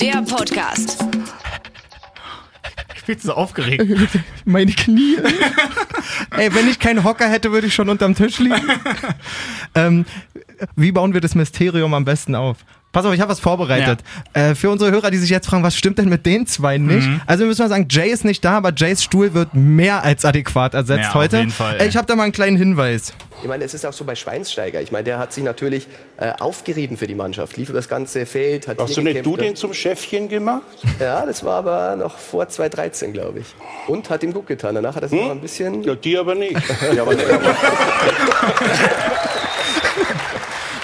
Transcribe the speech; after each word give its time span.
der 0.00 0.22
Podcast. 0.22 0.98
Ich 2.96 3.04
bin 3.04 3.18
so 3.18 3.34
aufgeregt. 3.34 3.84
Meine 4.44 4.72
Knie. 4.72 5.16
Ey, 6.36 6.54
wenn 6.54 6.68
ich 6.68 6.78
keinen 6.78 7.04
Hocker 7.04 7.28
hätte, 7.28 7.52
würde 7.52 7.66
ich 7.66 7.74
schon 7.74 7.88
unterm 7.88 8.14
Tisch 8.14 8.38
liegen. 8.38 8.60
ähm, 9.74 10.04
wie 10.76 10.92
bauen 10.92 11.14
wir 11.14 11.20
das 11.20 11.34
Mysterium 11.34 11.94
am 11.94 12.04
besten 12.04 12.34
auf? 12.34 12.58
Pass 12.90 13.04
auf, 13.04 13.12
ich 13.12 13.20
habe 13.20 13.30
was 13.30 13.38
vorbereitet. 13.38 14.00
Äh, 14.32 14.54
für 14.54 14.70
unsere 14.70 14.90
Hörer, 14.90 15.10
die 15.10 15.18
sich 15.18 15.28
jetzt 15.28 15.46
fragen, 15.46 15.62
was 15.62 15.76
stimmt 15.76 15.98
denn 15.98 16.08
mit 16.08 16.24
den 16.24 16.46
zwei 16.46 16.78
nicht? 16.78 17.06
Mhm. 17.06 17.20
Also 17.26 17.40
wir 17.40 17.48
müssen 17.48 17.60
mal 17.60 17.68
sagen, 17.68 17.86
Jay 17.90 18.08
ist 18.08 18.24
nicht 18.24 18.42
da, 18.42 18.52
aber 18.56 18.72
Jays 18.74 19.02
Stuhl 19.04 19.34
wird 19.34 19.52
mehr 19.52 20.02
als 20.02 20.24
adäquat 20.24 20.72
ersetzt 20.72 21.02
Ja, 21.02 21.08
auf 21.10 21.14
heute. 21.16 21.36
jeden 21.36 21.50
Fall, 21.50 21.76
Äh, 21.76 21.82
ey. 21.82 21.88
ich 21.88 21.98
habe 21.98 22.06
da 22.06 22.16
mal 22.16 22.22
einen 22.22 22.32
kleinen 22.32 22.56
Hinweis. 22.56 23.12
Ich 23.42 23.46
meine, 23.48 23.62
es 23.64 23.74
ist 23.74 23.84
auch 23.84 23.92
so 23.92 24.04
bei 24.04 24.14
Schweinsteiger. 24.14 24.80
Ich 24.80 24.90
meine, 24.90 25.04
der 25.04 25.18
hat 25.18 25.34
sich 25.34 25.44
natürlich 25.44 25.86
äh, 26.16 26.32
aufgerieben 26.40 26.96
für 26.96 27.06
die 27.06 27.14
Mannschaft, 27.14 27.58
lief 27.58 27.68
über 27.68 27.78
das 27.78 27.90
ganze 27.90 28.24
Feld, 28.24 28.66
hat 28.66 28.78
Hast 28.78 28.96
du 28.96 29.02
nicht 29.02 29.24
du 29.24 29.36
den 29.36 29.54
zum 29.54 29.74
Chefchen 29.74 30.30
gemacht? 30.30 30.62
Ja, 30.98 31.26
das 31.26 31.44
war 31.44 31.58
aber 31.58 31.94
noch 31.94 32.16
vor 32.16 32.48
2013, 32.48 33.12
glaube 33.12 33.40
ich. 33.40 33.46
Und 33.86 34.08
hat 34.08 34.22
ihm 34.22 34.32
gut 34.32 34.46
getan. 34.46 34.74
Danach 34.74 34.96
hat 34.96 35.02
er 35.02 35.08
sich 35.10 35.20
noch 35.22 35.30
ein 35.30 35.40
bisschen... 35.42 35.82
Ja, 35.84 35.94
die 35.94 36.16
aber 36.16 36.34
nicht. 36.34 36.56
Ja, 36.96 37.02
aber, 37.02 37.12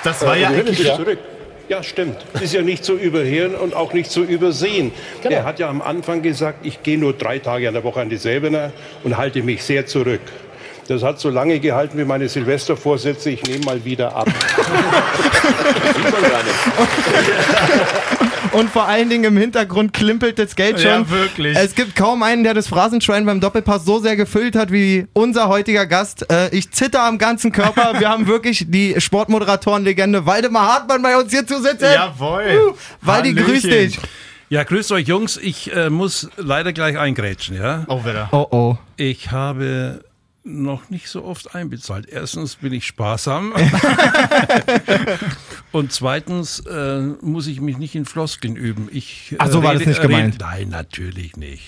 Das 0.05 0.25
war 0.25 0.37
ja 0.37 0.51
Natürlich 0.51 0.79
eigentlich. 0.81 0.95
zurück. 0.95 1.19
Ja, 1.69 1.83
stimmt. 1.83 2.19
Ist 2.43 2.53
ja 2.53 2.61
nicht 2.61 2.85
zu 2.85 2.95
überhören 2.95 3.55
und 3.55 3.75
auch 3.75 3.95
nicht 3.95 4.11
zu 4.11 4.23
übersehen. 4.23 4.93
Er 5.23 5.45
hat 5.45 5.59
ja 5.59 5.69
am 5.71 5.81
Anfang 5.81 6.21
gesagt, 6.21 6.67
ich 6.67 6.83
gehe 6.83 6.99
nur 6.99 7.15
drei 7.15 7.39
Tage 7.39 7.67
an 7.67 7.75
der 7.75 7.85
Woche 7.85 8.03
an 8.03 8.11
die 8.11 8.19
Säbener 8.19 8.71
und 9.03 9.17
halte 9.17 9.43
mich 9.43 9.65
sehr 9.65 9.87
zurück. 9.87 10.21
Das 10.89 11.03
hat 11.03 11.19
so 11.19 11.31
lange 11.31 11.61
gehalten 11.61 11.97
wie 11.97 12.05
meine 12.05 12.29
Silvestervorsätze, 12.29 13.31
ich 13.31 13.43
nehme 13.45 13.65
mal 13.65 13.83
wieder 13.87 14.15
ab. 14.15 14.29
sieht 15.97 16.13
man 16.13 16.23
gar 16.31 16.43
nicht. 16.43 16.55
Und 18.55 18.71
vor 18.71 18.87
allen 18.87 19.11
Dingen 19.11 19.25
im 19.25 19.37
Hintergrund 19.37 19.93
klimpelt 19.93 20.39
das 20.39 20.57
Geld 20.57 20.81
schon. 20.81 20.91
Ja, 20.91 21.11
wirklich. 21.11 21.57
Es 21.57 21.75
gibt 21.75 21.97
kaum 21.97 22.23
einen, 22.23 22.45
der 22.45 22.55
das 22.55 22.69
Phrasenschwein 22.69 23.27
beim 23.27 23.41
Doppelpass 23.41 23.85
so 23.85 23.99
sehr 23.99 24.17
gefüllt 24.17 24.57
hat 24.57 24.71
wie 24.71 25.07
unser 25.13 25.49
heutiger 25.49 25.87
Gast. 25.87 26.31
Äh, 26.31 26.49
ich 26.55 26.71
zitter 26.71 27.03
am 27.03 27.19
ganzen 27.19 27.53
Körper. 27.53 27.99
Wir 27.99 28.09
haben 28.09 28.27
wirklich 28.27 28.67
die 28.69 28.95
Sportmoderatorenlegende 28.99 30.27
Waldemar 30.27 30.73
Hartmann 30.75 31.03
bei 31.03 31.17
uns 31.17 31.33
hier 31.33 31.47
zu 31.47 31.61
sitzen. 31.61 31.89
Jawohl. 31.93 32.75
Waldi, 33.01 33.35
grüß 33.35 33.63
dich. 33.63 33.99
Ja, 34.51 34.63
grüßt 34.63 34.93
euch 34.93 35.09
Jungs. 35.09 35.37
Ich 35.37 35.75
äh, 35.75 35.91
muss 35.91 36.29
leider 36.37 36.73
gleich 36.73 36.99
eingrätschen, 36.99 37.57
ja. 37.57 37.85
Oh, 37.89 38.05
wieder. 38.05 38.29
Oh 38.31 38.47
oh. 38.51 38.77
Ich 38.97 39.31
habe 39.31 40.05
noch 40.45 40.91
nicht 40.91 41.09
so 41.09 41.25
oft 41.25 41.55
einbezahlt. 41.55 42.07
Erstens 42.09 42.57
bin 42.57 42.73
ich 42.73 42.87
sparsam. 42.87 43.55
Und 45.73 45.91
zweitens 45.93 46.61
äh, 46.61 47.01
muss 47.23 47.47
ich 47.47 47.61
mich 47.61 47.79
nicht 47.79 47.95
in 47.95 48.05
Floskeln 48.05 48.55
üben. 48.55 48.89
Ich, 48.93 49.33
äh, 49.33 49.37
Ach, 49.39 49.49
so 49.49 49.63
war 49.63 49.73
das 49.75 49.87
nicht 49.87 50.03
gemeint. 50.03 50.39
Nein, 50.41 50.69
natürlich 50.69 51.37
nicht. 51.37 51.65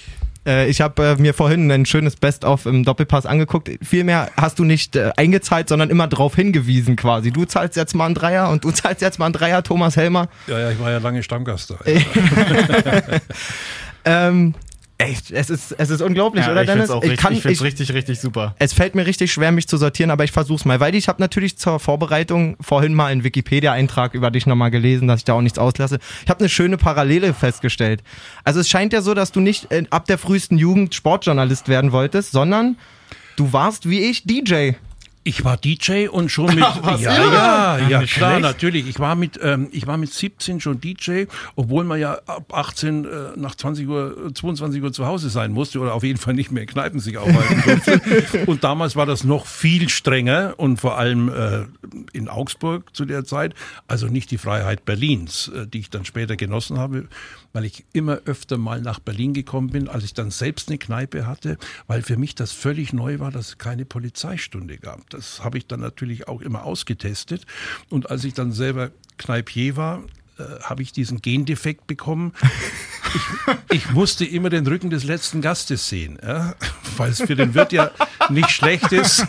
Äh, 0.47 0.69
ich 0.69 0.83
habe 0.83 1.03
äh, 1.05 1.17
mir 1.17 1.33
vorhin 1.33 1.71
ein 1.73 1.87
schönes 1.87 2.17
Best-of 2.17 2.67
im 2.67 2.85
Doppelpass 2.85 3.25
angeguckt. 3.25 3.71
Vielmehr 3.83 4.31
hast 4.37 4.59
du 4.59 4.65
nicht 4.65 4.97
eingezahlt, 4.97 5.71
sondern 5.71 5.89
immer 5.89 6.07
darauf 6.07 6.37
hingewiesen 6.37 6.97
quasi. 6.97 7.33
Du 7.33 7.47
zahlst 7.47 7.77
jetzt 7.77 7.95
mal 7.95 8.07
einen 8.07 8.15
Dreier 8.15 8.51
und 8.51 8.63
du 8.63 8.71
zahlst 8.73 9.01
jetzt 9.01 9.19
mal 9.19 9.27
einen 9.27 9.33
Dreier, 9.33 9.63
Thomas 9.63 9.97
Helmer. 9.97 10.29
Ja, 10.47 10.59
ja, 10.59 10.71
ich 10.71 10.79
war 10.79 10.91
ja 10.91 10.99
lange 10.99 11.23
Stammgast 11.23 11.71
da. 11.71 11.79
Ähm, 14.09 14.55
echt, 14.99 15.31
es 15.31 15.51
ist, 15.51 15.73
es 15.79 15.91
ist 15.91 16.01
unglaublich, 16.01 16.45
Ja, 16.47 16.53
oder 16.53 16.63
ich 16.63 16.67
Dennis? 16.69 16.85
find's 16.87 16.91
auch 16.93 17.03
richtig, 17.03 17.21
kann- 17.21 17.33
ich 17.35 17.43
find's 17.43 17.63
richtig, 17.63 17.93
richtig 17.93 18.21
super. 18.21 18.55
Es 18.59 18.73
fällt 18.73 18.95
mir 18.95 19.07
richtig 19.07 19.33
schwer, 19.33 19.53
mich 19.53 19.69
zu 19.69 19.77
sortieren, 19.77 20.11
aber 20.11 20.25
ich 20.25 20.33
versuch's 20.33 20.65
mal. 20.65 20.81
Weil 20.81 20.95
ich 20.95 21.09
habe 21.09 21.21
natürlich 21.21 21.59
zur 21.59 21.79
Vorbereitung 21.81 22.57
vorhin 22.61 22.95
mal 22.95 23.07
einen 23.07 23.23
Wikipedia-Eintrag 23.25 24.15
über 24.15 24.31
dich 24.31 24.47
nochmal 24.47 24.71
gelesen, 24.71 25.07
dass 25.09 25.21
ich 25.21 25.25
da 25.25 25.35
auch 25.35 25.43
nichts 25.43 25.59
auslasse. 25.59 25.99
Ich 26.25 26.31
habe 26.31 26.41
eine 26.41 26.49
schöne 26.49 26.77
Parallele 26.79 27.35
festgestellt. 27.35 28.03
Also 28.45 28.61
es 28.61 28.69
scheint 28.69 28.93
ja 28.93 29.03
so, 29.03 29.13
dass 29.15 29.33
du 29.33 29.41
nicht 29.41 29.71
äh, 29.71 29.85
ab 29.91 30.07
der 30.07 30.19
frühesten 30.19 30.57
Jugend 30.59 30.95
Sportjournalist 30.95 31.69
werden 31.69 31.93
wolltest, 31.93 32.33
sondern 32.33 32.77
du 33.37 33.53
warst 33.53 33.89
wie 33.89 34.01
ich 34.01 34.25
DJ. 34.25 34.73
Ich 35.27 35.45
war 35.45 35.57
DJ 35.57 36.07
und 36.07 36.31
schon 36.31 36.55
mit 36.55 36.65
was? 36.83 37.01
ja, 37.01 37.17
Ja. 37.17 37.79
ja, 37.79 37.89
ja, 37.89 38.03
klar, 38.07 38.39
natürlich. 38.39 38.87
Ich 38.87 39.01
war 39.01 39.17
mit 39.17 39.41
ähm, 39.43 39.69
ich 39.73 39.89
war 39.89 39.97
mit 39.97 40.13
17 40.13 40.61
schon 40.61 40.81
DJ, 40.81 41.25
obwohl 41.57 41.83
man 41.83 41.99
ja 41.99 42.21
ab 42.27 42.53
18 42.53 43.05
äh, 43.05 43.09
nach 43.35 43.57
20 43.57 43.89
Uhr 43.89 44.31
22 44.33 44.81
Uhr 44.81 44.93
zu 44.93 45.05
Hause 45.05 45.29
sein 45.29 45.51
musste 45.51 45.81
oder 45.81 45.95
auf 45.95 46.05
jeden 46.05 46.21
Fall 46.21 46.35
nicht 46.35 46.53
mehr 46.53 46.63
in 46.63 46.69
Kneipen 46.69 47.01
sich 47.01 47.19
aufhalten 47.19 47.63
durfte. 47.65 48.45
und 48.47 48.63
damals 48.63 48.95
war 48.95 49.05
das 49.05 49.25
noch 49.25 49.47
viel 49.47 49.89
strenger 49.89 50.55
und 50.59 50.81
vor 50.81 50.97
allem 50.97 51.29
äh, 51.29 51.65
in 52.13 52.29
Augsburg 52.29 52.95
zu 52.95 53.05
der 53.05 53.25
Zeit, 53.25 53.55
also 53.89 54.07
nicht 54.07 54.31
die 54.31 54.39
Freiheit 54.39 54.85
Berlins, 54.85 55.49
äh, 55.49 55.67
die 55.67 55.81
ich 55.81 55.91
dann 55.91 56.05
später 56.05 56.37
genossen 56.37 56.79
habe, 56.79 57.09
weil 57.57 57.65
ich 57.65 57.87
immer 57.95 58.17
öfter 58.27 58.59
mal 58.59 58.83
nach 58.83 59.01
Berlin 59.01 59.33
gekommen 59.33 59.71
bin, 59.71 59.89
als 59.89 60.05
ich 60.05 60.13
dann 60.13 60.31
selbst 60.31 60.69
eine 60.69 60.77
Kneipe 60.77 61.27
hatte, 61.27 61.57
weil 61.87 62.03
für 62.03 62.19
mich 62.19 62.35
das 62.35 62.53
völlig 62.53 62.93
neu 62.93 63.19
war, 63.19 63.31
dass 63.31 63.49
es 63.49 63.57
keine 63.57 63.87
Polizeistunde 63.87 64.77
gab. 64.77 65.09
Das 65.09 65.43
habe 65.43 65.57
ich 65.57 65.67
dann 65.67 65.81
natürlich 65.81 66.29
auch 66.29 66.43
immer 66.43 66.65
ausgetestet. 66.65 67.47
Und 67.89 68.11
als 68.11 68.25
ich 68.25 68.35
dann 68.35 68.53
selber 68.53 68.91
Kneipier 69.17 69.75
war, 69.75 70.03
äh, 70.39 70.63
habe 70.63 70.83
ich 70.83 70.93
diesen 70.93 71.23
Gendefekt 71.23 71.87
bekommen. 71.87 72.33
Ich, 73.71 73.77
ich 73.77 73.91
musste 73.93 74.25
immer 74.25 74.51
den 74.51 74.67
Rücken 74.67 74.91
des 74.91 75.05
letzten 75.05 75.41
Gastes 75.41 75.89
sehen, 75.89 76.19
ja? 76.23 76.55
weil 76.99 77.11
es 77.11 77.23
für 77.23 77.37
den 77.37 77.55
Wirt 77.55 77.73
ja 77.73 77.91
nicht 78.29 78.51
schlecht 78.51 78.93
ist, 78.93 79.27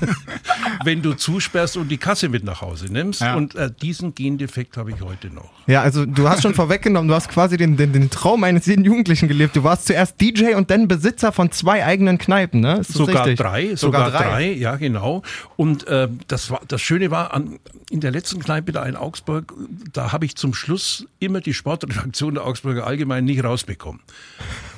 wenn 0.84 1.02
du 1.02 1.14
zusperrst 1.14 1.78
und 1.78 1.88
die 1.90 1.98
Kasse 1.98 2.28
mit 2.28 2.44
nach 2.44 2.62
Hause 2.62 2.92
nimmst. 2.92 3.22
Ja. 3.22 3.36
Und 3.36 3.56
äh, 3.56 3.72
diesen 3.82 4.16
Gendefekt 4.16 4.76
habe 4.76 4.92
ich 4.92 5.02
heute 5.02 5.30
noch. 5.30 5.50
Ja, 5.68 5.82
also 5.82 6.06
du 6.06 6.28
hast 6.28 6.42
schon 6.42 6.54
vorweggenommen, 6.54 7.08
du 7.08 7.16
hast 7.16 7.30
quasi 7.30 7.56
den, 7.58 7.78
den, 7.78 7.94
den 7.94 8.10
Traum 8.10 8.44
eines 8.44 8.66
jeden 8.66 8.84
Jugendlichen 8.84 9.28
gelebt. 9.28 9.56
Du 9.56 9.64
warst 9.64 9.86
zuerst 9.86 10.20
DJ 10.20 10.56
und 10.56 10.72
dann 10.72 10.88
Besitzer 10.88 11.32
von 11.32 11.52
zwei 11.52 11.86
eigenen 11.86 12.18
Kneipen, 12.18 12.62
ne? 12.62 12.84
Sogar 12.84 13.26
richtig? 13.26 13.40
drei, 13.40 13.76
sogar, 13.76 14.12
drei. 14.12 14.52
ja 14.52 14.76
genau. 14.76 15.24
Und 15.56 15.88
äh, 15.88 16.10
das 16.28 16.52
war 16.52 16.62
das 16.68 16.82
Schöne 16.82 17.12
war 17.12 17.34
an 17.34 17.60
in 17.90 18.02
der 18.02 18.12
letzten 18.12 18.40
Kneipe 18.40 18.72
da 18.72 18.86
in 18.86 18.96
Augsburg, 18.96 19.54
da 19.94 20.12
habe 20.12 20.26
ich 20.26 20.36
zum 20.36 20.54
Schluss 20.54 20.97
immer 21.20 21.42
die 21.42 21.54
Sportredaktion 21.54 22.36
der 22.36 22.46
Augsburger 22.46 22.88
Allgemein 22.88 23.26
nicht 23.26 23.44
rausbekommen. 23.44 24.02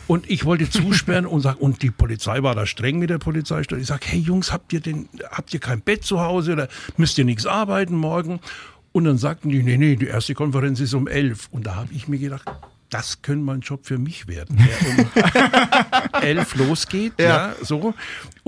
Und 0.07 0.29
ich 0.29 0.43
wollte 0.43 0.69
zusperren 0.69 1.27
und 1.27 1.41
sag, 1.41 1.61
und 1.61 1.83
die 1.83 1.91
Polizei 1.91 2.41
war 2.41 2.55
da 2.55 2.65
streng 2.65 2.97
mit 2.97 3.11
der 3.11 3.19
Polizeistunde. 3.19 3.81
Ich 3.81 3.87
sag, 3.87 4.07
hey 4.07 4.19
Jungs, 4.19 4.51
habt 4.51 4.73
ihr 4.73 4.79
denn, 4.79 5.07
habt 5.29 5.53
ihr 5.53 5.59
kein 5.59 5.81
Bett 5.81 6.03
zu 6.03 6.19
Hause 6.19 6.53
oder 6.53 6.67
müsst 6.97 7.17
ihr 7.19 7.25
nichts 7.25 7.45
arbeiten 7.45 7.95
morgen? 7.95 8.39
Und 8.91 9.03
dann 9.03 9.19
sagten 9.19 9.49
die, 9.49 9.61
nee, 9.61 9.77
nee, 9.77 9.95
die 9.95 10.07
erste 10.07 10.33
Konferenz 10.33 10.79
ist 10.79 10.95
um 10.95 11.07
elf. 11.07 11.47
Und 11.51 11.67
da 11.67 11.75
habe 11.75 11.93
ich 11.93 12.07
mir 12.07 12.17
gedacht, 12.17 12.49
das 12.89 13.21
könnte 13.21 13.45
mal 13.45 13.53
ein 13.53 13.61
Job 13.61 13.85
für 13.85 13.99
mich 13.99 14.27
werden, 14.27 14.57
der 14.57 15.05
um 15.05 16.21
elf 16.21 16.55
losgeht, 16.55 17.13
ja. 17.19 17.53
so. 17.61 17.93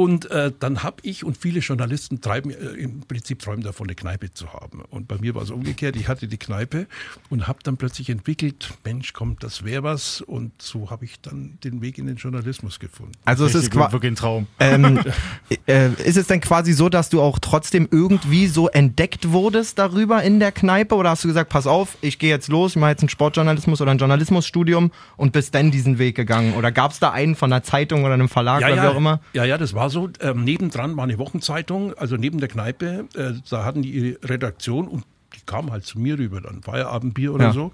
Und 0.02 0.32
äh, 0.32 0.52
dann 0.60 0.82
habe 0.82 0.96
ich 1.04 1.24
und 1.24 1.38
viele 1.38 1.60
Journalisten 1.60 2.22
treiben 2.22 2.50
äh, 2.50 2.56
im 2.70 3.02
Prinzip 3.02 3.38
träumen 3.38 3.62
davon, 3.62 3.86
eine 3.86 3.94
Kneipe 3.94 4.34
zu 4.34 4.52
haben. 4.52 4.82
Und 4.90 5.08
bei 5.08 5.20
mir 5.20 5.36
war 5.36 5.44
es 5.44 5.52
umgekehrt. 5.52 5.96
Ich 5.96 6.08
hatte 6.08 6.28
die 6.28 6.40
Kneipe 6.40 6.88
und 7.30 7.48
habe 7.48 7.60
dann 7.62 7.78
plötzlich 7.78 8.10
entwickelt, 8.10 8.74
Mensch, 8.84 9.14
kommt, 9.14 9.44
das 9.44 9.64
wäre 9.64 9.84
was. 9.84 10.22
Und 10.22 10.60
so 10.60 10.90
habe 10.90 11.06
ich 11.06 11.22
dann 11.22 11.60
den 11.64 11.84
Weg 11.84 12.00
in 12.00 12.08
den 12.08 12.16
Journalismus 12.16 12.80
gefunden. 12.80 13.12
Also 13.26 13.46
es 13.46 13.54
ist 13.54 13.76
wirklich 13.76 14.12
ein 14.12 14.16
Traum. 14.16 14.48
Ähm, 14.60 15.02
äh, 15.68 15.92
ist 16.04 16.18
es 16.18 16.26
denn 16.26 16.42
quasi 16.42 16.74
so, 16.74 16.90
dass 16.90 17.10
du 17.10 17.22
auch 17.22 17.38
trotzdem 17.38 17.88
irgendwie 17.92 18.48
so 18.48 18.70
entdeckt 18.70 19.32
wurdest 19.32 19.78
darüber 19.78 20.24
in 20.24 20.40
der 20.40 20.52
Kneipe? 20.52 20.96
Oder 20.96 21.12
hast 21.12 21.26
du 21.26 21.28
gesagt, 21.28 21.52
pass 21.52 21.68
auf, 21.68 21.96
ich 22.02 22.18
gehe 22.18 22.32
jetzt 22.32 22.48
los, 22.48 22.72
ich 22.72 22.78
mache 22.78 22.90
jetzt 22.90 23.04
einen 23.04 23.10
Sportjournalismus 23.10 23.80
oder 23.82 23.92
ein 23.92 24.00
Journalismusstudium 24.00 24.90
und 25.16 25.32
bist 25.32 25.54
dann 25.54 25.70
diesen 25.70 26.00
Weg 26.00 26.16
gegangen? 26.16 26.56
Oder 26.56 26.72
gab 26.72 26.90
es 26.90 27.00
da 27.00 27.12
einen 27.12 27.36
von 27.36 27.54
einer 27.54 27.62
Zeitung 27.62 28.04
oder 28.04 28.16
einem 28.16 28.30
Verlag 28.30 28.64
oder 28.64 28.82
wie 28.82 28.88
auch 28.88 28.98
immer? 28.98 29.20
Ja, 29.34 29.46
ja, 29.46 29.60
das 29.60 29.76
war 29.76 29.91
so. 29.92 30.10
Ähm, 30.22 30.44
nebendran 30.44 30.98
war 30.98 31.04
eine 31.04 31.18
Wochenzeitung, 31.20 31.94
also 31.94 32.16
neben 32.18 32.40
der 32.40 32.50
Kneipe. 32.50 33.06
Äh, 33.16 33.34
da 33.50 33.64
hatten 33.66 33.82
die 33.84 33.92
ihre 33.92 34.18
Redaktion 34.30 34.88
und 34.88 35.04
die 35.34 35.40
kamen 35.46 35.72
halt 35.72 35.86
zu 35.86 35.98
mir 35.98 36.20
rüber, 36.20 36.42
dann 36.42 36.62
Feierabendbier 36.62 37.34
oder 37.34 37.46
Ja. 37.46 37.54
so. 37.54 37.72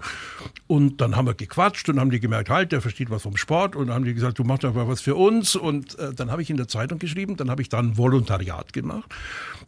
Und 0.68 1.00
dann 1.00 1.16
haben 1.16 1.26
wir 1.26 1.34
gequatscht 1.34 1.88
und 1.88 1.98
haben 1.98 2.12
die 2.12 2.20
gemerkt, 2.20 2.50
halt, 2.50 2.70
der 2.70 2.80
versteht 2.80 3.10
was 3.10 3.22
vom 3.22 3.36
Sport. 3.36 3.74
Und 3.74 3.88
dann 3.88 3.96
haben 3.96 4.04
die 4.04 4.14
gesagt, 4.14 4.38
du 4.38 4.44
machst 4.44 4.62
doch 4.62 4.74
mal 4.74 4.86
was 4.86 5.00
für 5.00 5.16
uns. 5.16 5.56
Und 5.56 5.98
äh, 5.98 6.14
dann 6.14 6.30
habe 6.30 6.40
ich 6.40 6.50
in 6.50 6.56
der 6.56 6.68
Zeitung 6.68 7.00
geschrieben, 7.00 7.36
dann 7.36 7.50
habe 7.50 7.60
ich 7.60 7.68
dann 7.68 7.96
Volontariat 7.98 8.72
gemacht. 8.72 9.12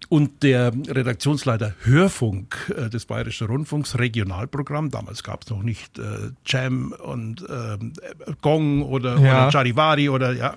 Und 0.08 0.44
der 0.44 0.73
Redaktionsleiter 0.87 1.75
Hörfunk 1.82 2.73
äh, 2.76 2.88
des 2.91 3.06
Bayerischen 3.06 3.49
Rundfunks, 3.49 3.99
Regionalprogramm, 3.99 4.93
damals 4.93 5.25
gab 5.25 5.43
es 5.43 5.50
noch 5.50 5.64
nicht 5.64 5.99
äh, 5.99 6.31
Jam 6.46 6.93
und 6.93 7.44
ähm, 7.50 7.93
Gong 8.41 8.82
oder, 8.82 9.19
Ja. 9.19 9.49
oder 9.49 9.50
Charivari 9.53 10.08
oder 10.11 10.32
ja. 10.32 10.56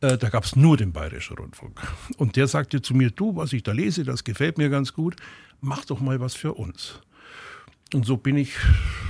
Äh, 0.00 0.16
da 0.16 0.28
gab 0.28 0.44
es 0.44 0.56
nur 0.56 0.76
den 0.76 0.92
Bayerischen 0.92 1.36
Rundfunk. 1.36 1.80
Und 2.16 2.36
der 2.36 2.46
sagte 2.46 2.80
zu 2.82 2.94
mir, 2.94 3.10
du, 3.10 3.36
was 3.36 3.52
ich 3.52 3.62
da 3.62 3.72
lese, 3.72 4.04
das 4.04 4.24
gefällt 4.24 4.58
mir 4.58 4.70
ganz 4.70 4.92
gut, 4.92 5.16
mach 5.60 5.84
doch 5.84 6.00
mal 6.00 6.20
was 6.20 6.34
für 6.34 6.54
uns. 6.54 7.00
Und 7.92 8.06
so 8.06 8.16
bin 8.16 8.36
ich 8.36 8.54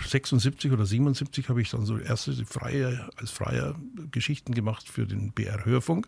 76 0.06 0.72
oder 0.72 0.86
77 0.86 1.48
habe 1.48 1.60
ich 1.60 1.70
dann 1.70 1.84
so 1.84 1.98
erste 1.98 2.32
freie, 2.46 3.08
als 3.16 3.30
freier 3.30 3.74
Geschichten 4.10 4.54
gemacht 4.54 4.88
für 4.88 5.06
den 5.06 5.32
BR 5.32 5.64
Hörfunk. 5.64 6.06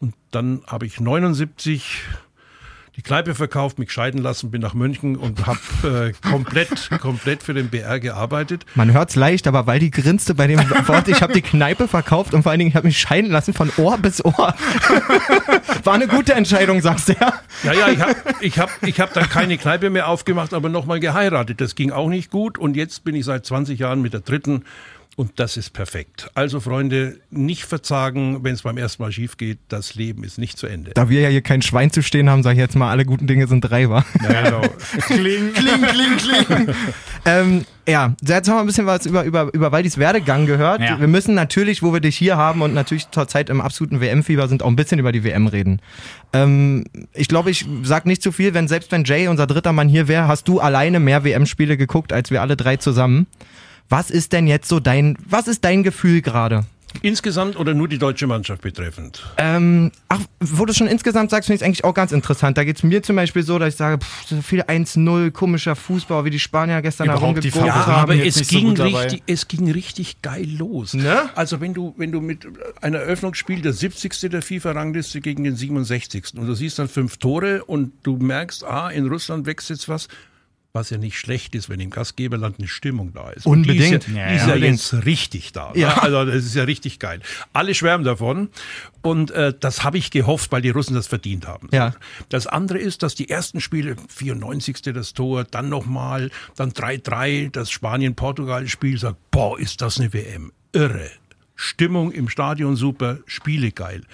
Und 0.00 0.14
dann 0.32 0.62
habe 0.66 0.84
ich 0.84 0.98
79 0.98 2.02
die 2.96 3.02
Kneipe 3.02 3.34
verkauft, 3.34 3.78
mich 3.78 3.90
scheiden 3.90 4.20
lassen, 4.20 4.50
bin 4.50 4.60
nach 4.60 4.74
München 4.74 5.16
und 5.16 5.46
habe 5.46 6.12
äh, 6.22 6.28
komplett, 6.28 6.90
komplett 7.00 7.42
für 7.42 7.54
den 7.54 7.70
BR 7.70 8.00
gearbeitet. 8.00 8.66
Man 8.74 8.92
hört's 8.92 9.16
leicht, 9.16 9.46
aber 9.46 9.66
weil 9.66 9.78
die 9.78 9.90
grinste 9.90 10.34
bei 10.34 10.46
dem 10.46 10.58
Wort, 10.58 11.08
ich 11.08 11.22
habe 11.22 11.32
die 11.32 11.40
Kneipe 11.40 11.88
verkauft 11.88 12.34
und 12.34 12.42
vor 12.42 12.50
allen 12.50 12.58
Dingen, 12.58 12.68
ich 12.68 12.76
habe 12.76 12.86
mich 12.86 12.98
scheiden 12.98 13.30
lassen 13.30 13.54
von 13.54 13.72
Ohr 13.78 13.96
bis 13.96 14.22
Ohr. 14.22 14.34
War 15.84 15.94
eine 15.94 16.06
gute 16.06 16.34
Entscheidung, 16.34 16.82
sagst 16.82 17.08
du 17.08 17.14
ja. 17.14 17.32
Ja, 17.64 17.72
ja, 17.72 17.88
ich 17.88 18.00
habe 18.00 18.14
ich 18.40 18.58
hab, 18.58 18.70
ich 18.82 19.00
hab 19.00 19.14
dann 19.14 19.28
keine 19.28 19.56
Kneipe 19.56 19.88
mehr 19.88 20.08
aufgemacht, 20.08 20.52
aber 20.52 20.68
nochmal 20.68 21.00
geheiratet. 21.00 21.62
Das 21.62 21.74
ging 21.74 21.92
auch 21.92 22.10
nicht 22.10 22.30
gut 22.30 22.58
und 22.58 22.76
jetzt 22.76 23.04
bin 23.04 23.14
ich 23.14 23.24
seit 23.24 23.46
20 23.46 23.78
Jahren 23.78 24.02
mit 24.02 24.12
der 24.12 24.20
dritten 24.20 24.64
und 25.16 25.38
das 25.38 25.58
ist 25.58 25.70
perfekt. 25.70 26.30
Also 26.34 26.58
Freunde, 26.60 27.18
nicht 27.30 27.64
verzagen, 27.64 28.42
wenn 28.44 28.54
es 28.54 28.62
beim 28.62 28.78
ersten 28.78 29.02
Mal 29.02 29.12
schief 29.12 29.36
geht. 29.36 29.58
Das 29.68 29.94
Leben 29.94 30.24
ist 30.24 30.38
nicht 30.38 30.56
zu 30.56 30.66
Ende. 30.66 30.92
Da 30.94 31.10
wir 31.10 31.20
ja 31.20 31.28
hier 31.28 31.42
kein 31.42 31.60
Schwein 31.60 31.90
zu 31.90 32.02
stehen 32.02 32.30
haben, 32.30 32.42
sage 32.42 32.54
ich 32.54 32.60
jetzt 32.60 32.76
mal, 32.76 32.90
alle 32.90 33.04
guten 33.04 33.26
Dinge 33.26 33.46
sind 33.46 33.60
drei, 33.60 33.90
wa? 33.90 34.04
Ja, 34.22 34.42
genau. 34.42 34.60
Kling. 35.06 35.52
kling, 35.52 35.82
kling, 35.82 36.16
kling. 36.16 36.74
ähm, 37.26 37.64
ja, 37.86 38.14
jetzt 38.22 38.48
haben 38.48 38.56
wir 38.56 38.60
ein 38.60 38.66
bisschen 38.66 38.86
was 38.86 39.04
über, 39.04 39.24
über, 39.24 39.52
über 39.52 39.70
Waldis 39.70 39.98
Werdegang 39.98 40.46
gehört. 40.46 40.80
Ja. 40.80 40.98
Wir 40.98 41.08
müssen 41.08 41.34
natürlich, 41.34 41.82
wo 41.82 41.92
wir 41.92 42.00
dich 42.00 42.16
hier 42.16 42.38
haben 42.38 42.62
und 42.62 42.72
natürlich 42.72 43.10
zur 43.10 43.28
Zeit 43.28 43.50
im 43.50 43.60
absoluten 43.60 44.00
WM-Fieber 44.00 44.48
sind, 44.48 44.62
auch 44.62 44.68
ein 44.68 44.76
bisschen 44.76 44.98
über 44.98 45.12
die 45.12 45.24
WM 45.24 45.46
reden. 45.46 45.80
Ähm, 46.32 46.84
ich 47.12 47.28
glaube, 47.28 47.50
ich 47.50 47.66
sag 47.82 48.06
nicht 48.06 48.22
zu 48.22 48.32
viel, 48.32 48.54
wenn 48.54 48.66
selbst 48.66 48.90
wenn 48.92 49.04
Jay, 49.04 49.28
unser 49.28 49.46
dritter 49.46 49.72
Mann 49.72 49.88
hier 49.88 50.08
wäre, 50.08 50.26
hast 50.26 50.48
du 50.48 50.60
alleine 50.60 51.00
mehr 51.00 51.22
WM-Spiele 51.22 51.76
geguckt, 51.76 52.14
als 52.14 52.30
wir 52.30 52.40
alle 52.40 52.56
drei 52.56 52.76
zusammen. 52.76 53.26
Was 53.88 54.10
ist 54.10 54.32
denn 54.32 54.46
jetzt 54.46 54.68
so 54.68 54.80
dein, 54.80 55.16
was 55.28 55.48
ist 55.48 55.64
dein 55.64 55.82
Gefühl 55.82 56.22
gerade? 56.22 56.64
Insgesamt 57.00 57.56
oder 57.58 57.72
nur 57.72 57.88
die 57.88 57.96
deutsche 57.96 58.26
Mannschaft 58.26 58.60
betreffend? 58.60 59.24
Ähm, 59.38 59.90
ach, 60.10 60.20
wo 60.40 60.66
du 60.66 60.74
schon 60.74 60.86
insgesamt 60.86 61.30
sagst, 61.30 61.46
finde 61.46 61.56
ich 61.56 61.62
es 61.62 61.66
eigentlich 61.66 61.84
auch 61.84 61.94
ganz 61.94 62.12
interessant. 62.12 62.58
Da 62.58 62.64
geht 62.64 62.76
es 62.76 62.82
mir 62.82 63.02
zum 63.02 63.16
Beispiel 63.16 63.42
so, 63.42 63.58
dass 63.58 63.70
ich 63.70 63.76
sage, 63.76 64.04
pff, 64.04 64.26
so 64.28 64.42
viel 64.42 64.60
1-0, 64.60 65.30
komischer 65.30 65.74
Fußball, 65.74 66.26
wie 66.26 66.30
die 66.30 66.38
Spanier 66.38 66.82
gestern 66.82 67.06
Überhaupt 67.06 67.42
die 67.42 67.50
herumgeguckt 67.50 67.66
Favoriten 67.66 67.86
haben. 67.96 68.10
aber 68.12 68.26
es 68.26 68.34
so 68.34 68.44
ging, 68.44 68.74
dabei. 68.74 69.04
richtig, 69.04 69.22
es 69.26 69.48
ging 69.48 69.70
richtig 69.70 70.20
geil 70.20 70.46
los. 70.58 70.92
Ne? 70.92 71.30
Also 71.34 71.62
wenn 71.62 71.72
du, 71.72 71.94
wenn 71.96 72.12
du 72.12 72.20
mit 72.20 72.46
einer 72.82 72.98
Eröffnungsspiel 72.98 73.62
der 73.62 73.72
70. 73.72 74.30
der 74.30 74.42
FIFA-Rangliste 74.42 75.22
gegen 75.22 75.44
den 75.44 75.56
67. 75.56 76.34
und 76.36 76.46
du 76.46 76.54
siehst 76.54 76.78
dann 76.78 76.88
fünf 76.88 77.16
Tore 77.16 77.64
und 77.64 77.92
du 78.02 78.18
merkst, 78.18 78.64
ah, 78.64 78.90
in 78.90 79.06
Russland 79.08 79.46
wächst 79.46 79.70
jetzt 79.70 79.88
was, 79.88 80.08
was 80.74 80.88
ja 80.88 80.96
nicht 80.96 81.18
schlecht 81.18 81.54
ist, 81.54 81.68
wenn 81.68 81.80
im 81.80 81.90
Gastgeberland 81.90 82.58
eine 82.58 82.66
Stimmung 82.66 83.12
da 83.12 83.30
ist. 83.30 83.44
Und 83.44 83.68
Unbedingt. 83.68 84.06
Die 84.06 84.10
ist 84.10 84.16
ja, 84.16 84.28
die 84.28 84.36
ist 84.36 84.46
ja. 84.46 84.56
jetzt 84.56 85.04
richtig 85.04 85.52
da. 85.52 85.72
Ja. 85.74 85.88
Ja. 85.88 85.98
Also 85.98 86.24
das 86.24 86.36
ist 86.36 86.54
ja 86.54 86.64
richtig 86.64 86.98
geil. 86.98 87.20
Alle 87.52 87.74
schwärmen 87.74 88.04
davon 88.04 88.48
und 89.02 89.30
äh, 89.32 89.52
das 89.58 89.84
habe 89.84 89.98
ich 89.98 90.10
gehofft, 90.10 90.50
weil 90.50 90.62
die 90.62 90.70
Russen 90.70 90.94
das 90.94 91.06
verdient 91.06 91.46
haben. 91.46 91.68
Ja. 91.72 91.94
Das 92.30 92.46
andere 92.46 92.78
ist, 92.78 93.02
dass 93.02 93.14
die 93.14 93.28
ersten 93.28 93.60
Spiele, 93.60 93.96
94. 94.08 94.80
das 94.94 95.12
Tor, 95.12 95.44
dann 95.44 95.68
nochmal, 95.68 96.30
dann 96.56 96.70
3-3, 96.70 97.50
das 97.50 97.70
Spanien-Portugal-Spiel, 97.70 98.98
sagt, 98.98 99.18
boah, 99.30 99.58
ist 99.58 99.82
das 99.82 100.00
eine 100.00 100.12
WM. 100.14 100.52
Irre. 100.72 101.10
Stimmung 101.54 102.12
im 102.12 102.30
Stadion 102.30 102.76
super, 102.76 103.18
Spiele 103.26 103.72
geil. 103.72 104.04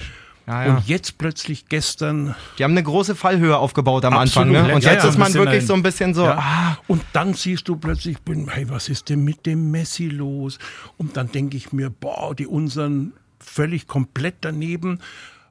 Ja, 0.49 0.65
ja. 0.67 0.75
Und 0.77 0.89
jetzt 0.89 1.19
plötzlich 1.19 1.67
gestern 1.69 2.35
Die 2.59 2.65
haben 2.65 2.71
eine 2.73 2.83
große 2.83 3.15
Fallhöhe 3.15 3.56
aufgebaut 3.56 4.05
am 4.06 4.15
Absolut. 4.15 4.49
Anfang. 4.56 4.69
Ne? 4.69 4.75
Und 4.75 4.83
jetzt 4.85 5.05
ist 5.05 5.15
ein 5.15 5.21
man 5.21 5.35
wirklich 5.35 5.55
dahin. 5.56 5.67
so 5.67 5.75
ein 5.75 5.83
bisschen 5.83 6.15
so, 6.15 6.25
Ja. 6.25 6.39
ah, 6.39 6.79
Und 6.87 7.03
dann 7.12 7.35
siehst 7.35 7.69
du 7.69 7.77
plötzlich, 7.77 8.19
bin, 8.23 8.49
hey, 8.49 8.69
was 8.71 8.89
ist 8.89 9.11
denn 9.11 9.23
mit 9.25 9.45
dem 9.45 9.71
Messi 9.71 10.09
los? 10.09 10.59
Und 10.97 11.17
dann 11.19 11.31
denke 11.31 11.56
ich 11.59 11.73
mir, 11.73 11.91
boah, 11.91 12.35
die 12.35 12.47
unseren 12.47 13.12
völlig 13.39 13.87
komplett 13.87 14.37
daneben. 14.41 15.00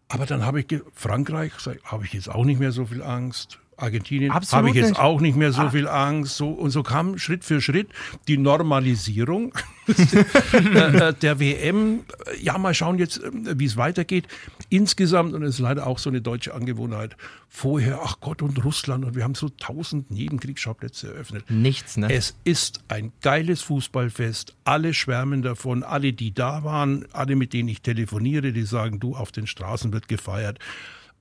Aber 0.10 0.26
dann 0.26 0.46
habe 0.46 0.62
ich 0.62 0.68
Frankreich, 0.96 1.52
habe 1.84 2.06
ich 2.06 2.14
jetzt 2.14 2.30
auch 2.30 2.44
nicht 2.46 2.60
mehr 2.60 2.72
so 2.72 2.86
viel 2.86 3.04
Angst. 3.04 3.60
Argentinien 3.78 4.34
habe 4.34 4.70
ich 4.70 4.76
jetzt 4.76 4.90
nicht. 4.90 5.00
auch 5.00 5.22
nicht 5.22 5.38
mehr 5.38 5.52
so 5.52 5.70
viel 5.70 5.88
Angst. 5.88 6.36
So, 6.36 6.50
und 6.50 6.72
so 6.72 6.84
kam 6.84 7.18
Schritt 7.18 7.44
für 7.44 7.62
Schritt 7.62 7.90
die 8.28 8.38
Normalisierung 8.38 9.54
äh, 9.88 10.80
äh, 10.80 11.14
der 11.14 11.40
WM. 11.40 12.02
Ja, 12.42 12.58
mal 12.58 12.74
schauen 12.74 12.98
jetzt, 12.98 13.24
äh, 13.24 13.32
wie 13.60 13.66
es 13.66 13.78
weitergeht. 13.78 14.28
Insgesamt, 14.70 15.34
und 15.34 15.44
es 15.44 15.56
ist 15.56 15.60
leider 15.60 15.86
auch 15.86 16.00
so 16.00 16.10
eine 16.10 16.22
deutsche 16.22 16.54
Angewohnheit, 16.54 17.16
vorher, 17.48 18.00
ach 18.04 18.20
Gott, 18.20 18.42
und 18.42 18.64
Russland, 18.66 19.06
und 19.06 19.16
wir 19.16 19.24
haben 19.24 19.36
so 19.36 19.50
tausend 19.50 20.12
Nebenkriegsschauplätze 20.12 21.14
eröffnet. 21.14 21.50
nichts, 21.50 21.98
ne? 21.98 22.12
Es 22.12 22.36
ist 22.44 22.82
ein 22.88 23.12
geiles 23.22 23.62
Fußballfest. 23.62 24.56
Alle 24.64 24.94
schwärmen 24.94 25.44
davon. 25.44 25.84
Alle, 25.84 26.14
die 26.14 26.34
da 26.34 26.64
waren, 26.64 27.06
alle, 27.14 27.36
mit 27.36 27.54
denen 27.54 27.70
ich 27.70 27.82
telefoniere, 27.82 28.52
die 28.52 28.64
sagen, 28.64 29.00
du, 29.00 29.16
auf 29.16 29.32
den 29.32 29.48
Straßen 29.48 29.94
wird 29.94 30.08
gefeiert. 30.08 30.60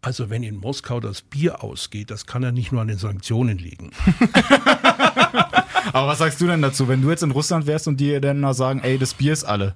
Also 0.06 0.30
wenn 0.30 0.44
in 0.44 0.58
Moskau 0.58 1.00
das 1.00 1.20
Bier 1.20 1.64
ausgeht, 1.64 2.12
das 2.12 2.26
kann 2.26 2.40
ja 2.44 2.52
nicht 2.52 2.70
nur 2.70 2.80
an 2.80 2.86
den 2.86 2.96
Sanktionen 2.96 3.58
liegen. 3.58 3.90
Aber 5.92 6.06
was 6.06 6.18
sagst 6.18 6.40
du 6.40 6.46
denn 6.46 6.62
dazu, 6.62 6.86
wenn 6.86 7.02
du 7.02 7.10
jetzt 7.10 7.24
in 7.24 7.32
Russland 7.32 7.66
wärst 7.66 7.88
und 7.88 7.98
die 7.98 8.20
dann 8.20 8.54
sagen, 8.54 8.82
ey, 8.84 8.98
das 8.98 9.14
Bier 9.14 9.32
ist 9.32 9.42
alle? 9.42 9.74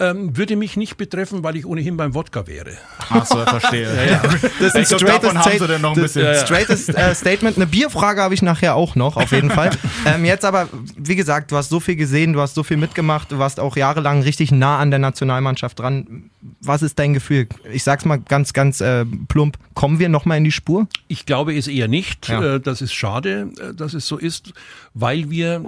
Ähm, 0.00 0.36
würde 0.36 0.54
mich 0.54 0.76
nicht 0.76 0.96
betreffen, 0.96 1.42
weil 1.42 1.56
ich 1.56 1.66
ohnehin 1.66 1.96
beim 1.96 2.14
Wodka 2.14 2.46
wäre. 2.46 2.72
Ach 3.08 3.24
so, 3.26 3.38
verstehe. 3.38 3.88
Ja, 4.10 4.22
Das 4.60 4.74
sie 4.74 5.66
denn 5.66 5.80
noch 5.80 5.96
ein 5.96 6.02
das- 6.02 6.12
bisschen. 6.12 6.36
Straightest 6.44 6.90
äh, 6.90 7.14
Statement. 7.14 7.56
Eine 7.56 7.66
Bierfrage 7.66 8.22
habe 8.22 8.34
ich 8.34 8.42
nachher 8.42 8.76
auch 8.76 8.94
noch, 8.94 9.16
auf 9.16 9.32
jeden 9.32 9.50
Fall. 9.50 9.70
ähm, 10.06 10.24
jetzt 10.24 10.44
aber, 10.44 10.68
wie 10.96 11.16
gesagt, 11.16 11.50
du 11.50 11.56
hast 11.56 11.70
so 11.70 11.80
viel 11.80 11.96
gesehen, 11.96 12.32
du 12.32 12.40
hast 12.40 12.54
so 12.54 12.62
viel 12.62 12.76
mitgemacht, 12.76 13.32
du 13.32 13.38
warst 13.38 13.58
auch 13.58 13.76
jahrelang 13.76 14.22
richtig 14.22 14.52
nah 14.52 14.78
an 14.78 14.90
der 14.90 15.00
Nationalmannschaft 15.00 15.78
dran. 15.78 16.30
Was 16.60 16.82
ist 16.82 16.98
dein 16.98 17.14
Gefühl? 17.14 17.46
Ich 17.72 17.84
sag's 17.84 18.04
mal 18.04 18.18
ganz, 18.18 18.52
ganz 18.52 18.80
äh, 18.80 19.04
plump. 19.28 19.58
Kommen 19.74 19.98
wir 20.00 20.08
nochmal 20.08 20.38
in 20.38 20.44
die 20.44 20.52
Spur? 20.52 20.88
Ich 21.06 21.24
glaube 21.24 21.56
es 21.56 21.68
eher 21.68 21.86
nicht. 21.88 22.28
Ja. 22.28 22.56
Äh, 22.56 22.60
Das 22.60 22.82
ist 22.82 22.92
schade, 22.92 23.50
äh, 23.60 23.74
dass 23.74 23.94
es 23.94 24.06
so 24.08 24.16
ist, 24.16 24.52
weil 24.94 25.30
wir 25.30 25.64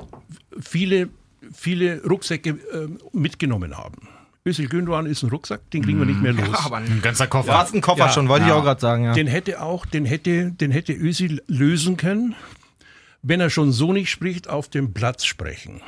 viele, 0.61 1.09
viele 1.55 2.03
Rucksäcke 2.05 2.51
äh, 2.51 2.89
mitgenommen 3.13 3.77
haben. 3.79 4.09
Özil 4.45 4.69
Gündogan 4.69 5.05
ist 5.07 5.23
ein 5.23 5.29
Rucksack, 5.31 5.71
den 5.71 5.83
kriegen 5.85 5.99
wir 5.99 6.07
nicht 6.07 6.21
mehr 6.23 6.33
los. 6.33 6.49
Ein 6.73 7.01
ganzer 7.03 7.27
Koffer. 7.27 7.53
Fast 7.53 7.75
ein 7.75 7.83
Koffer 7.83 8.07
Ja. 8.07 8.13
schon, 8.13 8.27
wollte 8.29 8.45
ich 8.47 8.49
Ja. 8.49 8.57
auch 8.57 8.65
gerade 8.65 8.81
sagen. 8.81 9.05
Ja. 9.05 9.13
Den 9.13 9.27
hätte 9.27 9.61
auch, 9.61 9.85
den 9.87 10.07
hätte, 10.07 10.51
den 10.51 10.71
hätte 10.71 10.95
Özil 10.95 11.43
lösen 11.47 11.99
können, 11.99 12.35
wenn 13.23 13.39
er 13.41 13.51
schon 13.51 13.71
so 13.71 13.93
nicht 13.93 14.11
spricht, 14.11 14.49
auf 14.49 14.69
dem 14.69 14.95
Platz 14.95 15.27
sprechen. 15.27 15.83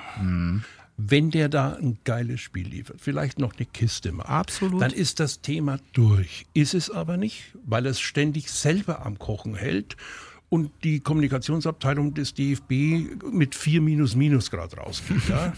Wenn 1.08 1.30
der 1.30 1.48
da 1.48 1.74
ein 1.74 1.98
geiles 2.04 2.40
Spiel 2.40 2.68
liefert, 2.68 3.00
vielleicht 3.00 3.38
noch 3.38 3.56
eine 3.56 3.66
Kiste 3.66 4.12
macht, 4.12 4.28
Absolut. 4.28 4.80
dann 4.80 4.92
ist 4.92 5.20
das 5.20 5.40
Thema 5.40 5.78
durch. 5.92 6.46
Ist 6.54 6.74
es 6.74 6.90
aber 6.90 7.16
nicht, 7.16 7.56
weil 7.64 7.86
es 7.86 8.00
ständig 8.00 8.50
selber 8.50 9.04
am 9.04 9.18
Kochen 9.18 9.54
hält 9.54 9.96
und 10.48 10.70
die 10.84 11.00
Kommunikationsabteilung 11.00 12.14
des 12.14 12.34
DFB 12.34 13.32
mit 13.32 13.54
4 13.54 13.80
minus 13.80 14.14
minus 14.14 14.50
Grad 14.50 14.76
rausgeht. 14.76 15.28
ja. 15.28 15.52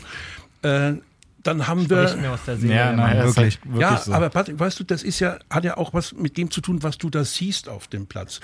äh, 0.91 0.99
dann 1.46 1.67
haben 1.67 1.89
wir. 1.89 2.17
Ja, 2.63 2.93
naja, 2.93 3.24
ist 3.24 3.36
wirklich. 3.36 3.55
halt 3.56 3.67
wirklich 3.67 3.81
Ja, 3.81 3.98
so. 3.98 4.13
aber 4.13 4.31
Patrick, 4.31 4.58
weißt 4.58 4.81
du, 4.81 4.84
das 4.84 5.03
ist 5.03 5.20
ja, 5.20 5.39
hat 5.51 5.65
ja 5.65 5.77
auch 5.77 5.94
was 5.94 6.13
mit 6.13 6.36
dem 6.36 6.51
zu 6.51 6.60
tun, 6.60 6.82
was 6.82 6.98
du 6.98 7.10
da 7.10 7.24
siehst 7.24 7.69
auf 7.69 7.86
dem 7.86 8.06
Platz. 8.06 8.41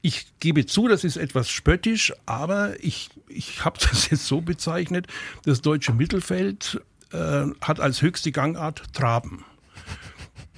Ich 0.00 0.26
gebe 0.40 0.66
zu, 0.66 0.88
das 0.88 1.04
ist 1.04 1.16
etwas 1.16 1.48
spöttisch, 1.48 2.12
aber 2.26 2.74
ich, 2.82 3.10
ich 3.28 3.64
habe 3.64 3.78
das 3.90 4.10
jetzt 4.10 4.26
so 4.26 4.40
bezeichnet, 4.40 5.06
das 5.44 5.60
deutsche 5.62 5.92
Mittelfeld 5.92 6.80
äh, 7.12 7.46
hat 7.60 7.80
als 7.80 8.02
höchste 8.02 8.32
Gangart 8.32 8.92
Traben. 8.92 9.44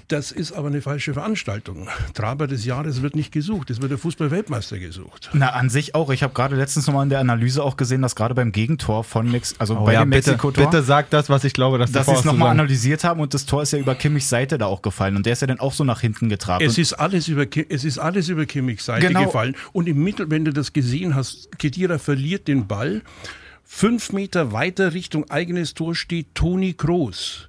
Das 0.08 0.32
ist 0.32 0.52
aber 0.52 0.68
eine 0.68 0.82
falsche 0.82 1.14
Veranstaltung. 1.14 1.88
Traber 2.12 2.46
des 2.46 2.64
Jahres 2.66 3.00
wird 3.00 3.16
nicht 3.16 3.32
gesucht, 3.32 3.70
es 3.70 3.80
wird 3.80 3.90
der 3.90 3.96
Fußball-Weltmeister 3.99 4.78
gesucht. 4.78 5.30
Na, 5.32 5.50
an 5.50 5.70
sich 5.70 5.94
auch. 5.94 6.11
Ich 6.11 6.23
habe 6.23 6.34
gerade 6.34 6.56
letztens 6.56 6.87
nochmal 6.87 7.04
in 7.04 7.08
der 7.08 7.20
Analyse 7.20 7.62
auch 7.62 7.76
gesehen, 7.78 8.02
dass 8.02 8.14
gerade 8.14 8.34
beim 8.34 8.52
Gegentor 8.52 9.02
von 9.04 9.30
Mex 9.30 9.54
also 9.58 9.78
Oh 9.78 9.84
bei 9.84 9.94
ja, 9.94 10.04
dem 10.04 10.11
bitte, 10.11 10.32
Mexiko-Tor, 10.32 10.70
bitte 10.70 10.82
sag 10.82 11.08
das, 11.11 11.30
was 11.30 11.44
ich 11.44 11.54
glaube, 11.54 11.78
dass 11.78 11.90
dass 11.92 12.06
sie 12.06 12.12
es 12.12 12.25
nochmal 12.25 12.50
analysiert 12.50 13.02
haben 13.02 13.20
und 13.20 13.32
das 13.32 13.46
Tor 13.46 13.62
ist 13.62 13.73
ja 13.73 13.78
über 13.78 13.94
Kimmichs 13.94 14.28
Seite 14.28 14.58
da 14.58 14.66
auch 14.66 14.82
gefallen 14.82 15.16
und 15.16 15.25
der 15.25 15.32
ist 15.32 15.40
ja 15.40 15.46
dann 15.46 15.58
auch 15.61 15.73
so 15.73 15.84
nach 15.84 16.00
hinten 16.02 16.28
getrabt. 16.28 16.62
Es 16.62 16.76
ist 16.76 16.92
alles 16.92 17.28
über, 17.28 17.46
Ki- 17.46 17.66
es 17.68 17.84
ist 17.84 17.99
alles 17.99 18.28
über 18.28 18.44
Kimmichs 18.44 18.84
Seite 18.84 19.06
Genau. 19.08 19.25
gefallen. 19.25 19.56
Und 19.73 19.88
im 19.88 20.02
Mittel, 20.04 20.30
wenn 20.30 20.44
du 20.44 20.52
das 20.52 20.73
gesehen 20.75 21.14
hast, 21.14 21.49
Kedira 21.58 21.99
verliert 21.99 22.46
den 22.49 22.66
Ball. 22.66 23.00
Fünf 23.64 24.12
Meter 24.12 24.52
weiter 24.52 24.92
Richtung 24.92 25.30
eigenes 25.30 25.73
Tor 25.75 25.94
steht 25.94 26.34
Toni 26.34 26.75
Kroos. 26.75 27.49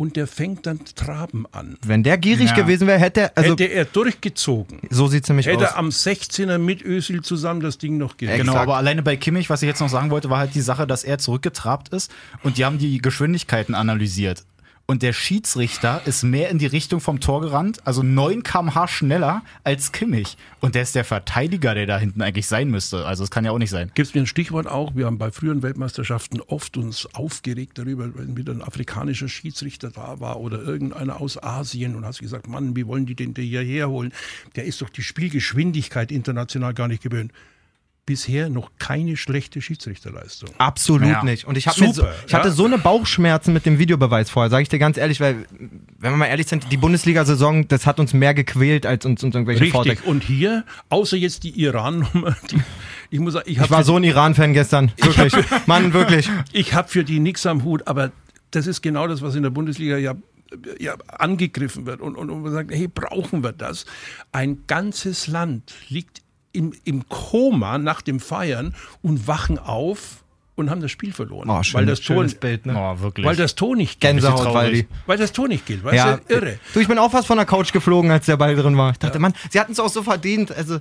Und 0.00 0.16
der 0.16 0.26
fängt 0.26 0.64
dann 0.64 0.80
Traben 0.94 1.44
an. 1.52 1.76
Wenn 1.84 2.02
der 2.02 2.16
gierig 2.16 2.48
Ja. 2.48 2.54
gewesen 2.56 2.86
wäre, 2.86 2.98
hätte 2.98 3.20
er, 3.20 3.32
also 3.36 3.50
Hätte 3.50 3.64
er 3.64 3.84
durchgezogen, 3.84 4.80
so 4.88 5.08
sieht's 5.08 5.28
nämlich 5.28 5.44
hätte 5.46 5.58
aus. 5.58 5.72
er 5.72 5.76
am 5.76 5.90
16er 5.90 6.56
mit 6.56 6.82
Özil 6.82 7.20
zusammen 7.20 7.60
das 7.60 7.76
Ding 7.76 7.98
noch 7.98 8.16
gerettet. 8.16 8.46
Genau, 8.46 8.56
aber 8.56 8.76
alleine 8.78 9.02
bei 9.02 9.16
Kimmich, 9.16 9.50
was 9.50 9.60
ich 9.60 9.66
jetzt 9.66 9.80
noch 9.80 9.90
sagen 9.90 10.10
wollte, 10.10 10.30
war 10.30 10.38
halt 10.38 10.54
die 10.54 10.62
Sache, 10.62 10.86
dass 10.86 11.04
er 11.04 11.18
zurückgetrabt 11.18 11.90
ist 11.90 12.10
und 12.42 12.56
die 12.56 12.64
haben 12.64 12.78
die 12.78 12.96
Geschwindigkeiten 13.02 13.74
analysiert. 13.74 14.44
Und 14.90 15.02
der 15.02 15.12
Schiedsrichter 15.12 16.02
ist 16.04 16.24
mehr 16.24 16.50
in 16.50 16.58
die 16.58 16.66
Richtung 16.66 16.98
vom 16.98 17.20
Tor 17.20 17.42
gerannt, 17.42 17.78
also 17.86 18.02
9 18.02 18.42
km/h 18.42 18.88
schneller 18.88 19.42
als 19.62 19.92
Kimmich. 19.92 20.36
Und 20.58 20.74
der 20.74 20.82
ist 20.82 20.96
der 20.96 21.04
Verteidiger, 21.04 21.76
der 21.76 21.86
da 21.86 21.96
hinten 21.96 22.20
eigentlich 22.22 22.48
sein 22.48 22.68
müsste. 22.72 23.06
Also 23.06 23.22
das 23.22 23.30
kann 23.30 23.44
ja 23.44 23.52
auch 23.52 23.58
nicht 23.58 23.70
sein. 23.70 23.92
Gibt 23.94 24.08
es 24.08 24.14
mir 24.16 24.22
ein 24.22 24.26
Stichwort 24.26 24.66
auch? 24.66 24.96
Wir 24.96 25.06
haben 25.06 25.16
bei 25.16 25.30
früheren 25.30 25.62
Weltmeisterschaften 25.62 26.40
oft 26.40 26.76
uns 26.76 27.06
aufgeregt 27.14 27.78
darüber, 27.78 28.10
wenn 28.16 28.36
wieder 28.36 28.52
ein 28.52 28.62
afrikanischer 28.62 29.28
Schiedsrichter 29.28 29.92
da 29.92 30.18
war 30.18 30.40
oder 30.40 30.60
irgendeiner 30.60 31.20
aus 31.20 31.40
Asien 31.40 31.94
und 31.94 32.04
hast 32.04 32.18
gesagt, 32.18 32.48
Mann, 32.48 32.74
wie 32.74 32.88
wollen 32.88 33.06
die 33.06 33.14
den 33.14 33.32
hierher 33.36 33.90
holen? 33.90 34.12
Der 34.56 34.64
ist 34.64 34.82
doch 34.82 34.88
die 34.90 35.04
Spielgeschwindigkeit 35.04 36.10
international 36.10 36.74
gar 36.74 36.88
nicht 36.88 37.04
gewöhnt 37.04 37.30
bisher 38.10 38.48
noch 38.48 38.72
keine 38.80 39.16
schlechte 39.16 39.62
Schiedsrichterleistung. 39.62 40.50
Absolut 40.58 41.08
ja. 41.08 41.22
nicht. 41.22 41.46
Und 41.46 41.56
ich, 41.56 41.68
hab 41.68 41.76
so, 41.76 42.04
ich 42.26 42.34
hatte 42.34 42.50
so 42.50 42.64
eine 42.64 42.76
Bauchschmerzen 42.76 43.52
mit 43.52 43.66
dem 43.66 43.78
Videobeweis 43.78 44.30
vorher, 44.30 44.50
sage 44.50 44.64
ich 44.64 44.68
dir 44.68 44.80
ganz 44.80 44.96
ehrlich, 44.96 45.20
weil, 45.20 45.46
wenn 46.00 46.10
wir 46.10 46.16
mal 46.16 46.26
ehrlich 46.26 46.48
sind, 46.48 46.72
die 46.72 46.76
Bundesliga-Saison, 46.76 47.68
das 47.68 47.86
hat 47.86 48.00
uns 48.00 48.12
mehr 48.12 48.34
gequält 48.34 48.84
als 48.84 49.06
uns, 49.06 49.22
uns 49.22 49.36
irgendwelche 49.36 49.60
Richtig. 49.60 49.72
Vorteile. 49.74 50.00
Und 50.06 50.24
hier, 50.24 50.64
außer 50.88 51.16
jetzt 51.16 51.44
die 51.44 51.50
Iran-Nummer, 51.50 52.36
ich 53.10 53.20
muss 53.20 53.34
sagen, 53.34 53.48
ich, 53.48 53.60
ich 53.60 53.70
war 53.70 53.84
so 53.84 53.94
ein 53.94 54.02
Iran-Fan 54.02 54.54
gestern. 54.54 54.90
Wirklich. 54.96 55.32
Mann, 55.66 55.92
wirklich. 55.92 56.28
Ich 56.52 56.74
habe 56.74 56.88
für 56.88 57.04
die 57.04 57.20
nichts 57.20 57.46
am 57.46 57.62
Hut, 57.62 57.86
aber 57.86 58.10
das 58.50 58.66
ist 58.66 58.82
genau 58.82 59.06
das, 59.06 59.22
was 59.22 59.36
in 59.36 59.44
der 59.44 59.50
Bundesliga 59.50 59.98
ja 59.98 60.16
ja, 60.80 60.96
angegriffen 61.06 61.86
wird 61.86 62.00
und, 62.00 62.16
und, 62.16 62.28
und 62.28 62.42
man 62.42 62.50
sagt, 62.50 62.72
hey, 62.72 62.88
brauchen 62.88 63.44
wir 63.44 63.52
das? 63.52 63.86
Ein 64.32 64.64
ganzes 64.66 65.28
Land 65.28 65.72
liegt 65.88 66.22
im, 66.52 66.72
im 66.84 67.08
Koma 67.08 67.78
nach 67.78 68.02
dem 68.02 68.20
Feiern 68.20 68.74
und 69.02 69.26
wachen 69.26 69.58
auf 69.58 70.24
und 70.60 70.70
haben 70.70 70.80
das 70.80 70.90
Spiel 70.90 71.12
verloren. 71.12 71.48
Oh, 71.50 71.62
schön, 71.62 71.78
weil 71.78 71.86
das 71.86 72.00
Tor, 72.00 72.24
Bild, 72.24 72.66
ne? 72.66 72.74
oh, 72.76 73.00
wirklich. 73.00 73.26
Weil 73.26 73.36
das 73.36 73.54
Tor 73.54 73.76
nicht 73.76 74.00
gilt. 74.00 74.14
Gänsehaut, 74.14 74.54
weil, 74.54 74.86
weil 75.06 75.18
das 75.18 75.32
Tor 75.32 75.48
nicht 75.48 75.66
gilt. 75.66 75.82
Weißt 75.82 75.96
ja. 75.96 76.16
du, 76.16 76.34
irre. 76.34 76.58
Du, 76.72 76.80
ich 76.80 76.88
bin 76.88 76.98
auch 76.98 77.10
fast 77.10 77.26
von 77.26 77.36
der 77.36 77.46
Couch 77.46 77.72
geflogen, 77.72 78.10
als 78.10 78.26
der 78.26 78.36
Ball 78.36 78.54
drin 78.54 78.76
war. 78.76 78.92
Ich 78.92 78.98
dachte, 78.98 79.14
ja. 79.14 79.20
Mann, 79.20 79.32
sie 79.50 79.58
hatten 79.58 79.72
es 79.72 79.80
auch 79.80 79.88
so 79.88 80.02
verdient. 80.02 80.52
Also, 80.52 80.76
äh, 80.76 80.80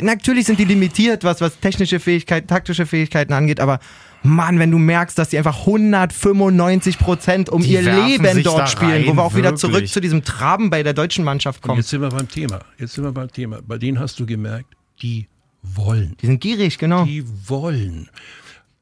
natürlich 0.00 0.46
sind 0.46 0.58
die 0.58 0.64
limitiert, 0.64 1.24
was, 1.24 1.40
was 1.40 1.58
technische 1.58 1.98
Fähigkeiten, 1.98 2.46
taktische 2.46 2.86
Fähigkeiten 2.86 3.32
angeht, 3.32 3.58
aber 3.58 3.80
Mann, 4.22 4.58
wenn 4.58 4.70
du 4.70 4.78
merkst, 4.78 5.18
dass 5.18 5.30
die 5.30 5.38
einfach 5.38 5.60
195 5.60 6.98
Prozent 6.98 7.48
um 7.48 7.62
die 7.62 7.72
ihr 7.72 7.82
Leben 7.82 8.42
dort 8.42 8.68
spielen, 8.68 8.90
rein, 8.90 9.06
wo 9.06 9.14
wir 9.14 9.22
auch 9.22 9.32
wirklich. 9.32 9.44
wieder 9.44 9.56
zurück 9.56 9.88
zu 9.88 10.00
diesem 10.00 10.24
Traben 10.24 10.68
bei 10.68 10.82
der 10.82 10.92
deutschen 10.92 11.24
Mannschaft 11.24 11.62
kommen. 11.62 11.72
Und 11.72 11.78
jetzt 11.78 11.88
sind 11.88 12.02
wir 12.02 12.10
beim 12.10 12.28
Thema. 12.28 12.60
Jetzt 12.76 12.94
sind 12.94 13.04
wir 13.04 13.12
beim 13.12 13.32
Thema. 13.32 13.60
Bei 13.66 13.78
denen 13.78 13.98
hast 13.98 14.20
du 14.20 14.26
gemerkt, 14.26 14.76
die 15.02 15.28
wollen. 15.62 16.16
Die 16.20 16.26
sind 16.26 16.40
gierig, 16.40 16.78
genau. 16.78 17.04
Die 17.04 17.24
wollen. 17.48 18.08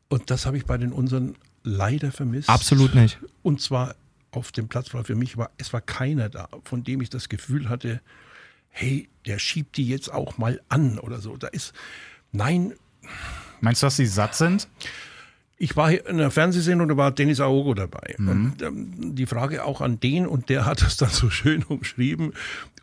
Und 0.09 0.31
das 0.31 0.47
habe 0.47 0.57
ich 0.57 0.65
bei 0.65 0.79
den 0.79 0.93
unseren 0.93 1.37
leider 1.63 2.13
vermisst. 2.13 2.49
Absolut 2.49 2.95
nicht. 2.95 3.19
Und 3.43 3.61
zwar 3.61 3.95
auf 4.31 4.53
dem 4.53 4.69
Platz, 4.69 4.95
weil 4.95 5.05
für 5.05 5.15
mich 5.15 5.37
war, 5.37 5.51
es 5.59 5.73
war 5.73 5.81
keiner 5.81 6.29
da, 6.29 6.49
von 6.65 6.85
dem 6.85 7.01
ich 7.01 7.11
das 7.11 7.29
Gefühl 7.29 7.69
hatte, 7.69 8.01
hey, 8.69 9.09
der 9.27 9.39
schiebt 9.39 9.77
die 9.77 9.89
jetzt 9.89 10.13
auch 10.13 10.39
mal 10.39 10.61
an 10.69 10.99
oder 10.99 11.21
so. 11.21 11.37
Da 11.37 11.49
ist, 11.49 11.73
nein. 12.33 12.75
Meinst 13.61 13.83
du, 13.83 13.87
dass 13.87 13.97
sie 13.97 14.07
satt 14.07 14.35
sind? 14.35 14.69
Ich 15.61 15.77
war 15.77 15.91
in 15.91 16.07
einer 16.07 16.31
Fernsehsendung, 16.31 16.89
da 16.89 16.97
war 16.97 17.11
Dennis 17.11 17.41
Aogo 17.41 17.75
dabei. 17.75 18.15
Mhm. 18.17 18.29
Und 18.29 18.63
ähm, 18.63 19.17
die 19.17 19.27
Frage 19.27 19.65
auch 19.65 19.81
an 19.81 19.99
den, 19.99 20.27
und 20.27 20.49
der 20.49 20.65
hat 20.65 20.83
das 20.83 20.97
dann 20.97 21.11
so 21.11 21.31
schön 21.31 21.65
umschrieben 21.65 22.33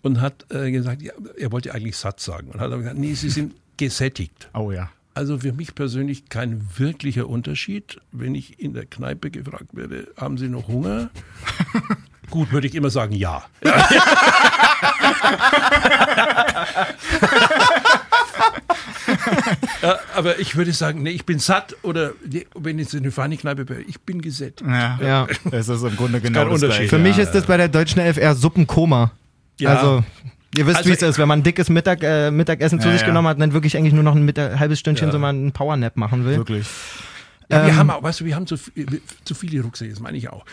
und 0.02 0.20
hat 0.20 0.46
äh, 0.52 0.72
gesagt, 0.72 1.02
ja, 1.02 1.14
er 1.38 1.52
wollte 1.52 1.74
eigentlich 1.74 1.96
satt 1.96 2.20
sagen. 2.20 2.50
Und 2.50 2.60
hat 2.60 2.68
aber 2.68 2.80
gesagt, 2.80 2.98
nee, 2.98 3.14
sie 3.14 3.30
sind 3.30 3.56
gesättigt. 3.78 4.50
Oh 4.54 4.72
ja. 4.72 4.92
Also 5.14 5.40
für 5.40 5.54
mich 5.54 5.76
persönlich 5.76 6.28
kein 6.28 6.68
wirklicher 6.76 7.30
Unterschied. 7.30 8.02
Wenn 8.12 8.36
ich 8.36 8.60
in 8.60 8.74
der 8.74 8.86
Kneipe 8.86 9.32
gefragt 9.32 9.70
werde, 9.72 10.10
haben 10.18 10.38
Sie 10.38 10.50
noch 10.50 10.68
Hunger? 10.68 11.10
Gut, 12.30 12.52
würde 12.52 12.68
ich 12.68 12.76
immer 12.76 12.90
sagen, 12.90 13.14
ja. 13.16 13.46
Ja, 19.82 20.00
aber 20.16 20.40
ich 20.40 20.56
würde 20.56 20.74
sagen, 20.74 21.04
nee, 21.04 21.12
ich 21.12 21.26
bin 21.26 21.40
satt 21.40 21.76
oder 21.82 22.14
nee, 22.30 22.46
wenn 22.56 22.80
jetzt 22.80 22.96
eine 22.96 23.12
feine 23.12 23.38
Kneipe 23.38 23.68
wäre, 23.70 23.82
ich 23.82 24.00
bin 24.02 24.22
gesättigt. 24.22 24.70
Ja, 24.70 25.00
ja. 25.02 25.28
das 25.52 25.70
ist 25.70 25.84
im 25.84 25.96
Grunde 25.96 26.22
genau 26.22 26.46
das 26.46 26.62
Unterschied. 26.62 26.90
Für 26.90 27.00
mich 27.00 27.18
ist 27.18 27.32
das 27.32 27.46
bei 27.46 27.58
der 27.58 27.68
deutschen 27.68 28.00
Elf 28.00 28.18
eher 28.18 28.36
Suppenkoma. 28.36 29.12
Ja. 29.60 29.76
Also 29.76 30.04
Ihr 30.58 30.68
wisst, 30.68 30.78
also, 30.78 30.90
wie 30.90 30.94
es 30.94 31.02
ist, 31.02 31.18
wenn 31.18 31.28
man 31.28 31.40
ein 31.40 31.44
dickes 31.44 31.70
Mittag, 31.70 32.02
äh, 32.02 32.32
Mittagessen 32.32 32.80
zu 32.80 32.90
sich 32.90 33.02
ja. 33.02 33.08
genommen 33.08 33.28
hat 33.28 33.38
und 33.38 33.42
dann 33.42 33.54
wirklich 33.54 33.76
eigentlich 33.76 33.94
nur 33.94 34.04
noch 34.04 34.16
ein 34.16 34.24
Mittag, 34.24 34.58
halbes 34.58 34.80
Stündchen 34.80 35.10
ja. 35.10 35.12
so 35.12 35.20
mal 35.20 35.30
einen 35.30 35.52
Powernap 35.52 35.98
machen 35.98 36.26
will. 36.26 36.38
Wirklich. 36.38 36.66
Ja, 37.50 37.64
wir 37.64 37.74
ähm, 37.74 37.78
haben 37.78 37.90
auch, 37.92 38.04
weißt 38.04 38.22
du, 38.22 38.26
wir 38.26 38.36
haben 38.36 38.48
zu, 38.48 38.56
zu 38.56 39.36
viele 39.36 39.62
Rucksäcke, 39.62 39.92
das 39.92 40.00
meine 40.00 40.18
ich 40.18 40.30
auch. 40.30 40.46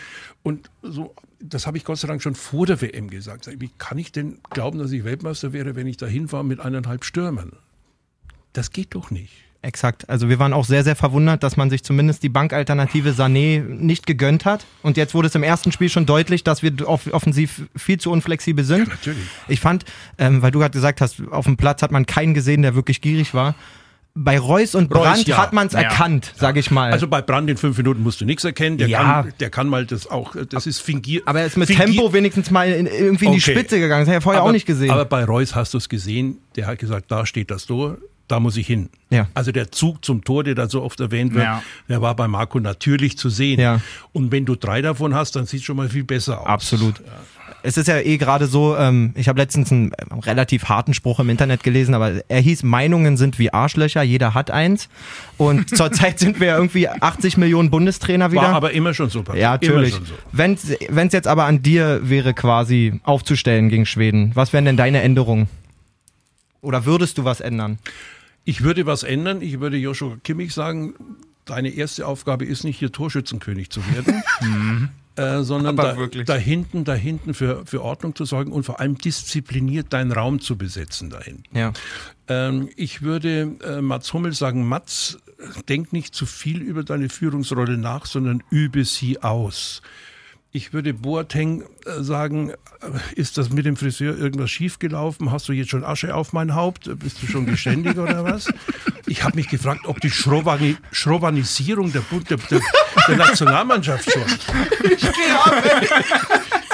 Und 0.43 0.69
so, 0.81 1.15
das 1.39 1.65
habe 1.65 1.77
ich 1.77 1.85
Gott 1.85 1.97
sei 1.97 2.07
Dank 2.07 2.21
schon 2.21 2.35
vor 2.35 2.65
der 2.65 2.81
WM 2.81 3.09
gesagt. 3.09 3.49
Wie 3.59 3.71
kann 3.77 3.97
ich 3.97 4.11
denn 4.11 4.39
glauben, 4.49 4.77
dass 4.79 4.91
ich 4.91 5.03
Weltmeister 5.03 5.53
wäre, 5.53 5.75
wenn 5.75 5.87
ich 5.87 5.97
da 5.97 6.05
hinfahre 6.05 6.45
mit 6.45 6.59
eineinhalb 6.59 7.03
Stürmern? 7.05 7.53
Das 8.53 8.71
geht 8.71 8.95
doch 8.95 9.11
nicht. 9.11 9.33
Exakt. 9.63 10.09
Also 10.09 10.27
wir 10.27 10.39
waren 10.39 10.51
auch 10.51 10.65
sehr, 10.65 10.83
sehr 10.83 10.97
verwundert, 10.97 11.41
dass 11.41 11.55
man 11.55 11.69
sich 11.69 11.83
zumindest 11.83 12.21
die 12.21 12.27
Bankalternative 12.27 13.11
Sané 13.11 13.61
nicht 13.61 14.05
gegönnt 14.05 14.43
hat. 14.43 14.65
Und 14.81 14.97
jetzt 14.97 15.13
wurde 15.13 15.29
es 15.29 15.35
im 15.35 15.43
ersten 15.43 15.71
Spiel 15.71 15.87
schon 15.87 16.05
deutlich, 16.05 16.43
dass 16.43 16.63
wir 16.63 16.73
offensiv 16.85 17.61
viel 17.73 17.97
zu 17.97 18.11
unflexibel 18.11 18.65
sind. 18.65 18.89
Ja, 18.89 18.93
natürlich. 18.93 19.23
Ich 19.47 19.61
fand, 19.61 19.85
ähm, 20.17 20.41
weil 20.41 20.51
du 20.51 20.59
gerade 20.59 20.73
gesagt 20.73 20.99
hast, 20.99 21.21
auf 21.31 21.45
dem 21.45 21.55
Platz 21.55 21.81
hat 21.81 21.91
man 21.91 22.05
keinen 22.05 22.33
gesehen, 22.33 22.61
der 22.61 22.75
wirklich 22.75 22.99
gierig 22.99 23.33
war. 23.33 23.55
Bei 24.15 24.37
Reus 24.37 24.75
und 24.75 24.89
Brandt 24.89 25.19
Reus, 25.19 25.27
ja. 25.27 25.37
hat 25.37 25.53
man 25.53 25.67
es 25.67 25.73
ja. 25.73 25.83
erkannt, 25.83 26.33
sage 26.35 26.59
ich 26.59 26.69
mal. 26.69 26.91
Also 26.91 27.07
bei 27.07 27.21
Brandt 27.21 27.49
in 27.49 27.55
fünf 27.55 27.77
Minuten 27.77 28.03
musst 28.03 28.19
du 28.19 28.25
nichts 28.25 28.43
erkennen. 28.43 28.77
Der, 28.77 28.89
ja. 28.89 29.23
kann, 29.23 29.33
der 29.39 29.49
kann 29.49 29.69
mal 29.69 29.85
das 29.85 30.07
auch, 30.07 30.35
das 30.49 30.67
ist 30.67 30.81
fingiert. 30.81 31.25
Aber 31.25 31.39
er 31.39 31.45
ist 31.47 31.55
mit 31.55 31.69
fingier 31.69 31.85
Tempo 31.85 32.11
wenigstens 32.11 32.51
mal 32.51 32.67
in, 32.69 32.85
irgendwie 32.85 33.25
in 33.25 33.31
okay. 33.31 33.35
die 33.35 33.41
Spitze 33.41 33.79
gegangen. 33.79 34.01
Das 34.01 34.09
hat 34.09 34.15
er 34.15 34.21
vorher 34.21 34.41
aber, 34.41 34.49
auch 34.49 34.53
nicht 34.53 34.65
gesehen. 34.65 34.91
Aber 34.91 35.05
bei 35.05 35.23
Reus 35.23 35.55
hast 35.55 35.73
du 35.73 35.77
es 35.77 35.87
gesehen. 35.87 36.39
Der 36.57 36.67
hat 36.67 36.79
gesagt, 36.79 37.09
da 37.09 37.25
steht 37.25 37.49
das 37.49 37.65
Tor 37.65 37.97
da 38.27 38.39
muss 38.39 38.57
ich 38.57 38.67
hin. 38.67 38.89
Ja. 39.09 39.27
Also 39.33 39.51
der 39.51 39.71
Zug 39.71 40.03
zum 40.03 40.23
Tor, 40.23 40.43
der 40.43 40.55
da 40.55 40.67
so 40.67 40.81
oft 40.81 40.99
erwähnt 40.99 41.33
wird, 41.33 41.43
ja. 41.43 41.61
der 41.89 42.01
war 42.01 42.15
bei 42.15 42.27
Marco 42.27 42.59
natürlich 42.59 43.17
zu 43.17 43.29
sehen. 43.29 43.59
Ja. 43.59 43.81
Und 44.11 44.31
wenn 44.31 44.45
du 44.45 44.55
drei 44.55 44.81
davon 44.81 45.13
hast, 45.13 45.35
dann 45.35 45.45
sieht 45.45 45.59
es 45.59 45.65
schon 45.65 45.77
mal 45.77 45.89
viel 45.89 46.03
besser 46.03 46.41
aus. 46.41 46.47
Absolut. 46.47 47.01
Es 47.65 47.77
ist 47.77 47.87
ja 47.87 47.97
eh 47.99 48.17
gerade 48.17 48.47
so, 48.47 48.75
ähm, 48.75 49.13
ich 49.15 49.29
habe 49.29 49.39
letztens 49.39 49.71
einen 49.71 49.93
äh, 49.93 50.03
relativ 50.25 50.65
harten 50.65 50.93
Spruch 50.93 51.19
im 51.21 51.29
Internet 51.29 51.63
gelesen, 51.63 51.93
aber 51.93 52.21
er 52.27 52.41
hieß, 52.41 52.63
Meinungen 52.63 53.15
sind 53.15 53.39
wie 53.39 53.53
Arschlöcher, 53.53 54.03
jeder 54.03 54.33
hat 54.33 54.51
eins. 54.51 54.89
Und 55.37 55.69
zurzeit 55.77 56.19
sind 56.19 56.41
wir 56.41 56.47
ja 56.47 56.57
irgendwie 56.57 56.89
80 56.89 57.37
Millionen 57.37 57.69
Bundestrainer 57.69 58.31
wieder. 58.31 58.41
War 58.41 58.55
aber 58.55 58.71
immer 58.71 58.93
schon 58.93 59.09
so. 59.09 59.23
Patrick. 59.23 59.41
Ja, 59.41 59.51
natürlich. 59.51 59.93
So. 59.93 60.01
Wenn 60.33 60.53
es 60.55 61.13
jetzt 61.13 61.27
aber 61.27 61.45
an 61.45 61.61
dir 61.61 62.01
wäre, 62.03 62.33
quasi 62.33 62.99
aufzustellen 63.03 63.69
gegen 63.69 63.85
Schweden, 63.85 64.31
was 64.33 64.51
wären 64.51 64.65
denn 64.65 64.77
deine 64.77 65.01
Änderungen? 65.01 65.47
Oder 66.63 66.85
würdest 66.85 67.17
du 67.19 67.25
was 67.25 67.41
ändern? 67.41 67.77
Ich 68.45 68.63
würde 68.63 68.85
was 68.85 69.03
ändern. 69.03 69.41
Ich 69.41 69.59
würde 69.59 69.77
Joshua 69.77 70.17
Kimmich 70.23 70.53
sagen, 70.53 70.95
deine 71.45 71.69
erste 71.69 72.07
Aufgabe 72.07 72.45
ist 72.45 72.63
nicht 72.63 72.79
hier 72.79 72.91
Torschützenkönig 72.91 73.69
zu 73.69 73.81
werden. 73.93 74.23
Äh, 75.15 75.43
sondern 75.43 75.75
da, 75.75 75.95
da, 76.25 76.35
hinten, 76.35 76.85
da 76.85 76.95
hinten 76.95 77.35
für, 77.35 77.67
für 77.67 77.83
Ordnung 77.83 78.15
zu 78.15 78.25
sorgen 78.25 78.51
und 78.51 78.63
vor 78.63 78.79
allem 78.79 78.97
diszipliniert 78.97 79.93
deinen 79.93 80.11
Raum 80.11 80.39
zu 80.39 80.57
besetzen 80.57 81.11
da 81.11 81.21
hinten. 81.21 81.55
Ja. 81.55 81.71
Ähm, 82.27 82.69
ich 82.77 83.03
würde 83.03 83.55
äh, 83.63 83.79
Mats 83.81 84.11
Hummel 84.11 84.33
sagen, 84.33 84.67
Mats, 84.67 85.19
denk 85.69 85.93
nicht 85.93 86.15
zu 86.15 86.25
viel 86.25 86.63
über 86.63 86.83
deine 86.83 87.09
Führungsrolle 87.09 87.77
nach, 87.77 88.07
sondern 88.07 88.41
übe 88.49 88.85
sie 88.85 89.21
aus. 89.21 89.83
Ich 90.55 90.71
würde 90.71 90.93
Boateng 90.93 91.63
äh, 91.87 92.03
sagen, 92.03 92.51
äh, 92.51 92.55
ist 93.15 93.39
das 93.39 93.49
mit 93.49 93.65
dem 93.65 93.75
Friseur 93.75 94.15
irgendwas 94.15 94.51
schiefgelaufen? 94.51 95.31
Hast 95.31 95.49
du 95.49 95.51
jetzt 95.51 95.71
schon 95.71 95.83
Asche 95.83 96.13
auf 96.13 96.31
mein 96.31 96.53
Haupt? 96.53 96.91
Bist 96.99 97.23
du 97.23 97.27
schon 97.27 97.47
geständig 97.47 97.97
oder 97.97 98.23
was? 98.23 98.53
Ich 99.07 99.23
habe 99.23 99.35
mich 99.35 99.47
gefragt, 99.49 99.81
ob 99.85 99.99
die 99.99 100.11
Schrobani 100.11 100.77
Schrobanisierung 100.91 101.91
der, 101.91 102.03
der, 102.29 102.37
der, 102.37 102.61
der 103.07 103.17
Nationalmannschaft 103.17 104.11
schon. 104.11 104.21
Ich 104.91 105.07
ab, 105.07 105.63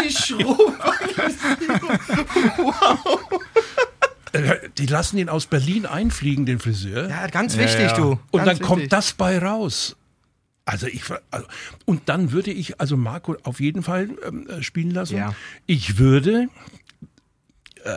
Die 0.03 0.11
Schrobanisierung. 0.11 1.99
Wow. 2.57 3.19
Die 4.77 4.85
lassen 4.87 5.17
ihn 5.19 5.29
aus 5.29 5.45
Berlin 5.45 5.85
einfliegen, 5.85 6.45
den 6.45 6.59
Friseur. 6.59 7.09
Ja, 7.09 7.27
ganz 7.27 7.55
wichtig, 7.57 7.79
ja, 7.79 7.87
ja. 7.87 7.95
du. 7.95 8.19
Und 8.31 8.41
dann 8.41 8.49
wichtig. 8.49 8.67
kommt 8.67 8.91
das 8.91 9.13
bei 9.13 9.39
raus. 9.39 9.95
Also 10.69 10.85
ich 10.85 11.01
also, 11.31 11.47
und 11.85 12.09
dann 12.09 12.31
würde 12.31 12.51
ich 12.51 12.79
also 12.79 12.95
Marco 12.95 13.35
auf 13.41 13.59
jeden 13.59 13.81
Fall 13.81 14.09
ähm, 14.27 14.47
äh, 14.47 14.61
spielen 14.61 14.91
lassen. 14.91 15.17
Ja. 15.17 15.33
Ich 15.65 15.97
würde 15.97 16.47
äh, 17.83 17.89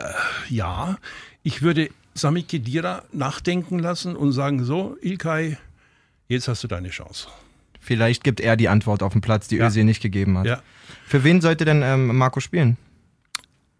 ja, 0.49 0.97
ich 1.43 1.61
würde 1.61 1.89
Sami 2.15 2.41
Kedira 2.41 3.03
nachdenken 3.11 3.77
lassen 3.77 4.15
und 4.15 4.31
sagen 4.31 4.63
so, 4.63 4.97
Ilkay, 5.01 5.57
jetzt 6.27 6.47
hast 6.47 6.63
du 6.63 6.67
deine 6.67 6.89
Chance. 6.89 7.27
Vielleicht 7.79 8.23
gibt 8.23 8.39
er 8.39 8.55
die 8.55 8.69
Antwort 8.69 9.03
auf 9.03 9.11
dem 9.11 9.21
Platz, 9.21 9.47
die 9.47 9.57
ja. 9.57 9.67
Özil 9.67 9.83
nicht 9.83 10.01
gegeben 10.01 10.37
hat. 10.39 10.45
Ja. 10.47 10.63
Für 11.05 11.23
wen 11.23 11.41
sollte 11.41 11.65
denn 11.65 11.83
ähm, 11.83 12.15
Marco 12.17 12.39
spielen? 12.39 12.77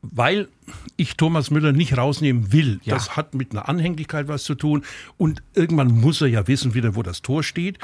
Weil 0.02 0.50
ich 0.98 1.18
Thomas 1.18 1.50
Müller 1.50 1.72
nicht 1.72 1.98
rausnehmen 1.98 2.52
will. 2.52 2.80
Ja. 2.84 2.94
Das 2.94 3.16
hat 3.16 3.34
mit 3.34 3.52
einer 3.52 3.70
Anhänglichkeit 3.70 4.28
was 4.28 4.44
zu 4.44 4.54
tun. 4.54 4.84
Und 5.18 5.42
irgendwann 5.56 5.88
muss 5.88 6.22
er 6.22 6.28
ja 6.28 6.46
wissen 6.48 6.76
wieder, 6.76 6.96
wo 6.96 7.02
das 7.02 7.24
Tor 7.24 7.42
steht. 7.42 7.80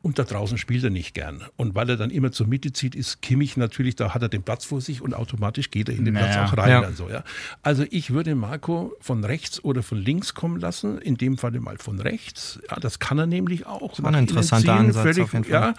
Und 0.00 0.18
da 0.20 0.22
draußen 0.24 0.58
spielt 0.58 0.84
er 0.84 0.90
nicht 0.90 1.12
gern. 1.12 1.42
Und 1.56 1.74
weil 1.74 1.90
er 1.90 1.96
dann 1.96 2.10
immer 2.10 2.30
zur 2.30 2.46
Mitte 2.46 2.72
zieht, 2.72 2.94
ist 2.94 3.20
Kimmich 3.20 3.56
natürlich, 3.56 3.96
da 3.96 4.14
hat 4.14 4.22
er 4.22 4.28
den 4.28 4.44
Platz 4.44 4.64
vor 4.64 4.80
sich 4.80 5.02
und 5.02 5.12
automatisch 5.12 5.70
geht 5.72 5.88
er 5.88 5.96
in 5.96 6.04
den 6.04 6.14
Naja. 6.14 6.26
Platz 6.26 6.52
auch 6.52 6.56
rein. 6.56 6.70
Ja. 6.70 6.80
Also, 6.82 7.10
ja. 7.10 7.24
also 7.62 7.84
ich 7.90 8.10
würde 8.12 8.36
Marco 8.36 8.94
von 9.00 9.24
rechts 9.24 9.62
oder 9.64 9.82
von 9.82 9.98
links 9.98 10.34
kommen 10.34 10.60
lassen, 10.60 10.98
in 10.98 11.16
dem 11.16 11.36
Falle 11.36 11.58
mal 11.60 11.78
von 11.78 11.98
rechts. 12.00 12.60
Ja, 12.70 12.76
das 12.78 13.00
kann 13.00 13.18
er 13.18 13.26
nämlich 13.26 13.66
auch. 13.66 14.00
war 14.00 14.12
ein 14.12 14.20
interessanter 14.20 14.76
ziehen, 14.76 14.86
Ansatz 14.86 15.02
völlig, 15.02 15.20
auf 15.24 15.32
jeden 15.32 15.44
Fall. 15.46 15.52
Ja, 15.52 15.74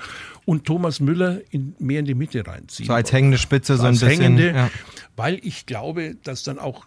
und 0.46 0.66
Thomas 0.66 1.00
Müller 1.00 1.40
in, 1.52 1.76
mehr 1.80 2.00
in 2.02 2.06
die 2.06 2.14
Mitte 2.16 2.46
reinziehen. 2.46 2.88
So 2.88 2.94
als 2.94 3.14
hängende 3.14 3.38
Spitze, 3.38 3.78
so 3.78 3.84
ein 3.84 3.88
Als 3.90 4.02
bisschen. 4.02 4.22
hängende, 4.22 4.52
ja. 4.54 4.70
weil 5.16 5.40
ich 5.44 5.66
glaube, 5.66 6.16
dass 6.24 6.44
dann 6.44 6.60
auch, 6.60 6.86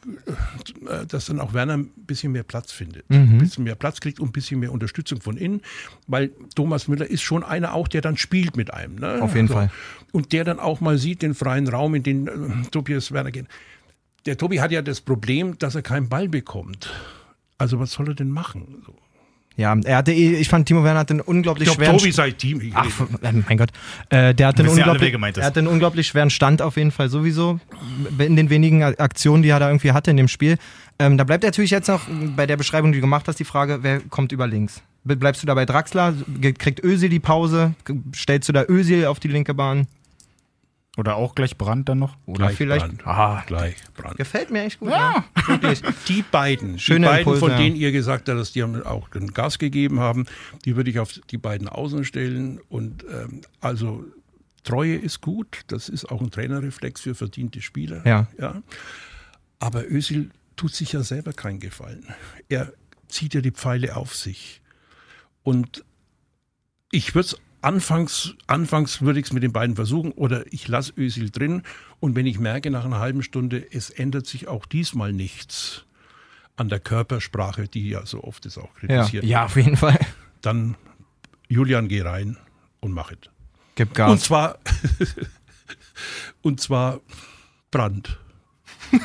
äh, 0.88 1.06
dass 1.06 1.26
dann 1.26 1.40
auch 1.40 1.54
Werner 1.54 1.74
ein 1.78 1.86
bisschen 1.96 2.32
mehr 2.32 2.42
Platz 2.42 2.72
findet, 2.72 3.08
Mhm. 3.08 3.16
ein 3.16 3.38
bisschen 3.38 3.64
mehr 3.64 3.74
Platz 3.74 4.00
kriegt 4.00 4.20
und 4.20 4.28
ein 4.28 4.32
bisschen 4.32 4.60
mehr 4.60 4.72
Unterstützung 4.72 5.20
von 5.22 5.36
innen, 5.36 5.62
weil 6.06 6.30
Thomas 6.54 6.88
Müller 6.88 7.06
ist 7.06 7.21
schon 7.22 7.44
einer 7.44 7.74
auch, 7.74 7.88
der 7.88 8.00
dann 8.00 8.16
spielt 8.16 8.56
mit 8.56 8.72
einem. 8.72 8.96
Ne? 8.96 9.20
Auf 9.20 9.34
jeden 9.34 9.48
Fall. 9.48 9.70
Und 10.12 10.32
der 10.32 10.44
dann 10.44 10.58
auch 10.58 10.80
mal 10.80 10.98
sieht 10.98 11.22
den 11.22 11.34
freien 11.34 11.68
Raum, 11.68 11.94
in 11.94 12.02
den 12.02 12.26
äh, 12.26 12.30
Tobias 12.70 13.12
Werner 13.12 13.30
geht. 13.30 13.46
Der 14.26 14.36
Tobi 14.36 14.60
hat 14.60 14.70
ja 14.70 14.82
das 14.82 15.00
Problem, 15.00 15.58
dass 15.58 15.74
er 15.74 15.82
keinen 15.82 16.08
Ball 16.08 16.28
bekommt. 16.28 16.92
Also 17.58 17.80
was 17.80 17.92
soll 17.92 18.08
er 18.08 18.14
denn 18.14 18.30
machen? 18.30 18.82
So. 18.86 18.94
Ja, 19.56 19.76
er 19.84 19.96
hatte, 19.98 20.12
eh- 20.12 20.36
ich 20.36 20.48
fand, 20.48 20.66
Timo 20.66 20.82
Werner 20.82 21.00
hat 21.00 21.10
einen 21.10 21.20
unglaublich 21.20 21.68
Ich 21.68 21.74
glaube, 21.74 21.84
schweren. 21.84 21.98
Tobi 21.98 22.12
sei 22.12 22.30
Team. 22.30 22.72
Ach, 22.74 22.86
äh, 23.22 23.32
mein 23.32 23.58
Gott. 23.58 23.70
Äh, 24.08 24.34
der 24.34 24.48
hat 24.48 24.58
einen 24.58 24.68
alle, 24.68 24.78
unglaublich, 24.78 25.12
ist. 25.12 25.38
er 25.38 25.44
hat 25.44 25.58
einen 25.58 25.66
unglaublich 25.66 26.06
schweren 26.06 26.30
Stand 26.30 26.62
auf 26.62 26.76
jeden 26.76 26.90
Fall 26.90 27.08
sowieso. 27.08 27.60
In 28.18 28.36
den 28.36 28.48
wenigen 28.50 28.82
Aktionen, 28.82 29.42
die 29.42 29.50
er 29.50 29.60
da 29.60 29.68
irgendwie 29.68 29.92
hatte 29.92 30.10
in 30.10 30.16
dem 30.16 30.28
Spiel. 30.28 30.56
Ähm, 30.98 31.18
da 31.18 31.24
bleibt 31.24 31.44
natürlich 31.44 31.70
jetzt 31.70 31.88
noch 31.88 32.02
bei 32.36 32.46
der 32.46 32.56
Beschreibung, 32.56 32.92
die 32.92 32.98
du 32.98 33.02
gemacht 33.02 33.28
hast, 33.28 33.38
die 33.38 33.44
Frage, 33.44 33.80
wer 33.82 34.00
kommt 34.00 34.32
über 34.32 34.46
links? 34.46 34.82
Bleibst 35.04 35.42
du 35.42 35.47
da 35.47 35.54
bei 35.54 35.66
Draxler? 35.66 36.14
Kriegt 36.59 36.85
Özil 36.85 37.09
die 37.09 37.21
Pause? 37.21 37.75
Stellst 38.14 38.49
du 38.49 38.52
da 38.52 38.64
Özil 38.68 39.06
auf 39.06 39.18
die 39.18 39.28
linke 39.28 39.54
Bahn? 39.54 39.87
Oder 40.99 41.16
auch 41.16 41.35
gleich 41.35 41.56
Brand 41.56 41.88
dann 41.88 42.00
noch? 42.00 42.16
Oder 42.26 42.47
Gleich 42.47 42.56
vielleicht. 42.56 42.87
Brand. 42.87 43.06
Ah, 43.06 43.42
Gleich 43.47 43.76
Brand. 43.94 44.16
gefällt 44.18 44.50
mir 44.50 44.64
echt 44.64 44.78
gut. 44.78 44.90
Ja. 44.90 45.25
Wirklich. 45.47 45.80
Die 46.09 46.23
beiden, 46.23 46.78
Schöne 46.78 47.00
die 47.00 47.06
beiden, 47.06 47.18
Impulse, 47.21 47.40
von 47.40 47.50
ja. 47.50 47.56
denen 47.56 47.76
ihr 47.76 47.92
gesagt 47.92 48.28
habt, 48.28 48.38
dass 48.38 48.52
die 48.52 48.62
haben 48.62 48.82
auch 48.85 49.09
den 49.09 49.28
Gas 49.28 49.59
gegeben 49.59 50.00
haben, 50.00 50.26
die 50.66 50.76
würde 50.76 50.90
ich 50.90 50.99
auf 50.99 51.18
die 51.30 51.38
beiden 51.38 51.68
Außen 51.68 52.04
stellen. 52.04 52.61
Und 52.68 53.04
ähm, 53.04 53.40
also 53.61 54.04
Treue 54.64 54.97
ist 54.97 55.23
gut, 55.23 55.62
das 55.68 55.88
ist 55.88 56.11
auch 56.11 56.21
ein 56.21 56.30
Trainerreflex 56.30 57.00
für 57.00 57.14
verdiente 57.14 57.62
Spieler. 57.62 58.06
Ja. 58.06 58.28
ja. 58.38 58.62
Aber 59.61 59.90
Özil 59.90 60.30
tut 60.56 60.75
sich 60.75 60.92
ja 60.92 61.02
selber 61.02 61.32
keinen 61.32 61.59
Gefallen. 61.59 62.06
Er 62.50 62.73
zieht 63.09 63.32
ja 63.32 63.40
die 63.40 63.50
Pfeile 63.50 63.97
auf 63.97 64.14
sich. 64.14 64.62
Und 65.42 65.84
ich 66.90 67.14
würde 67.14 67.26
es 67.28 67.37
anfangs, 67.62 68.34
anfangs 68.46 69.00
würde 69.02 69.20
ich 69.20 69.26
es 69.26 69.32
mit 69.32 69.42
den 69.42 69.52
beiden 69.52 69.76
versuchen 69.76 70.12
oder 70.12 70.44
ich 70.52 70.66
lasse 70.68 70.92
Özil 70.96 71.30
drin 71.30 71.62
und 72.00 72.16
wenn 72.16 72.26
ich 72.26 72.38
merke 72.38 72.70
nach 72.70 72.84
einer 72.84 72.99
halben 72.99 73.22
Stunde, 73.22 73.64
es 73.72 73.88
ändert 73.90 74.26
sich 74.26 74.49
auch 74.49 74.66
diesmal 74.66 75.12
nichts 75.12 75.84
an 76.56 76.68
der 76.68 76.80
Körpersprache, 76.80 77.68
die 77.68 77.88
ja 77.88 78.04
so 78.04 78.25
oft 78.25 78.44
ist 78.46 78.58
auch 78.58 78.68
Ja. 78.82 79.02
kritisiert, 79.04 79.25
ja, 79.25 79.44
auf 79.44 79.56
jeden 79.56 79.76
Fall. 79.76 79.99
dann 80.42 80.76
Julian, 81.49 81.88
geh 81.88 82.02
rein 82.02 82.37
und 82.80 82.92
mach 82.92 83.11
es. 83.12 83.18
Gib 83.75 83.88
Und 83.90 83.94
Gas. 83.94 84.20
zwar, 84.22 84.58
und 86.42 86.61
zwar 86.61 87.00
Brand. 87.70 88.18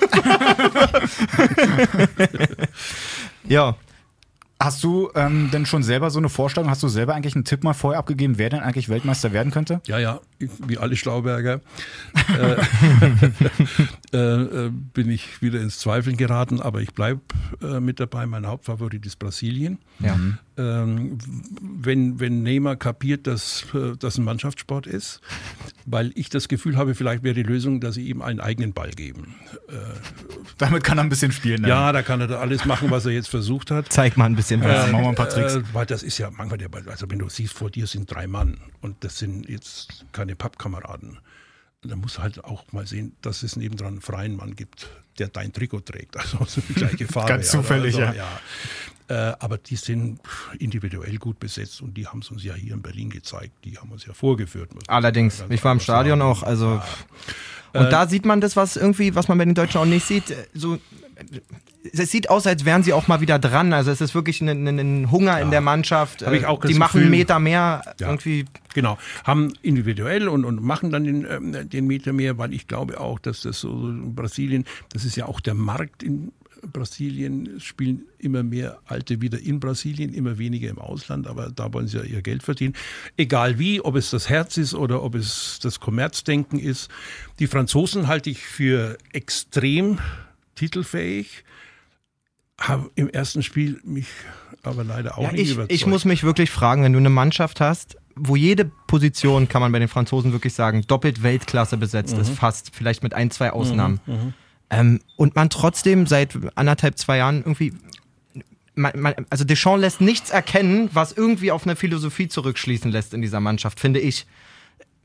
Ja. 3.48 3.77
Hast 4.60 4.84
du 4.84 5.12
ähm, 5.14 5.50
denn 5.52 5.68
schon 5.68 5.84
selber 5.84 6.10
so 6.10 6.18
eine 6.18 6.30
Vorstellung? 6.30 6.70
Hast 6.70 6.82
du 6.82 6.88
selber 6.88 7.14
eigentlich 7.14 7.36
einen 7.36 7.46
Tipp 7.46 7.64
mal 7.64 7.74
vorher 7.74 8.00
abgegeben, 8.00 8.40
wer 8.40 8.50
denn 8.50 8.62
eigentlich 8.62 8.90
Weltmeister 8.90 9.32
werden 9.32 9.52
könnte? 9.52 9.82
Ja, 9.86 10.00
ja, 10.00 10.20
wie 10.40 10.80
alle 10.80 10.96
Schlauberger 10.96 11.62
äh, 12.40 12.56
äh, 14.18 14.18
äh, 14.18 14.70
bin 14.72 15.12
ich 15.12 15.44
wieder 15.44 15.62
ins 15.62 15.78
Zweifeln 15.78 16.18
geraten, 16.18 16.60
aber 16.60 16.82
ich 16.82 16.94
bleibe 16.94 17.22
äh, 17.62 17.80
mit 17.80 18.00
dabei. 18.00 18.25
Mein 18.25 18.46
Hauptfavorit 18.48 19.06
ist 19.06 19.18
Brasilien. 19.18 19.80
Ja. 20.00 20.18
Ähm, 20.58 21.18
wenn, 21.62 22.20
wenn 22.20 22.44
Neymar 22.44 22.75
kapiert, 22.75 23.27
dass 23.27 23.66
äh, 23.74 23.96
das 23.98 24.18
ein 24.18 24.24
Mannschaftssport 24.24 24.88
ist, 24.88 25.22
weil 25.86 26.12
ich 26.16 26.30
das 26.30 26.48
Gefühl 26.48 26.77
habe, 26.77 26.96
vielleicht 26.96 27.24
wäre 27.24 27.36
die 27.36 27.44
Lösung, 27.44 27.80
dass 27.80 27.96
sie 27.96 28.08
ihm 28.08 28.22
einen 28.22 28.39
eigenen 28.39 28.74
Ball 28.74 28.92
geben. 28.92 29.36
Damit 30.58 30.84
kann 30.84 30.98
er 30.98 31.04
ein 31.04 31.10
bisschen 31.10 31.32
spielen. 31.32 31.62
ne? 31.62 31.70
Ja, 31.70 31.92
da 31.92 32.01
kann 32.01 32.20
er 32.22 32.27
da 32.27 32.39
alles 32.39 32.66
machen, 32.66 32.89
was 32.89 33.06
er 33.06 33.12
jetzt 33.12 33.30
versucht 33.30 33.72
hat. 33.72 33.86
Zeig 33.89 34.18
mal 34.18 34.25
ein 34.25 34.36
bisschen 34.36 34.62
was. 34.62 34.88
Ja, 34.88 34.92
machen 34.92 35.04
wir 35.04 35.10
ein 35.10 35.16
paar 35.16 35.30
Tricks. 35.30 35.56
Äh, 35.56 35.63
weil 35.74 35.86
das 35.86 36.04
ist 36.04 36.18
ja 36.18 36.30
manchmal 36.32 36.58
der 36.58 36.70
Ball. 36.70 36.84
Also 36.89 37.10
wenn 37.10 37.20
du 37.20 37.30
siehst, 37.30 37.54
vor 37.54 37.70
dir 37.70 37.88
sind 37.88 38.12
drei 38.12 38.27
Mann 38.27 38.58
und 38.82 39.04
das 39.04 39.20
sind 39.20 39.48
jetzt 39.48 40.06
keine 40.12 40.36
Pappkameraden. 40.36 41.20
Dann 41.84 42.00
musst 42.00 42.17
du 42.17 42.22
halt 42.22 42.43
auch 42.43 42.63
mal 42.72 42.88
sehen, 42.88 43.15
dass 43.21 43.43
es 43.43 43.56
nebendran 43.56 43.89
einen 43.93 44.02
freien 44.02 44.36
Mann 44.36 44.56
gibt, 44.56 44.89
der 45.19 45.28
dein 45.28 45.54
Trikot 45.54 45.82
trägt. 45.82 46.15
Also 46.17 46.39
so 46.45 46.62
die 46.62 46.73
gleiche 46.73 47.08
Farbe. 47.08 47.30
Ganz 47.30 47.52
zufällig, 47.52 47.95
also, 47.99 48.17
ja. 48.17 48.39
Äh, 49.10 49.36
aber 49.39 49.58
die 49.58 49.78
sind 49.78 50.19
individuell 50.60 51.17
gut 51.17 51.39
besetzt 51.39 51.82
und 51.82 51.95
die 51.95 52.08
haben 52.08 52.19
es 52.19 52.30
uns 52.30 52.43
ja 52.43 52.56
hier 52.56 52.73
in 52.73 52.82
Berlin 52.82 53.10
gezeigt. 53.10 53.54
Die 53.63 53.78
haben 53.78 53.89
uns 53.91 54.06
ja 54.06 54.13
vorgeführt. 54.13 54.73
muss 54.75 54.84
Allerdings. 54.89 55.43
Ich 55.49 55.63
war 55.63 55.71
im 55.71 55.80
Stadion 55.80 56.19
sagen. 56.19 56.32
auch. 56.32 56.43
Also. 56.43 56.82
Und 57.73 57.91
da 57.91 58.08
sieht 58.08 58.25
man 58.25 58.41
das, 58.41 58.56
was 58.56 58.75
irgendwie, 58.75 59.15
was 59.15 59.28
man 59.28 59.38
bei 59.38 59.45
den 59.45 59.54
Deutschen 59.54 59.80
auch 59.80 59.86
nicht 59.86 60.06
sieht. 60.06 60.32
äh, 60.32 60.36
So, 60.54 60.75
äh, 60.75 60.80
es 61.93 62.12
sieht 62.12 62.30
aus, 62.30 62.47
als 62.47 62.65
wären 62.65 62.84
sie 62.84 62.93
auch 62.93 63.08
mal 63.08 63.21
wieder 63.21 63.39
dran. 63.39 63.71
Also 63.73 63.91
es 63.91 64.01
ist 64.01 64.15
wirklich 64.15 64.41
ein, 64.41 64.67
ein, 64.67 65.12
Hunger 65.12 65.39
in 65.39 65.51
der 65.51 65.62
Mannschaft. 65.62 66.25
Hab 66.25 66.34
ich 66.34 66.43
Äh, 66.43 66.45
auch 66.47 66.63
die 66.65 66.73
machen 66.73 67.01
einen. 67.01 67.10
Meter 67.12 67.39
mehr 67.39 67.82
Ja. 67.99 68.10
irgendwie. 68.10 68.45
Genau, 68.73 68.97
haben 69.23 69.53
individuell 69.62 70.27
und, 70.27 70.45
und 70.45 70.62
machen 70.62 70.91
dann 70.91 71.03
den, 71.03 71.25
ähm, 71.30 71.69
den 71.69 71.88
Meter 71.88 72.13
mehr, 72.13 72.38
weil 72.38 72.53
ich 72.53 72.67
glaube 72.67 72.99
auch, 72.99 73.19
dass 73.19 73.41
das 73.41 73.60
so 73.60 73.67
so 73.67 73.89
in 73.89 74.15
Brasilien, 74.15 74.65
das 74.93 75.03
ist 75.06 75.15
ja 75.15 75.25
auch 75.25 75.39
der 75.39 75.53
Markt 75.53 76.03
in 76.03 76.32
Brasilien, 76.71 77.58
es 77.58 77.63
spielen 77.63 78.03
immer 78.17 78.43
mehr 78.43 78.80
Alte 78.86 79.21
wieder 79.21 79.39
in 79.39 79.60
Brasilien, 79.60 80.13
immer 80.13 80.38
weniger 80.38 80.69
im 80.69 80.80
Ausland, 80.80 81.27
aber 81.27 81.49
da 81.51 81.71
wollen 81.73 81.88
sie 81.88 81.97
ja 81.97 82.03
ihr 82.03 82.21
Geld 82.21 82.43
verdienen. 82.43 82.75
Egal 83.15 83.60
wie, 83.60 83.82
ob 83.82 83.95
es 83.95 84.10
das 84.10 84.30
Herz 84.30 84.58
ist 84.58 84.73
oder 84.73 85.03
ob 85.03 85.15
es 85.15 85.60
das 85.62 85.80
Kommerzdenken 85.80 86.60
ist. 86.60 86.89
Die 87.39 87.47
Franzosen 87.47 88.08
halte 88.08 88.30
ich 88.30 88.39
für 88.45 88.97
extrem 89.13 89.99
titelfähig, 90.58 91.43
haben 92.60 92.89
im 92.96 93.08
ersten 93.10 93.43
Spiel 93.43 93.80
mich 93.84 94.08
aber 94.63 94.84
leider 94.84 95.17
auch 95.17 95.24
Ja, 95.24 95.32
nicht 95.32 95.41
ich, 95.41 95.52
überzeugt. 95.52 95.72
ich 95.72 95.86
muss 95.86 96.04
mich 96.06 96.24
wirklich 96.24 96.50
fragen, 96.50 96.84
wenn 96.84 96.91
du 96.93 97.00
eine 97.00 97.10
Mannschaft 97.10 97.62
hast, 97.62 97.98
wo 98.15 98.36
jede 98.36 98.65
Position, 98.88 99.48
kann 99.48 99.62
man 99.62 99.72
bei 99.72 99.80
den 99.80 99.88
Franzosen 99.88 100.32
wirklich 100.32 100.54
sagen, 100.56 100.82
doppelt 100.88 101.22
Weltklasse 101.22 101.78
besetzt 101.78 102.15
Mhm. 102.15 102.22
ist, 102.22 102.32
fast, 102.32 102.72
vielleicht 102.76 103.04
mit 103.04 103.13
ein, 103.13 103.30
zwei 103.32 103.52
Ausnahmen. 103.52 104.00
Ähm, 104.70 105.00
und 105.15 105.36
man 105.36 105.50
trotzdem 105.50 106.08
seit 106.08 106.38
anderthalb, 106.56 106.98
zwei 106.98 107.17
Jahren 107.17 107.38
irgendwie. 107.38 107.74
Man, 108.76 108.91
man, 109.00 109.13
also 109.30 109.43
Deschamps 109.43 109.82
lässt 109.82 110.02
nichts 110.02 110.30
erkennen, 110.30 110.89
was 110.93 111.12
irgendwie 111.12 111.52
auf 111.52 111.63
eine 111.65 111.76
Philosophie 111.76 112.28
zurückschließen 112.28 112.91
lässt 112.91 113.13
in 113.13 113.22
dieser 113.22 113.39
Mannschaft, 113.39 113.80
finde 113.80 114.00
ich. 114.00 114.26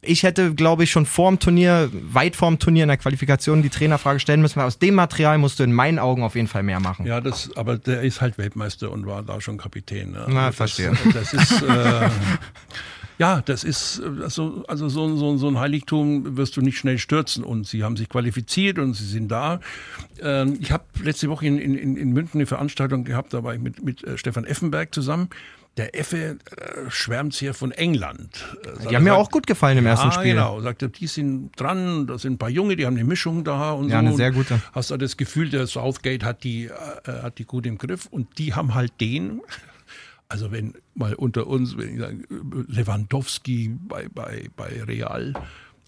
Ich 0.05 0.25
hätte, 0.25 0.53
glaube 0.53 0.83
ich, 0.83 0.91
schon 0.91 1.07
vorm 1.07 1.39
Turnier, 1.39 1.89
weit 1.93 2.35
vorm 2.35 2.59
Turnier 2.59 2.83
in 2.83 2.89
der 2.89 2.97
Qualifikation 2.97 3.63
die 3.63 3.69
Trainerfrage 3.69 4.19
stellen 4.19 4.43
müssen, 4.43 4.57
weil 4.57 4.67
aus 4.67 4.81
dem 4.81 4.97
Material 4.97 5.39
musst 5.39 5.61
du 5.61 5.63
in 5.63 5.73
meinen 5.73 6.01
Augen 6.01 6.25
auf 6.25 6.35
jeden 6.35 6.49
Fall 6.49 6.65
mehr 6.65 6.81
machen. 6.81 7.07
Ja, 7.07 7.21
das, 7.21 7.57
aber 7.57 7.79
der 7.79 8.03
ist 8.03 8.21
halt 8.21 8.37
Weltmeister 8.37 8.91
und 8.91 9.07
war 9.07 9.23
da 9.23 9.41
schon 9.41 9.59
Kapitän. 9.59 10.11
Ne? 10.11 10.27
Na, 10.29 10.47
das, 10.49 10.57
verstehe. 10.57 10.93
Das 11.15 11.33
ist, 11.33 11.63
äh, 11.63 12.09
ja, 13.19 13.43
das 13.43 13.63
ist, 13.63 14.01
äh, 14.01 14.25
also, 14.25 14.65
also 14.67 14.89
so, 14.89 15.17
so, 15.17 15.37
so 15.37 15.47
ein 15.47 15.61
Heiligtum 15.61 16.37
wirst 16.37 16.57
du 16.57 16.63
nicht 16.63 16.79
schnell 16.79 16.99
stürzen 16.99 17.45
und 17.45 17.69
sie 17.69 17.85
haben 17.85 17.97
sich 17.97 18.09
qualifiziert 18.09 18.81
und 18.81 18.95
sie 18.95 19.07
sind 19.07 19.29
da. 19.29 19.61
Ähm, 20.21 20.59
ich 20.61 20.73
habe 20.73 20.83
letzte 21.01 21.29
Woche 21.29 21.47
in, 21.47 21.59
in, 21.59 21.97
in 21.97 22.11
München 22.11 22.39
eine 22.39 22.47
Veranstaltung 22.47 23.05
gehabt, 23.05 23.33
da 23.35 23.45
war 23.45 23.55
ich 23.55 23.61
mit, 23.61 23.85
mit 23.85 24.03
äh, 24.03 24.19
Stefan 24.19 24.45
Effenberg 24.47 24.93
zusammen. 24.93 25.29
Der 25.79 25.99
Effe 25.99 26.17
äh, 26.57 26.91
schwärmt 26.91 27.33
sehr 27.33 27.55
von 27.55 27.73
England. 27.73 28.45
Äh, 28.63 28.89
Die 28.89 28.97
haben 28.97 29.05
mir 29.05 29.15
auch 29.15 29.31
gut 29.31 29.47
gefallen 29.47 29.79
im 29.79 29.87
ersten 29.87 30.09
ah, 30.09 30.13
Spiel. 30.13 30.33
genau. 30.33 30.61
Sagte, 30.61 30.91
die 30.91 31.07
sind 31.07 31.53
dran, 31.59 32.07
da 32.07 32.19
sind 32.19 32.35
ein 32.35 32.39
paar 32.39 32.51
Junge, 32.51 32.77
die 32.77 32.85
haben 32.85 32.95
eine 32.97 33.05
Mischung 33.05 33.43
da 33.43 33.73
und 33.73 33.89
Ja, 33.89 34.01
so. 34.01 34.07
eine 34.07 34.17
sehr 34.17 34.33
gute. 34.33 34.61
Hast 34.73 34.91
du 34.91 34.99
das 34.99 35.17
Gefühl, 35.17 35.49
der 35.49 35.67
Southgate 35.67 36.25
hat 36.25 36.45
die, 36.45 36.65
äh, 36.67 36.71
hat 37.23 37.39
die 37.39 37.45
gut 37.47 37.65
im 37.67 37.79
Griff 37.79 38.07
und 38.07 38.39
die 38.39 38.53
haben 38.53 38.75
halt 38.75 38.93
den, 39.01 39.41
also 40.29 40.53
wenn 40.53 40.75
mal 40.95 41.15
unter 41.15 41.47
uns, 41.47 41.79
wenn 41.79 41.95
ich 41.95 42.01
sage, 42.01 42.19
Lewandowski 42.69 43.75
bei, 43.89 44.09
bei, 44.13 44.51
bei 44.55 44.83
Real, 44.85 45.33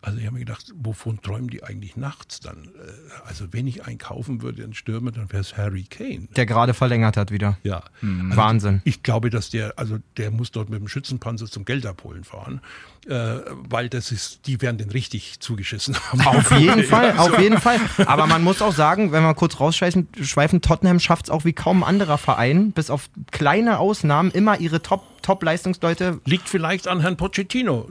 also 0.04 0.18
ich 0.18 0.24
habe 0.26 0.34
mir 0.34 0.40
gedacht, 0.44 0.66
wovon 0.76 1.20
träumen 1.22 1.48
die 1.48 1.64
eigentlich 1.64 1.96
nachts 1.96 2.40
dann? 2.40 2.64
Äh, 2.64 3.28
Also 3.28 3.52
wenn 3.52 3.66
ich 3.66 3.84
einen 3.86 3.98
kaufen 3.98 4.42
würde, 4.42 4.62
einen 4.62 4.74
Stürmer, 4.74 5.10
dann 5.12 5.32
wäre 5.32 5.40
es 5.40 5.56
Harry 5.56 5.84
Kane. 5.84 6.28
Der 6.36 6.46
gerade 6.46 6.74
verlängert 6.74 7.16
hat 7.16 7.30
wieder. 7.30 7.58
Ja. 7.62 7.82
Wahnsinn. 8.02 8.82
Ich 8.84 9.02
glaube, 9.02 9.30
dass 9.30 9.50
der, 9.50 9.78
also 9.78 9.98
der 10.16 10.30
muss 10.30 10.50
dort 10.50 10.68
mit 10.68 10.78
dem 10.80 10.88
Schützenpanzer 10.88 11.46
zum 11.46 11.64
Geld 11.64 11.86
abholen 11.86 12.24
fahren, 12.24 12.60
äh, 13.06 13.36
weil 13.68 13.88
das 13.88 14.12
ist, 14.12 14.46
die 14.46 14.60
werden 14.60 14.78
den 14.78 14.90
richtig 14.90 15.40
zugeschissen 15.40 15.96
haben. 15.96 16.20
Auf 16.26 16.50
jeden 16.58 16.84
Fall, 16.84 17.16
auf 17.16 17.38
jeden 17.38 17.58
Fall. 17.58 17.78
Aber 18.06 18.26
man 18.26 18.42
muss 18.42 18.60
auch 18.62 18.74
sagen, 18.74 19.12
wenn 19.12 19.22
wir 19.22 19.34
kurz 19.34 19.58
rausschweifen, 19.58 20.08
schweifen, 20.20 20.60
Tottenham 20.60 21.00
schafft 21.00 21.26
es 21.26 21.30
auch 21.30 21.44
wie 21.44 21.52
kaum 21.52 21.82
ein 21.82 21.88
anderer 21.88 22.18
Verein, 22.18 22.72
bis 22.72 22.90
auf 22.90 23.08
kleine 23.30 23.78
Ausnahmen, 23.78 24.30
immer 24.30 24.60
ihre 24.60 24.82
Top 24.82 25.02
Top-Leistungsleute. 25.24 26.20
Liegt 26.26 26.48
vielleicht 26.48 26.86
an 26.86 27.00
Herrn 27.00 27.16
Pochettino. 27.16 27.88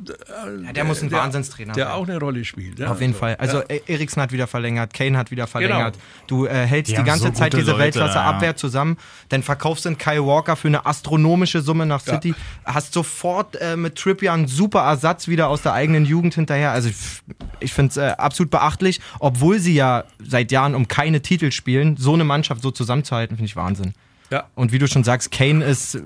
Ja, 0.63 0.71
der 0.71 0.83
muss 0.83 1.01
ein 1.01 1.11
Wahnsinnstrainer 1.11 1.73
Der 1.73 1.85
sein. 1.85 1.93
auch 1.93 2.07
eine 2.07 2.19
Rolle 2.19 2.45
spielt. 2.45 2.79
Ja, 2.79 2.91
Auf 2.91 3.01
jeden 3.01 3.13
also, 3.13 3.19
Fall. 3.19 3.35
Also 3.35 3.57
ja. 3.57 3.65
E- 3.69 3.81
Eriksen 3.87 4.21
hat 4.21 4.31
wieder 4.31 4.45
verlängert, 4.45 4.93
Kane 4.93 5.17
hat 5.17 5.31
wieder 5.31 5.47
verlängert. 5.47 5.95
Genau. 5.95 6.05
Du 6.27 6.45
äh, 6.45 6.65
hältst 6.65 6.91
Die 6.91 6.95
die, 6.95 7.03
ganze 7.03 7.25
so 7.25 7.31
Zeit 7.31 7.53
diese 7.53 7.71
Leute, 7.71 7.79
Weltklasse-Abwehr 7.79 8.49
ja. 8.49 8.55
zusammen. 8.55 8.97
Dann 9.29 9.41
verkaufst 9.41 9.85
du 9.85 9.95
Kyle 9.95 10.25
Walker 10.25 10.55
für 10.55 10.67
eine 10.67 10.85
astronomische 10.85 11.61
Summe 11.61 11.85
nach 11.85 12.01
City. 12.01 12.35
Hast 12.65 12.93
sofort 12.93 13.55
äh, 13.55 13.75
mit 13.75 13.95
Trippier 13.95 14.31
einen 14.31 14.47
super 14.47 14.81
Ersatz 14.81 15.27
wieder 15.27 15.49
aus 15.49 15.63
der 15.63 15.73
eigenen 15.73 16.05
Jugend 16.05 16.35
hinterher. 16.35 16.71
Also 16.71 16.89
ich, 16.89 16.95
ich 17.59 17.73
finde 17.73 17.89
es 17.89 17.97
äh, 17.97 18.15
absolut 18.17 18.51
beachtlich, 18.51 19.01
obwohl 19.19 19.59
sie 19.59 19.73
ja 19.73 20.03
seit 20.19 20.51
Jahren 20.51 20.75
um 20.75 20.87
keine 20.87 21.21
Titel 21.21 21.51
spielen, 21.51 21.97
so 21.97 22.13
eine 22.13 22.23
Mannschaft 22.23 22.61
so 22.61 22.69
zusammenzuhalten, 22.69 23.37
finde 23.37 23.47
ich 23.47 23.55
Wahnsinn. 23.55 23.93
Ja. 24.29 24.45
Und 24.55 24.71
wie 24.71 24.79
du 24.79 24.87
schon 24.87 25.03
sagst, 25.03 25.31
Kane 25.31 25.63
ist 25.63 25.99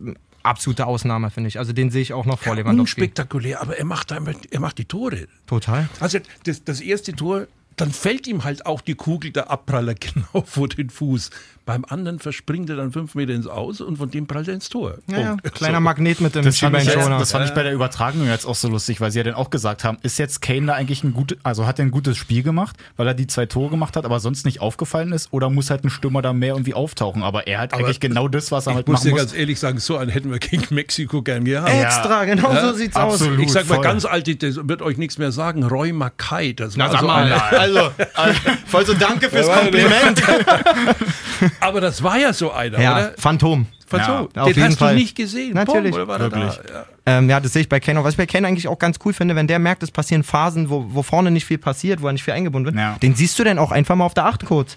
absolute 0.47 0.85
Ausnahme, 0.85 1.29
finde 1.29 1.49
ich. 1.49 1.59
Also 1.59 1.73
den 1.73 1.91
sehe 1.91 2.01
ich 2.01 2.13
auch 2.13 2.25
noch 2.25 2.39
vor 2.39 2.55
Lewandowski. 2.55 3.01
Unspektakulär, 3.01 3.61
aber 3.61 3.77
er 3.77 3.85
macht, 3.85 4.11
er 4.11 4.59
macht 4.59 4.77
die 4.77 4.85
Tore. 4.85 5.27
Total. 5.45 5.89
Also 5.99 6.19
das, 6.45 6.63
das 6.63 6.81
erste 6.81 7.13
Tor, 7.13 7.47
dann 7.77 7.91
fällt 7.91 8.27
ihm 8.27 8.43
halt 8.43 8.65
auch 8.65 8.81
die 8.81 8.95
Kugel 8.95 9.31
der 9.31 9.49
Abpraller 9.49 9.93
genau 9.99 10.43
vor 10.45 10.67
den 10.67 10.89
Fuß. 10.89 11.29
Beim 11.65 11.83
anderen 11.83 12.19
verspringt 12.19 12.69
er 12.69 12.77
dann 12.77 12.93
fünf 12.93 13.13
Meter 13.13 13.33
ins 13.33 13.45
Aus 13.45 13.81
und 13.81 13.97
von 13.97 14.09
dem 14.09 14.25
prallt 14.25 14.47
er 14.47 14.53
ins 14.53 14.69
Tor. 14.69 14.99
Ja, 15.11 15.19
ja. 15.19 15.27
Punkt. 15.31 15.53
Kleiner 15.53 15.75
So. 15.79 15.81
Magnet 15.81 16.21
mit 16.21 16.33
dem 16.33 16.45
Das 16.45 16.59
fand, 16.59 16.77
ich 16.77 16.85
das 16.87 17.31
fand 17.33 17.45
ich 17.45 17.53
bei 17.53 17.61
der 17.61 17.73
Übertragung 17.73 18.25
jetzt 18.25 18.45
auch 18.45 18.55
so 18.55 18.69
lustig, 18.69 19.01
weil 19.01 19.11
sie 19.11 19.17
ja 19.19 19.23
dann 19.23 19.33
auch 19.33 19.49
gesagt 19.49 19.83
haben, 19.83 19.97
ist 20.01 20.17
jetzt 20.17 20.41
Kane 20.41 20.67
da 20.67 20.73
eigentlich 20.75 21.03
ein 21.03 21.11
gutes, 21.13 21.37
also 21.43 21.67
hat 21.67 21.77
er 21.79 21.85
ein 21.85 21.91
gutes 21.91 22.15
Spiel 22.15 22.41
gemacht, 22.41 22.77
weil 22.95 23.05
er 23.07 23.13
die 23.13 23.27
zwei 23.27 23.47
Tore 23.47 23.69
gemacht 23.69 23.97
hat, 23.97 24.05
aber 24.05 24.21
sonst 24.21 24.45
nicht 24.45 24.61
aufgefallen 24.61 25.11
ist, 25.11 25.27
oder 25.33 25.49
muss 25.49 25.69
halt 25.69 25.83
ein 25.83 25.89
Stürmer 25.89 26.21
da 26.21 26.31
mehr 26.31 26.53
irgendwie 26.53 26.73
auftauchen? 26.73 27.21
Aber 27.21 27.47
er 27.47 27.59
hat 27.59 27.73
eigentlich 27.73 27.99
genau 27.99 28.29
das, 28.29 28.49
was 28.49 28.65
er 28.67 28.71
Ich 28.71 28.75
halt 28.77 28.87
muss 28.87 28.99
machen 28.99 29.03
dir 29.07 29.11
muss. 29.11 29.19
ganz 29.19 29.33
ehrlich 29.33 29.59
sagen, 29.59 29.79
so 29.79 29.97
einen 29.97 30.09
hätten 30.09 30.31
wir 30.31 30.39
gegen 30.39 30.63
Mexiko 30.73 31.21
gern 31.21 31.43
gehabt. 31.43 31.69
Extra, 31.69 32.23
genau 32.23 32.55
so 32.61 32.73
sieht's 32.73 32.95
aus. 32.95 33.15
absolut. 33.15 33.41
Ich 33.41 33.51
sag 33.51 33.67
mal 33.67 33.75
voll. 33.75 33.83
ganz 33.83 34.05
alte, 34.05 34.37
das 34.37 34.55
wird 34.55 34.81
euch 34.81 34.95
nichts 34.97 35.17
mehr 35.17 35.33
sagen. 35.33 35.63
Roy 35.63 35.91
Mackay, 35.91 36.53
das 36.53 36.77
war 36.77 36.85
Na, 36.85 36.91
sag 36.93 37.01
so 37.01 37.07
mal, 37.07 37.23
einer. 37.25 37.59
Also, 37.75 38.39
voll 38.67 38.85
so 38.85 38.93
danke 38.93 39.29
fürs 39.29 39.47
Kompliment. 39.47 40.21
Aber 41.59 41.81
das 41.81 42.01
war 42.03 42.17
ja 42.17 42.33
so 42.33 42.51
einer, 42.51 42.79
Ja, 42.79 42.93
oder? 42.95 43.13
Phantom. 43.17 43.67
Was 43.89 44.05
Ja, 44.05 44.19
auf 44.21 44.29
Den 44.33 44.45
jeden 44.47 44.63
hast 44.63 44.79
Fall. 44.79 44.93
du 44.95 44.99
nicht 44.99 45.15
gesehen. 45.15 45.53
Natürlich. 45.53 45.91
Boom, 45.91 46.01
oder 46.01 46.07
war 46.09 46.19
der 46.19 46.31
Wirklich. 46.31 46.55
Da? 46.67 46.73
Ja. 46.73 46.85
Ähm, 47.19 47.29
ja, 47.29 47.39
das 47.39 47.53
sehe 47.53 47.61
ich 47.61 47.69
bei 47.69 47.79
Kane 47.79 47.99
auch. 47.99 48.03
Was 48.03 48.13
ich 48.15 48.17
bei 48.17 48.25
Kane 48.25 48.45
eigentlich 48.45 48.67
auch 48.67 48.79
ganz 48.79 48.97
cool 49.05 49.13
finde, 49.13 49.35
wenn 49.37 49.47
der 49.47 49.59
merkt, 49.59 49.81
es 49.81 49.91
passieren 49.91 50.23
Phasen, 50.23 50.69
wo, 50.69 50.85
wo 50.89 51.03
vorne 51.03 51.31
nicht 51.31 51.45
viel 51.45 51.57
passiert, 51.57 52.01
wo 52.01 52.07
er 52.07 52.13
nicht 52.13 52.23
viel 52.23 52.33
eingebunden 52.33 52.65
wird, 52.65 52.75
Ja. 52.75 52.97
den 53.01 53.15
siehst 53.15 53.39
du 53.39 53.45
dann 53.45 53.57
auch 53.59 53.71
einfach 53.71 53.95
mal 53.95 54.03
auf 54.05 54.13
der 54.13 54.25
Acht 54.25 54.45
kurz. 54.45 54.75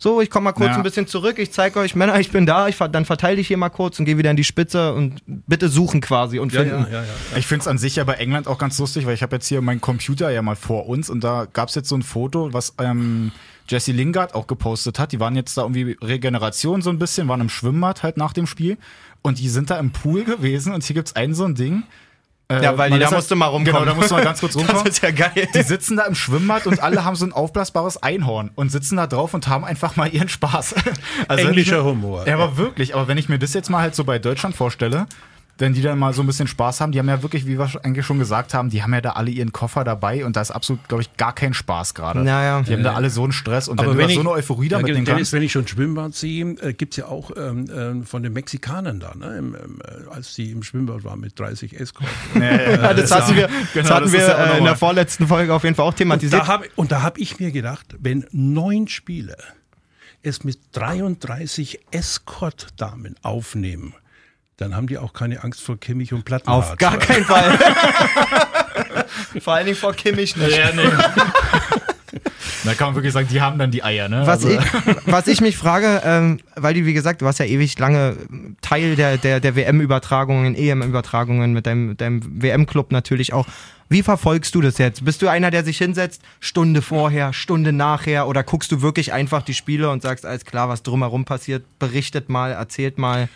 So, 0.00 0.20
ich 0.20 0.30
komme 0.30 0.44
mal 0.44 0.52
kurz 0.52 0.68
Ja. 0.70 0.76
ein 0.76 0.84
bisschen 0.84 1.08
zurück, 1.08 1.38
ich 1.40 1.50
zeige 1.50 1.80
euch, 1.80 1.96
Männer, 1.96 2.20
ich 2.20 2.30
bin 2.30 2.46
da, 2.46 2.68
ich, 2.68 2.76
ver- 2.76 2.86
dann 2.88 3.04
verteile 3.04 3.40
ich 3.40 3.48
hier 3.48 3.56
mal 3.56 3.68
kurz 3.68 3.98
und 3.98 4.04
gehe 4.04 4.16
wieder 4.16 4.30
in 4.30 4.36
die 4.36 4.44
Spitze 4.44 4.94
und 4.94 5.20
bitte 5.26 5.68
suchen 5.68 6.00
quasi 6.00 6.38
und 6.38 6.52
Ja, 6.52 6.60
finden. 6.60 6.84
ja, 6.84 7.00
ja, 7.00 7.02
ja. 7.02 7.36
Ich 7.36 7.48
finde 7.48 7.62
es 7.62 7.66
an 7.68 7.78
sich 7.78 7.96
ja 7.96 8.04
bei 8.04 8.14
England 8.14 8.46
auch 8.46 8.58
ganz 8.58 8.78
lustig, 8.78 9.06
weil 9.06 9.14
ich 9.14 9.22
habe 9.22 9.34
jetzt 9.34 9.48
hier 9.48 9.60
meinen 9.60 9.80
Computer 9.80 10.30
ja 10.30 10.40
mal 10.40 10.54
vor 10.54 10.88
uns 10.88 11.10
und 11.10 11.24
da 11.24 11.48
gab 11.52 11.68
es 11.68 11.74
jetzt 11.74 11.88
so 11.88 11.96
ein 11.96 12.02
Foto, 12.04 12.52
was 12.52 12.74
ähm, 12.78 13.32
Jesse 13.68 13.90
Lingard 13.90 14.36
auch 14.36 14.46
gepostet 14.46 15.00
hat. 15.00 15.10
Die 15.10 15.18
waren 15.18 15.34
jetzt 15.34 15.58
da 15.58 15.62
irgendwie 15.62 15.96
Regeneration 16.00 16.80
so 16.80 16.90
ein 16.90 17.00
bisschen, 17.00 17.26
waren 17.26 17.40
im 17.40 17.48
Schwimmbad 17.48 18.04
halt 18.04 18.16
nach 18.18 18.32
dem 18.32 18.46
Spiel 18.46 18.78
und 19.22 19.40
die 19.40 19.48
sind 19.48 19.68
da 19.68 19.78
im 19.80 19.90
Pool 19.90 20.22
gewesen 20.22 20.74
und 20.74 20.84
hier 20.84 20.94
gibt's 20.94 21.16
ein 21.16 21.34
so 21.34 21.44
ein 21.44 21.56
Ding. 21.56 21.82
Äh, 22.50 22.62
Ja, 22.62 22.78
weil 22.78 22.90
die- 22.90 22.98
da 22.98 23.04
ist 23.04 23.10
halt- 23.10 23.18
musst 23.18 23.30
du 23.30 23.36
mal 23.36 23.46
rumkommen. 23.46 23.80
Genau, 23.82 23.84
da 23.84 23.94
musst 23.94 24.10
du 24.10 24.14
mal 24.14 24.24
ganz 24.24 24.40
kurz 24.40 24.56
rumkommen. 24.56 24.82
Das 24.84 24.94
ist 24.94 25.02
ja 25.02 25.10
geil. 25.10 25.48
Die 25.54 25.62
sitzen 25.62 25.98
da 25.98 26.04
im 26.04 26.14
Schwimmbad 26.14 26.66
und 26.66 26.80
alle 26.82 27.04
haben 27.04 27.14
so 27.14 27.26
ein 27.26 27.32
aufblasbares 27.32 28.02
Einhorn 28.02 28.50
und 28.54 28.72
sitzen 28.72 28.96
da 28.96 29.06
drauf 29.06 29.34
und 29.34 29.48
haben 29.48 29.64
einfach 29.66 29.96
mal 29.96 30.08
ihren 30.12 30.28
Spaß. 30.30 30.74
Also 31.28 31.46
Englischer 31.46 31.84
Humor. 31.84 32.26
Ja, 32.26 32.34
aber 32.34 32.56
wirklich. 32.56 32.94
Aber 32.94 33.06
wenn 33.06 33.18
ich 33.18 33.28
mir 33.28 33.38
das 33.38 33.52
jetzt 33.52 33.68
mal 33.68 33.80
halt 33.82 33.94
so 33.94 34.04
bei 34.04 34.18
Deutschland 34.18 34.56
vorstelle, 34.56 35.06
wenn 35.58 35.72
die 35.74 35.82
dann 35.82 35.98
mal 35.98 36.12
so 36.12 36.22
ein 36.22 36.26
bisschen 36.26 36.46
Spaß 36.46 36.80
haben, 36.80 36.92
die 36.92 36.98
haben 37.00 37.08
ja 37.08 37.22
wirklich, 37.22 37.46
wie 37.46 37.58
wir 37.58 37.68
eigentlich 37.82 38.06
schon 38.06 38.18
gesagt 38.18 38.54
haben, 38.54 38.70
die 38.70 38.82
haben 38.82 38.94
ja 38.94 39.00
da 39.00 39.10
alle 39.10 39.30
ihren 39.30 39.52
Koffer 39.52 39.82
dabei 39.82 40.24
und 40.24 40.36
da 40.36 40.40
ist 40.40 40.52
absolut, 40.52 40.86
glaube 40.88 41.02
ich, 41.02 41.16
gar 41.16 41.34
kein 41.34 41.52
Spaß 41.52 41.94
gerade. 41.94 42.20
Naja. 42.20 42.62
Die 42.62 42.72
haben 42.72 42.84
da 42.84 42.94
alle 42.94 43.10
so 43.10 43.24
einen 43.24 43.32
Stress 43.32 43.68
und 43.68 43.80
Aber 43.80 43.88
wenn 43.88 43.94
du 43.94 43.98
wenn 43.98 44.06
da 44.06 44.10
ich, 44.10 44.14
so 44.14 44.20
eine 44.20 44.30
Euphorie 44.30 44.68
da 44.68 44.76
ja, 44.76 44.82
mitnehmen 44.82 45.04
Dennis, 45.04 45.18
kannst. 45.18 45.32
wenn 45.32 45.42
ich 45.42 45.52
schon 45.52 45.66
Schwimmbad 45.66 46.14
sehe, 46.14 46.44
äh, 46.60 46.72
gibt's 46.72 46.96
ja 46.96 47.06
auch 47.06 47.32
ähm, 47.36 47.66
ähm, 47.74 48.06
von 48.06 48.22
den 48.22 48.32
Mexikanern 48.32 49.00
da, 49.00 49.14
ne, 49.14 49.36
im, 49.36 49.54
im, 49.54 49.80
äh, 49.80 50.14
als 50.14 50.34
die 50.34 50.52
im 50.52 50.62
Schwimmbad 50.62 51.02
waren 51.02 51.20
mit 51.20 51.38
30 51.38 51.78
Escort. 51.78 52.08
Ja, 52.38 52.94
das 52.94 53.10
hatten 53.10 53.36
wir, 53.36 53.48
das 53.74 53.90
hatten 53.90 54.04
das 54.04 54.12
wir 54.12 54.20
ist 54.20 54.28
ja 54.28 54.44
auch 54.44 54.54
äh, 54.54 54.58
in 54.58 54.64
der 54.64 54.76
vorletzten 54.76 55.26
Folge 55.26 55.52
auf 55.52 55.64
jeden 55.64 55.74
Fall 55.74 55.86
auch 55.86 55.94
thematisiert. 55.94 56.44
Und 56.76 56.92
da 56.92 57.02
habe 57.02 57.20
ich 57.20 57.40
mir 57.40 57.50
gedacht, 57.50 57.96
wenn 57.98 58.24
neun 58.30 58.88
Spieler 58.88 59.36
es 60.22 60.44
mit 60.44 60.58
33 60.72 61.80
Escort-Damen 61.90 63.16
aufnehmen, 63.22 63.94
dann 64.58 64.74
haben 64.76 64.88
die 64.88 64.98
auch 64.98 65.12
keine 65.12 65.42
Angst 65.44 65.62
vor 65.62 65.78
Kimmich 65.78 66.12
und 66.12 66.24
Plattenhardt. 66.24 66.72
Auf 66.72 66.76
gar 66.76 66.98
keinen 66.98 67.24
Fall. 67.24 67.58
Vor 69.40 69.54
allen 69.54 69.66
Dingen 69.66 69.76
vor 69.78 69.94
Kimmich 69.94 70.36
nicht. 70.36 70.56
Ja, 70.56 70.70
nee. 70.74 70.82
da 72.64 72.74
kann 72.74 72.88
man 72.88 72.94
wirklich 72.96 73.12
sagen, 73.12 73.28
die 73.30 73.40
haben 73.40 73.58
dann 73.58 73.70
die 73.70 73.82
Eier, 73.82 74.08
ne? 74.08 74.22
Was, 74.26 74.44
Also- 74.44 74.50
ich, 74.50 74.60
was 75.06 75.26
ich 75.28 75.40
mich 75.40 75.56
frage, 75.56 76.02
ähm, 76.04 76.40
weil 76.56 76.74
die, 76.74 76.84
wie 76.86 76.92
gesagt, 76.92 77.22
du 77.22 77.26
warst 77.26 77.38
ja 77.38 77.46
ewig 77.46 77.78
lange 77.78 78.16
Teil 78.60 78.96
der, 78.96 79.16
der, 79.16 79.40
der 79.40 79.56
WM-Übertragungen, 79.56 80.54
EM-Übertragungen 80.54 81.52
mit 81.52 81.66
deinem, 81.66 81.96
deinem 81.96 82.42
WM-Club 82.42 82.92
natürlich 82.92 83.32
auch. 83.32 83.46
Wie 83.88 84.02
verfolgst 84.02 84.54
du 84.54 84.60
das 84.60 84.76
jetzt? 84.78 85.04
Bist 85.04 85.22
du 85.22 85.28
einer, 85.28 85.50
der 85.50 85.64
sich 85.64 85.78
hinsetzt, 85.78 86.20
Stunde 86.40 86.82
vorher, 86.82 87.32
Stunde 87.32 87.72
nachher 87.72 88.26
oder 88.28 88.42
guckst 88.42 88.70
du 88.72 88.82
wirklich 88.82 89.12
einfach 89.12 89.42
die 89.42 89.54
Spiele 89.54 89.88
und 89.90 90.02
sagst, 90.02 90.26
alles 90.26 90.44
klar, 90.44 90.68
was 90.68 90.82
drumherum 90.82 91.24
passiert, 91.24 91.64
berichtet 91.78 92.28
mal, 92.28 92.52
erzählt 92.52 92.98
mal? 92.98 93.28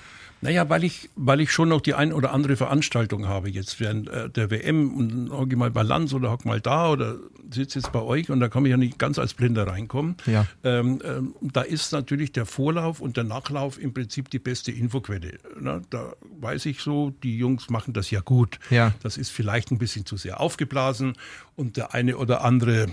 Naja, 0.42 0.68
weil 0.68 0.82
ich, 0.82 1.08
weil 1.14 1.40
ich 1.40 1.52
schon 1.52 1.68
noch 1.68 1.80
die 1.80 1.94
ein 1.94 2.12
oder 2.12 2.32
andere 2.32 2.56
Veranstaltung 2.56 3.28
habe 3.28 3.48
jetzt 3.48 3.78
während 3.78 4.08
äh, 4.08 4.28
der 4.28 4.50
WM 4.50 4.92
und 4.94 5.08
dann 5.08 5.38
hock 5.38 5.50
ich 5.50 5.56
mal 5.56 5.70
bei 5.70 5.82
Lanz 5.82 6.12
oder 6.12 6.30
hock 6.30 6.44
mal 6.44 6.60
da 6.60 6.90
oder 6.90 7.16
sitze 7.50 7.78
jetzt 7.78 7.92
bei 7.92 8.00
euch 8.00 8.28
und 8.28 8.40
da 8.40 8.48
kann 8.48 8.64
ich 8.64 8.70
ja 8.70 8.76
nicht 8.76 8.98
ganz 8.98 9.20
als 9.20 9.34
Blinder 9.34 9.68
reinkommen. 9.68 10.16
Ja. 10.26 10.46
Ähm, 10.64 11.00
ähm, 11.04 11.34
da 11.40 11.62
ist 11.62 11.92
natürlich 11.92 12.32
der 12.32 12.44
Vorlauf 12.44 13.00
und 13.00 13.16
der 13.16 13.24
Nachlauf 13.24 13.78
im 13.78 13.94
Prinzip 13.94 14.30
die 14.30 14.40
beste 14.40 14.72
Infoquelle. 14.72 15.38
Ne? 15.60 15.82
Da 15.90 16.12
weiß 16.40 16.66
ich 16.66 16.80
so, 16.80 17.10
die 17.22 17.38
Jungs 17.38 17.70
machen 17.70 17.94
das 17.94 18.10
ja 18.10 18.20
gut. 18.20 18.58
Ja. 18.70 18.92
Das 19.02 19.16
ist 19.16 19.30
vielleicht 19.30 19.70
ein 19.70 19.78
bisschen 19.78 20.06
zu 20.06 20.16
sehr 20.16 20.40
aufgeblasen 20.40 21.14
und 21.54 21.76
der 21.76 21.94
eine 21.94 22.16
oder 22.16 22.44
andere 22.44 22.88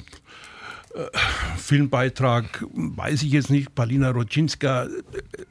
Filmbeitrag, 1.57 2.65
weiß 2.73 3.23
ich 3.23 3.31
jetzt 3.31 3.49
nicht, 3.49 3.75
Palina 3.75 4.09
Rodzinska 4.09 4.85
äh, 4.85 4.89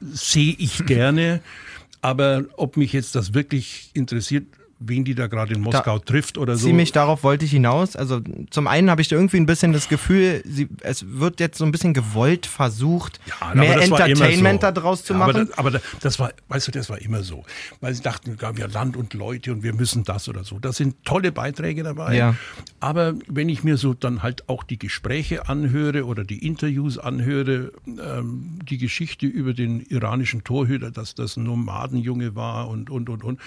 sehe 0.01 0.55
ich 0.57 0.85
gerne, 0.85 1.41
aber 2.01 2.45
ob 2.57 2.77
mich 2.77 2.93
jetzt 2.93 3.15
das 3.15 3.33
wirklich 3.33 3.91
interessiert, 3.93 4.45
wen 4.79 5.03
die 5.03 5.13
da 5.15 5.27
gerade 5.27 5.53
in 5.53 5.61
Moskau 5.61 5.99
trifft 5.99 6.37
oder 6.37 6.55
so. 6.55 6.67
Ziemlich 6.67 6.91
darauf 6.91 7.23
wollte 7.23 7.45
ich 7.45 7.51
hinaus. 7.51 7.95
Also 7.95 8.21
zum 8.49 8.67
einen 8.67 8.89
habe 8.89 9.01
ich 9.01 9.09
da 9.09 9.15
irgendwie 9.17 9.37
ein 9.37 9.45
bisschen 9.45 9.73
das 9.73 9.89
Gefühl, 9.89 10.41
sie, 10.45 10.69
es 10.81 11.05
wird 11.07 11.39
jetzt 11.39 11.57
so 11.57 11.65
ein 11.65 11.71
bisschen 11.71 11.93
gewollt 11.93 12.45
versucht, 12.45 13.19
Ja, 13.41 13.53
mehr 13.55 13.75
das 13.75 13.85
Entertainment 13.85 14.61
so. 14.61 14.67
da 14.67 14.71
draus 14.71 15.03
zu 15.03 15.13
Ja, 15.13 15.19
machen. 15.19 15.49
Aber, 15.55 15.71
das, 15.71 15.81
aber 15.81 15.99
das 16.01 16.19
war, 16.19 16.31
weißt 16.47 16.67
du, 16.67 16.71
das 16.71 16.89
war 16.89 16.99
immer 17.01 17.23
so. 17.23 17.43
Weil 17.81 17.93
sie 17.93 18.01
dachten, 18.01 18.39
wir 18.39 18.47
haben 18.47 18.57
ja 18.57 18.67
Land 18.67 18.95
und 18.95 19.13
Leute 19.13 19.51
und 19.51 19.63
wir 19.63 19.73
müssen 19.73 20.03
das 20.05 20.29
oder 20.29 20.43
so. 20.43 20.59
Da 20.59 20.71
sind 20.71 21.03
tolle 21.03 21.31
Beiträge 21.31 21.83
dabei. 21.83 22.15
Ja. 22.15 22.35
Aber 22.79 23.15
wenn 23.27 23.49
ich 23.49 23.63
mir 23.63 23.77
so 23.77 23.93
dann 23.93 24.23
halt 24.23 24.47
auch 24.47 24.63
die 24.63 24.79
Gespräche 24.79 25.49
anhöre 25.49 26.05
oder 26.05 26.23
die 26.23 26.45
Interviews 26.45 26.97
anhöre, 26.97 27.71
ähm, 27.85 28.59
die 28.69 28.77
Geschichte 28.77 29.25
über 29.25 29.53
den 29.53 29.81
iranischen 29.81 30.43
Torhüter, 30.43 30.91
dass 30.91 31.15
das 31.15 31.35
ein 31.35 31.43
Nomadenjunge 31.43 32.35
war 32.35 32.69
und, 32.69 32.89
und, 32.89 33.09
und, 33.09 33.23
und, 33.23 33.39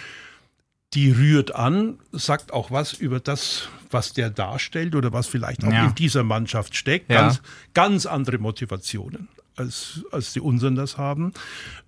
die 0.95 1.11
rührt 1.11 1.55
an, 1.55 1.99
sagt 2.13 2.53
auch 2.53 2.71
was 2.71 2.93
über 2.93 3.19
das, 3.21 3.69
was 3.91 4.13
der 4.13 4.31
darstellt 4.31 4.95
oder 4.95 5.13
was 5.13 5.27
vielleicht 5.27 5.65
auch 5.65 5.73
Ja. 5.73 5.87
in 5.87 5.95
dieser 5.95 6.23
Mannschaft 6.23 6.77
steckt. 6.77 7.11
Ja. 7.11 7.23
Ganz, 7.23 7.43
ganz 7.73 8.07
andere 8.07 8.39
Motivationen, 8.39 9.29
als, 9.57 10.05
als 10.13 10.33
die 10.35 10.41
unseren 10.41 10.75
das 10.77 10.99
haben. 10.99 11.33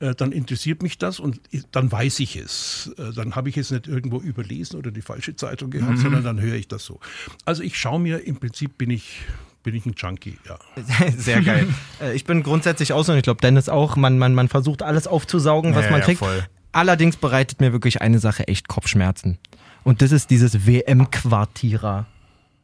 Äh, 0.01 0.15
dann 0.15 0.33
interessiert 0.33 0.83
mich 0.83 0.97
das 0.99 1.21
und 1.21 1.39
dann 1.73 1.93
weiß 1.93 2.21
ich 2.21 2.37
es. 2.37 2.93
Äh, 2.99 3.13
dann 3.13 3.37
habe 3.37 3.49
ich 3.51 3.57
es 3.59 3.71
nicht 3.71 3.87
irgendwo 3.87 4.21
überlesen 4.21 4.79
oder 4.79 4.91
die 4.91 5.03
falsche 5.03 5.37
Zeitung 5.37 5.71
gehabt, 5.71 5.99
sondern 5.99 6.25
dann 6.25 6.41
höre 6.41 6.55
ich 6.57 6.69
das 6.69 6.85
so. 6.85 6.99
Also 7.45 7.63
ich 7.63 7.79
schaue 7.79 8.01
mir, 8.01 8.27
im 8.27 8.37
Prinzip 8.37 8.79
bin 8.79 8.89
ich, 8.91 9.21
bin 9.63 9.75
ich 9.75 9.85
ein 9.87 9.95
Junkie, 9.97 10.39
ja. 10.47 10.59
Sehr 11.17 11.43
geil. 11.43 11.67
Äh, 12.01 12.15
ich 12.15 12.25
bin 12.25 12.43
grundsätzlich 12.43 12.93
auch 12.93 13.03
so 13.05 13.13
und 13.13 13.19
ich 13.19 13.25
glaube, 13.25 13.41
Dennis 13.41 13.69
auch. 13.69 13.97
Man, 13.97 14.19
man, 14.19 14.35
man 14.35 14.49
versucht 14.49 14.83
alles 14.83 15.07
aufzusaugen, 15.07 15.75
was 15.75 15.85
Ja, 15.85 15.91
man 15.91 16.01
ja, 16.01 16.07
kriegt. 16.07 16.19
voll. 16.19 16.43
Allerdings 16.75 17.17
bereitet 17.17 17.61
mir 17.61 17.73
wirklich 17.73 18.03
eine 18.03 18.19
Sache 18.19 18.49
echt 18.49 18.67
Kopfschmerzen. 18.67 19.39
Und 19.85 20.03
das 20.03 20.11
ist 20.11 20.31
dieses 20.31 20.67
WM-Quartierer. 20.67 22.07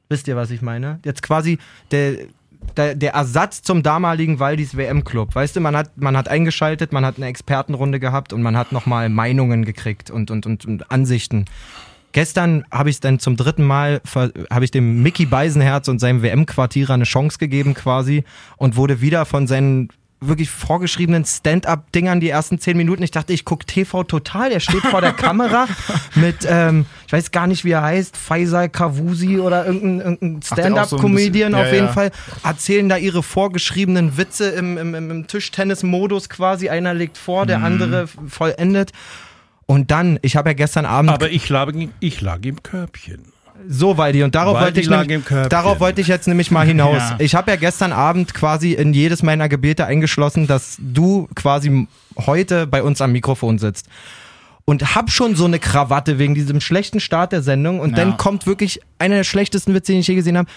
Wisst 0.09 0.27
ihr, 0.27 0.35
was 0.35 0.51
ich 0.51 0.63
meine? 0.63 0.99
Jetzt 1.05 1.23
quasi 1.23 1.59
der, 1.93 2.17
der, 2.77 2.97
der 2.97 3.13
Ersatz 3.13 3.63
zum 3.63 3.85
damaligen 3.85 4.41
Waldis 4.41 4.77
WM-Club. 4.77 5.33
Weißt 5.35 5.55
du, 5.55 5.61
man 5.61 5.77
hat, 5.77 5.97
man 5.97 6.17
hat 6.17 6.27
eingeschaltet, 6.27 6.93
man 6.93 7.07
hat 7.07 7.19
eine 7.19 7.27
Expertenrunde 7.27 8.01
gehabt 8.01 8.33
und 8.33 8.43
man 8.43 8.57
hat 8.57 8.73
nochmal 8.73 9.09
Meinungen 9.11 9.65
gekriegt 9.65 10.11
und, 10.11 10.33
und, 10.33 10.45
und, 10.45 10.65
und 10.65 10.91
Ansichten. 10.91 11.45
Gestern 12.11 12.65
habe 12.73 12.91
ich 12.91 12.97
es 12.97 13.01
dann 13.01 13.21
zum 13.21 13.37
dritten 13.37 13.65
Mal, 13.65 14.01
habe 14.51 14.65
ich 14.65 14.73
dem 14.73 15.05
Mickey 15.05 15.27
Beisenherz 15.27 15.87
und 15.87 16.01
seinem 16.01 16.23
WM-Quartierer 16.23 16.95
eine 16.95 17.05
Chance 17.05 17.39
gegeben 17.39 17.75
quasi 17.75 18.25
und 18.57 18.75
wurde 18.75 19.01
wieder 19.01 19.25
von 19.25 19.47
seinen 19.47 19.89
wirklich 20.23 20.51
vorgeschriebenen 20.51 21.25
Stand-up-Dingern 21.25 22.21
die 22.21 22.29
ersten 22.29 22.59
zehn 22.59 22.77
Minuten. 22.77 23.03
Ich 23.03 23.11
dachte, 23.11 23.33
ich 23.33 23.45
gucke 23.45 23.65
TV 23.65 24.05
total. 24.05 24.53
Er 24.53 24.61
steht 24.61 24.83
vor 24.83 25.01
der 25.01 25.13
Kamera 25.13 25.67
mit, 26.15 26.47
ähm, 26.47 26.85
ich 27.07 27.13
weiß 27.13 27.31
gar 27.31 27.47
nicht, 27.47 27.65
wie 27.65 27.71
er 27.71 27.83
heißt, 27.83 28.17
Faisal 28.17 28.69
Kavusi 28.69 29.39
oder 29.39 29.65
irgendein, 29.67 30.01
irgendein 30.01 30.43
Stand-up-Comedian 30.43 31.53
so 31.53 31.57
bisschen- 31.59 31.61
auf 31.61 31.67
ja, 31.67 31.73
jeden 31.73 31.87
ja. 31.87 31.93
Fall. 31.93 32.11
Erzählen 32.45 32.89
da 32.89 32.97
ihre 32.99 33.23
vorgeschriebenen 33.23 34.17
Witze 34.19 34.51
im, 34.51 34.77
im, 34.77 34.95
im, 34.95 35.27
Tischtennis-Modus 35.27 36.29
quasi. 36.29 36.69
Einer 36.69 36.93
legt 36.95 37.17
vor, 37.17 37.45
Mhm. 37.45 37.49
der 37.49 37.63
andere 37.63 38.07
vollendet. 38.29 38.93
Und 39.67 39.91
dann, 39.91 40.19
ich 40.23 40.37
habe 40.37 40.51
ja 40.51 40.55
gestern 40.55 40.85
Abend 40.85 41.11
Aber 41.13 41.31
ich 41.31 41.49
lag, 41.49 41.73
ich 42.01 42.21
lag 42.21 42.41
im 42.45 42.63
Körbchen. 42.63 43.33
So, 43.69 43.97
Waldi, 43.97 44.23
und 44.23 44.35
darauf 44.35 44.55
Waldi 44.55 44.65
wollte 44.67 44.81
ich 44.81 45.09
nämlich, 45.09 45.49
darauf 45.49 45.81
wollte 45.81 46.01
ich 46.01 46.07
jetzt 46.09 46.27
nämlich 46.29 46.51
mal 46.51 46.67
hinaus. 46.67 46.97
Ja. 46.97 47.17
Ich 47.19 47.35
habe 47.35 47.51
ja 47.51 47.57
gestern 47.57 47.93
Abend 47.93 48.35
quasi 48.35 48.73
in 48.73 48.93
jedes 48.93 49.23
meiner 49.23 49.49
Gebete 49.49 49.87
eingeschlossen, 49.87 50.47
dass 50.47 50.77
du 50.79 51.29
quasi 51.35 51.87
heute 52.27 52.67
bei 52.67 52.83
uns 52.83 53.01
am 53.01 53.13
Mikrofon 53.13 53.59
sitzt. 53.59 53.87
Und 54.65 54.95
hab 54.95 55.11
schon 55.11 55.35
so 55.35 55.47
eine 55.47 55.59
Krawatte 55.59 56.19
wegen 56.19 56.35
diesem 56.35 56.61
schlechten 56.61 57.01
Start 57.01 57.33
der 57.33 57.43
Sendung. 57.43 57.81
Und 57.81 57.91
Ja. 57.91 57.97
dann 57.97 58.17
kommt 58.17 58.47
wirklich 58.47 58.81
einer 58.99 59.17
der 59.17 59.25
schlechtesten 59.25 59.75
Witze, 59.75 59.93
den 59.93 60.01
ich 60.01 60.07
je 60.07 60.15
gesehen 60.15 60.39
habe. 60.39 60.49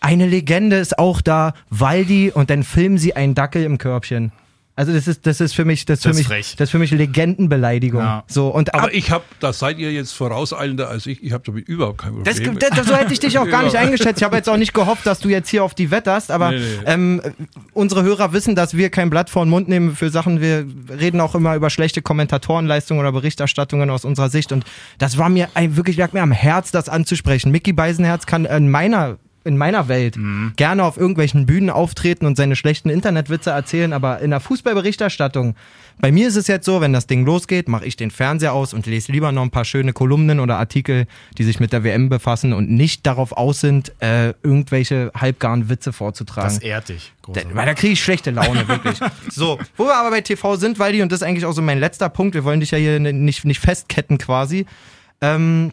Eine 0.00 0.26
Legende 0.26 0.76
ist 0.76 0.98
auch 0.98 1.20
da, 1.20 1.54
Waldi, 1.70 2.30
und 2.32 2.50
dann 2.50 2.62
filmen 2.62 2.98
sie 2.98 3.14
einen 3.16 3.34
Dackel 3.34 3.62
im 3.64 3.78
Körbchen. 3.78 4.32
Also 4.78 4.92
das 4.92 5.08
ist, 5.08 5.26
das 5.26 5.40
ist 5.40 5.54
für 5.56 5.64
mich, 5.64 5.86
das 5.86 5.98
ist 5.98 6.04
Das 6.06 6.12
für 6.12 6.18
mich, 6.18 6.26
frech. 6.28 6.54
das 6.56 6.68
ist 6.68 6.70
für 6.70 6.78
mich 6.78 6.92
Legendenbeleidigung. 6.92 8.00
Ja. 8.00 8.22
So 8.28 8.46
und 8.48 8.72
ab, 8.74 8.84
Aber 8.84 8.94
ich 8.94 9.10
habe, 9.10 9.24
da 9.40 9.52
seid 9.52 9.78
ihr 9.78 9.90
jetzt 9.92 10.12
vorauseilender 10.12 10.88
als 10.88 11.06
ich. 11.06 11.20
Ich 11.24 11.32
habe 11.32 11.42
damit 11.44 11.66
überhaupt 11.66 11.98
kein 11.98 12.22
Das, 12.22 12.36
Problem. 12.40 12.58
das, 12.60 12.86
so 12.86 12.94
hätte 12.94 13.12
ich 13.12 13.18
dich 13.18 13.38
auch 13.38 13.48
gar 13.48 13.64
nicht 13.64 13.74
eingeschätzt. 13.76 14.18
Ich 14.20 14.22
habe 14.22 14.36
jetzt 14.36 14.48
auch 14.48 14.56
nicht 14.56 14.74
gehofft, 14.74 15.04
dass 15.04 15.18
du 15.18 15.28
jetzt 15.30 15.48
hier 15.48 15.64
auf 15.64 15.74
die 15.74 15.90
wetterst, 15.90 16.30
aber 16.30 16.52
Nee, 16.52 16.58
nee. 16.58 16.64
Ähm, 16.86 17.20
unsere 17.72 18.04
Hörer 18.04 18.32
wissen, 18.32 18.54
dass 18.54 18.76
wir 18.76 18.88
kein 18.90 19.10
Blatt 19.10 19.30
vor 19.30 19.44
den 19.44 19.50
Mund 19.50 19.68
nehmen 19.68 19.96
für 19.96 20.10
Sachen. 20.10 20.40
Wir 20.40 20.64
reden 20.96 21.20
auch 21.20 21.34
immer 21.34 21.56
über 21.56 21.70
schlechte 21.70 22.00
Kommentatorenleistungen 22.00 23.00
oder 23.00 23.10
Berichterstattungen 23.10 23.90
aus 23.90 24.04
unserer 24.04 24.30
Sicht. 24.30 24.52
Und 24.52 24.64
das 24.98 25.18
war 25.18 25.28
mir 25.28 25.48
ein, 25.54 25.76
wirklich 25.76 25.96
lag 25.96 26.12
mir 26.12 26.22
am 26.22 26.30
Herz, 26.30 26.70
das 26.70 26.88
anzusprechen. 26.88 27.50
Mickey 27.50 27.72
Beisenherz 27.72 28.26
kann 28.26 28.44
in 28.44 28.70
meiner 28.70 29.18
in 29.48 29.56
meiner 29.56 29.88
Welt 29.88 30.16
gerne 30.56 30.84
auf 30.84 30.96
irgendwelchen 30.96 31.46
Bühnen 31.46 31.70
auftreten 31.70 32.26
und 32.26 32.36
seine 32.36 32.54
schlechten 32.54 32.90
Internetwitze 32.90 33.50
erzählen, 33.50 33.92
aber 33.92 34.20
in 34.20 34.30
der 34.30 34.40
Fußballberichterstattung, 34.40 35.56
bei 36.00 36.12
mir 36.12 36.28
ist 36.28 36.36
es 36.36 36.46
jetzt 36.46 36.64
so, 36.64 36.80
wenn 36.80 36.92
das 36.92 37.08
Ding 37.08 37.24
losgeht, 37.24 37.68
mache 37.68 37.84
ich 37.84 37.96
den 37.96 38.10
Fernseher 38.10 38.52
aus 38.52 38.72
und 38.72 38.86
lese 38.86 39.10
lieber 39.10 39.32
noch 39.32 39.42
ein 39.42 39.50
paar 39.50 39.64
schöne 39.64 39.92
Kolumnen 39.92 40.38
oder 40.38 40.58
Artikel, 40.58 41.06
die 41.36 41.42
sich 41.42 41.58
mit 41.58 41.72
der 41.72 41.82
WM 41.82 42.08
befassen 42.08 42.52
und 42.52 42.70
nicht 42.70 43.04
darauf 43.06 43.32
aus 43.32 43.60
sind, 43.60 43.92
äh, 44.00 44.34
irgendwelche 44.42 45.10
halbgaren 45.16 45.68
Witze 45.68 45.92
vorzutragen. 45.92 46.54
Das 46.54 46.58
ehrt 46.58 46.90
dich. 46.90 47.12
Da, 47.32 47.40
weil 47.52 47.66
da 47.66 47.74
kriege 47.74 47.94
ich 47.94 48.02
schlechte 48.02 48.30
Laune, 48.30 48.68
wirklich. 48.68 48.98
so, 49.30 49.58
wo 49.76 49.84
wir 49.84 49.96
aber 49.96 50.10
bei 50.10 50.20
TV 50.20 50.56
sind, 50.56 50.78
Waldi, 50.78 51.02
und 51.02 51.10
das 51.10 51.20
ist 51.20 51.26
eigentlich 51.26 51.44
auch 51.44 51.52
so 51.52 51.62
mein 51.62 51.80
letzter 51.80 52.08
Punkt, 52.08 52.34
wir 52.34 52.44
wollen 52.44 52.60
dich 52.60 52.70
ja 52.70 52.78
hier 52.78 53.00
nicht, 53.00 53.44
nicht 53.44 53.60
festketten 53.60 54.18
quasi. 54.18 54.66
Ähm, 55.20 55.72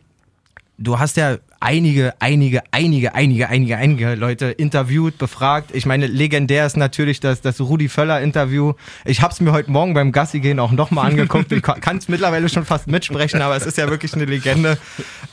du 0.77 0.99
hast 0.99 1.17
ja 1.17 1.37
einige, 1.59 2.13
einige, 2.19 2.61
einige, 2.71 3.15
einige, 3.15 3.49
einige, 3.49 3.77
einige 3.77 4.15
Leute 4.15 4.47
interviewt, 4.47 5.17
befragt. 5.17 5.71
Ich 5.73 5.85
meine, 5.85 6.07
legendär 6.07 6.65
ist 6.65 6.77
natürlich 6.77 7.19
das, 7.19 7.41
das 7.41 7.59
Rudi 7.59 7.89
Völler-Interview. 7.89 8.73
Ich 9.05 9.21
habe 9.21 9.33
es 9.33 9.39
mir 9.39 9.51
heute 9.51 9.71
Morgen 9.71 9.93
beim 9.93 10.11
Gassi 10.11 10.39
gehen 10.39 10.59
auch 10.59 10.71
nochmal 10.71 11.05
angeguckt. 11.11 11.51
Ich 11.51 11.61
kann 11.61 11.97
es 11.97 12.07
mittlerweile 12.07 12.49
schon 12.49 12.65
fast 12.65 12.87
mitsprechen, 12.87 13.41
aber 13.41 13.55
es 13.55 13.65
ist 13.65 13.77
ja 13.77 13.89
wirklich 13.89 14.13
eine 14.13 14.25
Legende. 14.25 14.77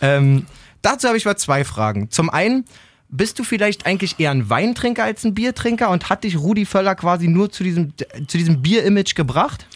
Ähm, 0.00 0.46
dazu 0.82 1.08
habe 1.08 1.16
ich 1.16 1.24
mal 1.24 1.36
zwei 1.36 1.64
Fragen. 1.64 2.10
Zum 2.10 2.30
einen, 2.30 2.64
bist 3.08 3.38
du 3.38 3.44
vielleicht 3.44 3.84
eigentlich 3.84 4.18
eher 4.18 4.30
ein 4.30 4.48
Weintrinker 4.48 5.04
als 5.04 5.24
ein 5.24 5.34
Biertrinker 5.34 5.90
und 5.90 6.08
hat 6.08 6.24
dich 6.24 6.38
Rudi 6.38 6.64
Völler 6.64 6.94
quasi 6.94 7.28
nur 7.28 7.50
zu 7.50 7.62
diesem, 7.62 7.92
zu 8.26 8.38
diesem 8.38 8.62
Bier-Image 8.62 9.14
gebracht? 9.14 9.66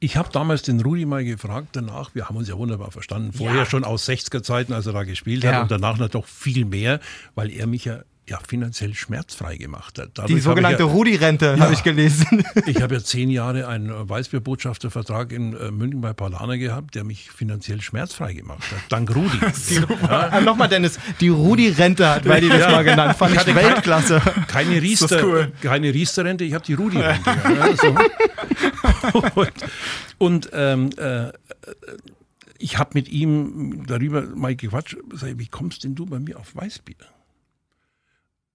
Ich 0.00 0.16
habe 0.16 0.28
damals 0.32 0.62
den 0.62 0.80
Rudi 0.80 1.06
mal 1.06 1.24
gefragt 1.24 1.68
danach, 1.72 2.14
wir 2.14 2.28
haben 2.28 2.36
uns 2.36 2.48
ja 2.48 2.58
wunderbar 2.58 2.90
verstanden, 2.90 3.32
vorher 3.32 3.64
schon 3.64 3.84
aus 3.84 4.06
60er-Zeiten, 4.08 4.72
als 4.74 4.86
er 4.86 4.92
da 4.92 5.04
gespielt 5.04 5.44
Ja. 5.44 5.52
hat 5.54 5.62
und 5.62 5.70
danach 5.70 5.98
noch 5.98 6.26
viel 6.26 6.66
mehr, 6.66 7.00
weil 7.34 7.50
er 7.50 7.66
mich 7.66 7.86
ja, 7.86 8.00
ja 8.28 8.38
finanziell 8.46 8.92
schmerzfrei 8.94 9.56
gemacht 9.56 9.98
hat. 9.98 10.10
Dadurch 10.14 10.34
Die 10.34 10.40
sogenannte 10.40 10.82
ich 10.82 10.88
ja, 10.88 10.94
Rudi-Rente, 10.94 11.54
Ja. 11.56 11.64
habe 11.64 11.72
ich 11.74 11.82
gelesen. 11.82 12.44
Ich 12.66 12.82
habe 12.82 12.94
ja 12.96 13.02
zehn 13.02 13.30
Jahre 13.30 13.66
einen 13.68 13.88
äh, 13.90 14.08
Weißbierbotschaftervertrag 14.08 15.32
in 15.32 15.54
äh, 15.56 15.70
München 15.70 16.00
bei 16.02 16.12
Paulaner 16.12 16.56
gehabt, 16.58 16.94
der 16.94 17.04
mich 17.04 17.30
finanziell 17.30 17.80
schmerzfrei 17.80 18.32
gemacht 18.34 18.62
hat. 18.72 18.80
Dank 18.90 19.14
Rudi. 19.14 19.38
Ah, 20.08 20.40
Nochmal, 20.40 20.68
Dennis, 20.68 20.98
die 21.20 21.28
Rudi-Rente 21.28 22.08
hat 22.08 22.28
weil 22.28 22.40
die 22.42 22.48
das 22.48 22.60
Ja. 22.60 22.70
mal 22.70 22.84
genannt. 22.84 23.16
Fand 23.16 23.34
ich, 23.36 23.44
kein- 23.44 23.54
Weltklasse. 23.56 24.20
Keine 24.48 24.80
Riester, 24.82 25.24
cool. 25.24 25.52
keine 25.62 25.92
Riester-Rente, 25.94 26.44
ich 26.44 26.52
habe 26.54 26.64
die 26.64 26.74
Rudi-Rente. 26.74 27.30
ja, 27.30 27.76
so. 27.76 27.94
Und, 29.34 29.52
und 30.18 30.50
ähm, 30.52 30.90
äh, 30.96 31.32
ich 32.58 32.78
habe 32.78 32.90
mit 32.94 33.08
ihm 33.08 33.86
darüber 33.86 34.22
mal 34.22 34.54
gequatscht, 34.56 34.96
sag, 35.12 35.38
wie 35.38 35.48
kommst 35.48 35.84
denn 35.84 35.94
du 35.94 36.06
bei 36.06 36.18
mir 36.18 36.38
auf 36.38 36.54
Weißbier? 36.56 36.96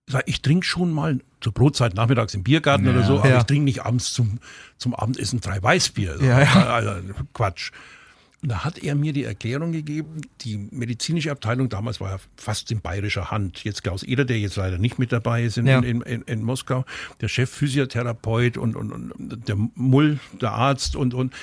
Sag, 0.07 0.23
ich 0.25 0.41
trinke 0.41 0.65
schon 0.65 0.91
mal 0.91 1.19
zur 1.41 1.53
Brotzeit 1.53 1.93
nachmittags 1.93 2.33
im 2.33 2.43
Biergarten 2.43 2.87
oder 2.87 3.03
so, 3.03 3.19
aber 3.19 3.29
Ja. 3.29 3.37
ich 3.37 3.43
trinke 3.43 3.65
nicht 3.65 3.85
abends 3.85 4.11
zum, 4.13 4.39
zum 4.77 4.95
Abendessen 4.95 5.39
drei 5.39 5.61
Weißbier. 5.61 6.17
So, 6.17 6.25
Ja, 6.25 6.41
ja. 6.41 6.65
Also, 6.73 7.13
Quatsch. 7.33 7.71
Da 8.41 8.63
hat 8.63 8.77
er 8.81 8.95
mir 8.95 9.11
die 9.11 9.25
Erklärung 9.25 9.73
gegeben, 9.73 10.21
die 10.41 10.57
medizinische 10.71 11.29
Abteilung 11.29 11.67
damals 11.67 11.99
war 11.99 12.11
ja 12.11 12.17
fast 12.37 12.71
in 12.71 12.79
bayerischer 12.79 13.31
Hand. 13.31 13.65
Jetzt 13.65 13.83
Klaus 13.83 14.01
Eder, 14.03 14.23
der 14.23 14.39
jetzt 14.39 14.55
leider 14.55 14.77
nicht 14.77 14.97
mit 14.97 15.11
dabei 15.11 15.43
ist 15.43 15.57
in, 15.57 15.67
Ja. 15.67 15.79
in, 15.79 16.01
in, 16.01 16.21
in 16.21 16.43
Moskau, 16.43 16.85
der 17.19 17.27
Chefphysiotherapeut 17.27 18.57
und, 18.57 18.75
und, 18.77 18.91
und 19.11 19.47
der 19.47 19.57
Mull, 19.75 20.19
der 20.39 20.53
Arzt 20.53 20.95
und, 20.95 21.13
und, 21.13 21.33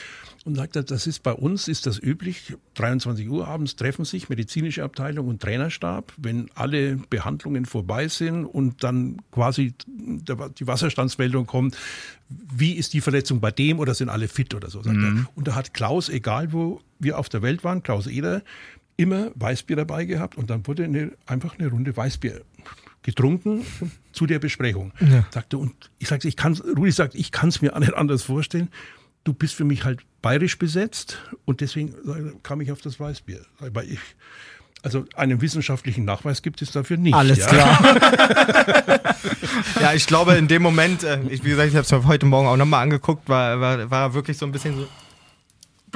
und 0.47 0.55
sagt, 0.55 0.77
das 0.77 1.07
ist 1.09 1.25
bei 1.25 1.33
uns, 1.33 1.67
ist 1.67 1.87
das 1.87 2.01
üblich, 2.01 2.55
23 2.75 3.29
Uhr 3.29 3.49
abends 3.49 3.75
treffen 3.75 4.05
sich 4.05 4.29
medizinische 4.29 4.85
Abteilung 4.85 5.27
und 5.27 5.43
Trainerstab, 5.43 6.13
wenn 6.17 6.49
alle 6.55 6.97
Behandlungen 7.11 7.67
vorbei 7.67 8.07
sind 8.07 8.45
und 8.45 8.85
dann 8.85 9.21
quasi 9.33 9.75
die 9.89 10.67
Wasserstandsmeldung 10.67 11.47
kommt, 11.47 11.77
wie 12.29 12.75
ist 12.75 12.95
die 12.95 13.01
Verletzung 13.01 13.41
bei 13.41 13.51
dem 13.51 13.81
oder 13.81 13.95
sind 13.95 14.09
alle 14.09 14.29
fit 14.29 14.55
oder 14.55 14.71
so, 14.71 14.83
er. 14.83 14.93
Und 15.35 15.49
da 15.49 15.57
hat 15.57 15.75
Klaus, 15.75 16.09
egal 16.09 16.53
wo 16.53 16.81
wir 17.01 17.19
auf 17.19 17.29
der 17.29 17.43
Welt 17.43 17.65
waren, 17.65 17.83
Klaus 17.83 18.07
Eder, 18.07 18.43
immer 18.97 19.33
Weißbier 19.35 19.77
dabei 19.77 20.05
gehabt 20.05 20.39
und 20.39 20.49
dann 20.49 20.65
wurde 20.69 20.85
eine, 20.85 21.11
einfach 21.27 21.59
eine 21.59 21.69
Runde 21.69 21.97
Weißbier 21.97 22.43
getrunken 23.03 23.65
zu 24.13 24.27
der 24.27 24.39
Besprechung. 24.39 24.93
Sagte, 25.31 25.59
und 25.59 25.75
ich 25.99 26.07
sagte, 26.07 26.29
ich 26.29 26.37
kann 26.37 26.55
Rudi 26.55 26.93
sagt, 26.93 27.17
ich 27.17 27.33
kann 27.33 27.49
es 27.49 27.61
mir 27.63 27.77
nicht 27.79 27.95
anders 27.95 28.23
vorstellen. 28.23 28.69
Du 29.27 29.33
bist 29.33 29.55
für 29.55 29.65
mich 29.65 29.85
halt 29.85 30.03
bayerisch 30.23 30.57
besetzt 30.57 31.19
und 31.45 31.61
deswegen 31.61 31.89
ich, 31.89 32.43
kam 32.45 32.61
ich 32.61 32.71
auf 32.71 32.81
das 32.81 33.01
Weißbier. 33.01 33.41
Weil 33.59 33.91
ich, 33.91 33.99
also 34.85 35.05
einen 35.17 35.41
wissenschaftlichen 35.41 36.05
Nachweis 36.05 36.43
gibt 36.43 36.63
es 36.63 36.71
dafür 36.71 36.97
nicht. 36.97 37.13
Alles 37.13 37.39
ja. 37.39 37.49
klar. 37.49 39.01
ja, 39.81 39.95
ich 39.95 40.07
glaube, 40.07 40.35
in 40.35 40.47
dem 40.47 40.63
Moment, 40.63 41.03
äh, 41.03 41.19
ich, 41.29 41.43
wie 41.43 41.51
gesagt, 41.51 41.71
ich 41.71 41.75
habe 41.75 41.85
es 41.85 41.91
mir 41.91 42.07
heute 42.07 42.25
Morgen 42.25 42.47
auch 42.47 42.57
nochmal 42.57 42.85
angeguckt, 42.85 43.29
war, 43.29 43.61
war, 43.61 43.91
war 43.91 44.15
wirklich 44.15 44.39
so 44.39 44.47
ein 44.47 44.53
bisschen 44.53 44.77
so 44.77 44.87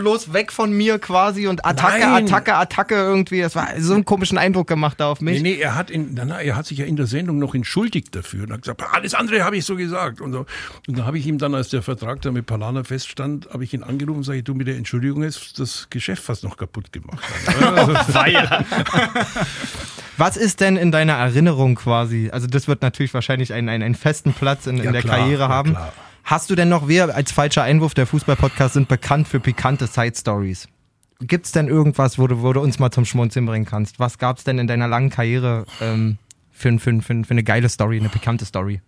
bloß 0.00 0.32
weg 0.32 0.50
von 0.50 0.72
mir 0.72 0.98
quasi 0.98 1.46
und 1.46 1.64
Attacke, 1.64 2.00
Nein. 2.00 2.24
Attacke, 2.24 2.54
Attacke 2.54 2.94
irgendwie. 2.94 3.40
Das 3.40 3.54
war 3.54 3.68
so 3.78 3.94
einen 3.94 4.04
komischen 4.04 4.38
Eindruck 4.38 4.66
gemacht 4.66 4.98
da 4.98 5.08
auf 5.08 5.20
mich. 5.20 5.42
Nee, 5.42 5.54
nee, 5.54 5.60
er 5.60 5.76
hat, 5.76 5.90
in, 5.90 6.14
na, 6.14 6.40
er 6.40 6.56
hat 6.56 6.66
sich 6.66 6.78
ja 6.78 6.86
in 6.86 6.96
der 6.96 7.06
Sendung 7.06 7.38
noch 7.38 7.54
entschuldigt 7.54 8.14
dafür 8.16 8.44
und 8.44 8.52
hat 8.52 8.62
gesagt, 8.62 8.82
alles 8.92 9.14
andere 9.14 9.44
habe 9.44 9.56
ich 9.56 9.64
so 9.64 9.76
gesagt. 9.76 10.20
Und, 10.20 10.32
so. 10.32 10.46
und 10.88 10.98
da 10.98 11.04
habe 11.04 11.18
ich 11.18 11.26
ihm 11.26 11.38
dann, 11.38 11.54
als 11.54 11.68
der 11.68 11.82
Vertrag 11.82 12.22
da 12.22 12.32
mit 12.32 12.46
Palana 12.46 12.82
feststand, 12.82 13.48
habe 13.52 13.64
ich 13.64 13.74
ihn 13.74 13.82
angerufen 13.82 14.18
und 14.18 14.24
sage, 14.24 14.42
du 14.42 14.54
mit 14.54 14.66
der 14.66 14.76
Entschuldigung 14.76 15.22
ist 15.22 15.60
das 15.60 15.88
Geschäft 15.90 16.22
fast 16.22 16.42
noch 16.44 16.56
kaputt 16.56 16.92
gemacht. 16.92 17.18
Also, 17.60 17.94
Was 20.16 20.36
ist 20.36 20.60
denn 20.60 20.76
in 20.76 20.92
deiner 20.92 21.14
Erinnerung 21.14 21.76
quasi? 21.76 22.30
Also 22.32 22.46
das 22.46 22.68
wird 22.68 22.82
natürlich 22.82 23.14
wahrscheinlich 23.14 23.52
einen, 23.52 23.68
einen, 23.68 23.82
einen 23.82 23.94
festen 23.94 24.32
Platz 24.32 24.66
in, 24.66 24.78
in 24.78 24.84
Ja, 24.84 24.92
der 24.92 25.02
klar, 25.02 25.18
Karriere 25.18 25.42
ja, 25.42 25.48
haben. 25.48 25.70
klar. 25.70 25.92
Hast 26.30 26.48
du 26.48 26.54
denn 26.54 26.68
noch, 26.68 26.86
wir 26.86 27.12
als 27.12 27.32
falscher 27.32 27.64
Einwurf, 27.64 27.92
der 27.92 28.06
Fußball-Podcast 28.06 28.74
sind 28.74 28.86
bekannt 28.86 29.26
für 29.26 29.40
pikante 29.40 29.88
Side-Stories. 29.88 30.68
Gibt 31.18 31.46
es 31.46 31.50
denn 31.50 31.66
irgendwas, 31.66 32.20
wo 32.20 32.28
du, 32.28 32.40
wo 32.40 32.52
du 32.52 32.60
uns 32.60 32.78
mal 32.78 32.92
zum 32.92 33.04
Schmunzeln 33.04 33.46
bringen 33.46 33.64
kannst? 33.64 33.98
Was 33.98 34.16
gab 34.16 34.38
es 34.38 34.44
denn 34.44 34.60
in 34.60 34.68
deiner 34.68 34.86
langen 34.86 35.10
Karriere 35.10 35.66
ähm, 35.80 36.18
für, 36.52 36.78
für, 36.78 37.02
für, 37.02 37.24
für 37.24 37.30
eine 37.32 37.42
geile 37.42 37.68
Story, 37.68 37.98
eine 37.98 38.10
pikante 38.10 38.44
Story? 38.44 38.80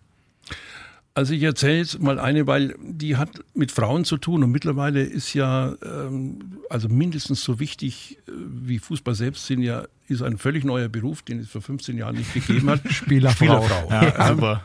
Also 1.15 1.33
ich 1.33 1.43
erzähle 1.43 1.79
jetzt 1.79 2.01
mal 2.01 2.17
eine, 2.17 2.47
weil 2.47 2.75
die 2.81 3.17
hat 3.17 3.31
mit 3.53 3.73
Frauen 3.73 4.05
zu 4.05 4.15
tun 4.15 4.41
und 4.41 4.51
mittlerweile 4.51 5.03
ist 5.03 5.33
ja 5.33 5.75
ähm, 5.83 6.61
also 6.69 6.87
mindestens 6.87 7.43
so 7.43 7.59
wichtig 7.59 8.19
äh, 8.25 8.31
wie 8.31 8.79
Fußball 8.79 9.15
selbst 9.15 9.47
sind 9.47 9.63
ja 9.63 9.83
ist 10.07 10.21
ein 10.21 10.37
völlig 10.37 10.63
neuer 10.63 10.87
Beruf, 10.87 11.23
den 11.23 11.39
es 11.39 11.49
vor 11.49 11.61
15 11.61 11.97
Jahren 11.97 12.15
nicht 12.15 12.33
gegeben 12.33 12.69
hat. 12.69 12.79
Spielerfrau. 12.89 13.63
Spielerfrau. 13.65 13.89
Ja, 13.91 14.27
super. 14.29 14.63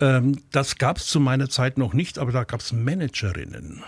Ähm, 0.00 0.40
das 0.50 0.76
gab 0.78 0.98
es 0.98 1.06
zu 1.06 1.20
meiner 1.20 1.48
Zeit 1.48 1.78
noch 1.78 1.94
nicht, 1.94 2.18
aber 2.18 2.32
da 2.32 2.44
gab 2.44 2.60
es 2.60 2.72
Managerinnen. 2.72 3.82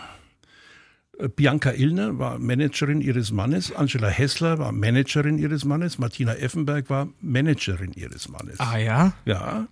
Äh, 1.18 1.28
Bianca 1.28 1.72
Illner 1.72 2.18
war 2.18 2.38
Managerin 2.38 3.00
ihres 3.00 3.32
Mannes, 3.32 3.72
Angela 3.74 4.08
Hessler 4.08 4.58
war 4.58 4.72
Managerin 4.72 5.38
ihres 5.38 5.64
Mannes, 5.64 5.98
Martina 5.98 6.34
Effenberg 6.34 6.90
war 6.90 7.08
Managerin 7.20 7.92
ihres 7.92 8.28
Mannes. 8.28 8.60
Ah 8.60 8.78
ja? 8.78 9.12
Ja. 9.24 9.66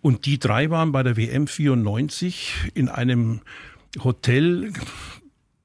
Und 0.00 0.26
die 0.26 0.38
drei 0.38 0.70
waren 0.70 0.92
bei 0.92 1.02
der 1.02 1.16
WM 1.16 1.46
94 1.46 2.70
in 2.74 2.88
einem 2.88 3.40
Hotel 4.02 4.72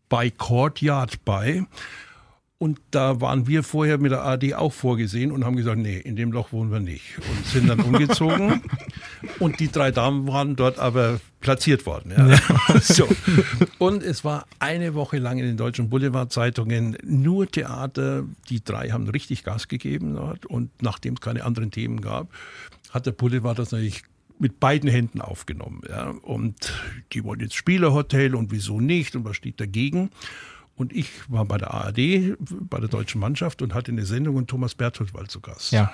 bei 0.10 0.30
Courtyard 0.30 1.24
bei. 1.26 1.66
Und 2.62 2.80
da 2.92 3.22
waren 3.22 3.48
wir 3.48 3.64
vorher 3.64 3.98
mit 3.98 4.12
der 4.12 4.24
AD 4.24 4.54
auch 4.54 4.72
vorgesehen 4.72 5.32
und 5.32 5.46
haben 5.46 5.56
gesagt, 5.56 5.80
nee, 5.80 5.98
in 5.98 6.16
dem 6.16 6.32
Loch 6.32 6.52
wohnen 6.52 6.72
wir 6.72 6.80
nicht. 6.80 7.18
Und 7.18 7.46
sind 7.48 7.68
dann 7.68 7.80
umgezogen. 7.80 8.62
und 9.40 9.60
die 9.60 9.72
drei 9.72 9.90
Damen 9.90 10.28
waren 10.28 10.56
dort 10.56 10.78
aber 10.78 11.20
platziert 11.40 11.88
worden. 11.88 12.14
Ja. 12.16 12.28
ja. 12.30 12.80
so. 12.80 13.08
Und 13.80 14.04
es 14.04 14.24
war 14.24 14.46
eine 14.60 14.94
Woche 14.94 15.18
lang 15.18 15.40
in 15.40 15.46
den 15.48 15.58
deutschen 15.58 15.90
Boulevardzeitungen 15.90 17.00
nur 17.04 17.50
Theater. 17.50 18.26
Die 18.52 18.64
drei 18.64 18.90
haben 18.90 19.10
richtig 19.10 19.44
Gas 19.44 19.68
gegeben 19.68 20.14
dort. 20.14 20.46
Und 20.46 20.70
nachdem 20.84 21.16
es 21.16 21.22
keine 21.22 21.46
anderen 21.46 21.72
Themen 21.72 22.00
gab, 22.00 22.28
hat 22.92 23.08
der 23.08 23.14
Boulevard 23.14 23.58
das 23.58 23.72
natürlich 23.72 24.04
mit 24.38 24.60
beiden 24.60 24.88
Händen 24.88 25.20
aufgenommen. 25.20 25.82
Ja. 25.90 26.12
Und 26.22 26.72
die 27.14 27.24
wollen 27.24 27.40
jetzt 27.40 27.56
Spielerhotel 27.56 28.36
und 28.36 28.52
wieso 28.52 28.80
nicht 28.80 29.16
und 29.16 29.26
was 29.26 29.36
steht 29.36 29.60
dagegen? 29.60 30.12
Und 30.82 30.94
ich 30.94 31.12
war 31.30 31.46
bei 31.46 31.60
der 31.60 31.72
ARD, 31.76 32.36
bei 32.40 32.80
der 32.80 32.90
deutschen 32.90 33.22
Mannschaft 33.22 33.62
und 33.62 33.76
hatte 33.76 33.92
eine 33.92 34.04
Sendung 34.04 34.36
und 34.36 34.48
Thomas 34.48 34.74
Berthold 34.74 35.14
war 35.14 35.28
zu 35.28 35.40
Gast. 35.40 35.72
Ja. 35.72 35.94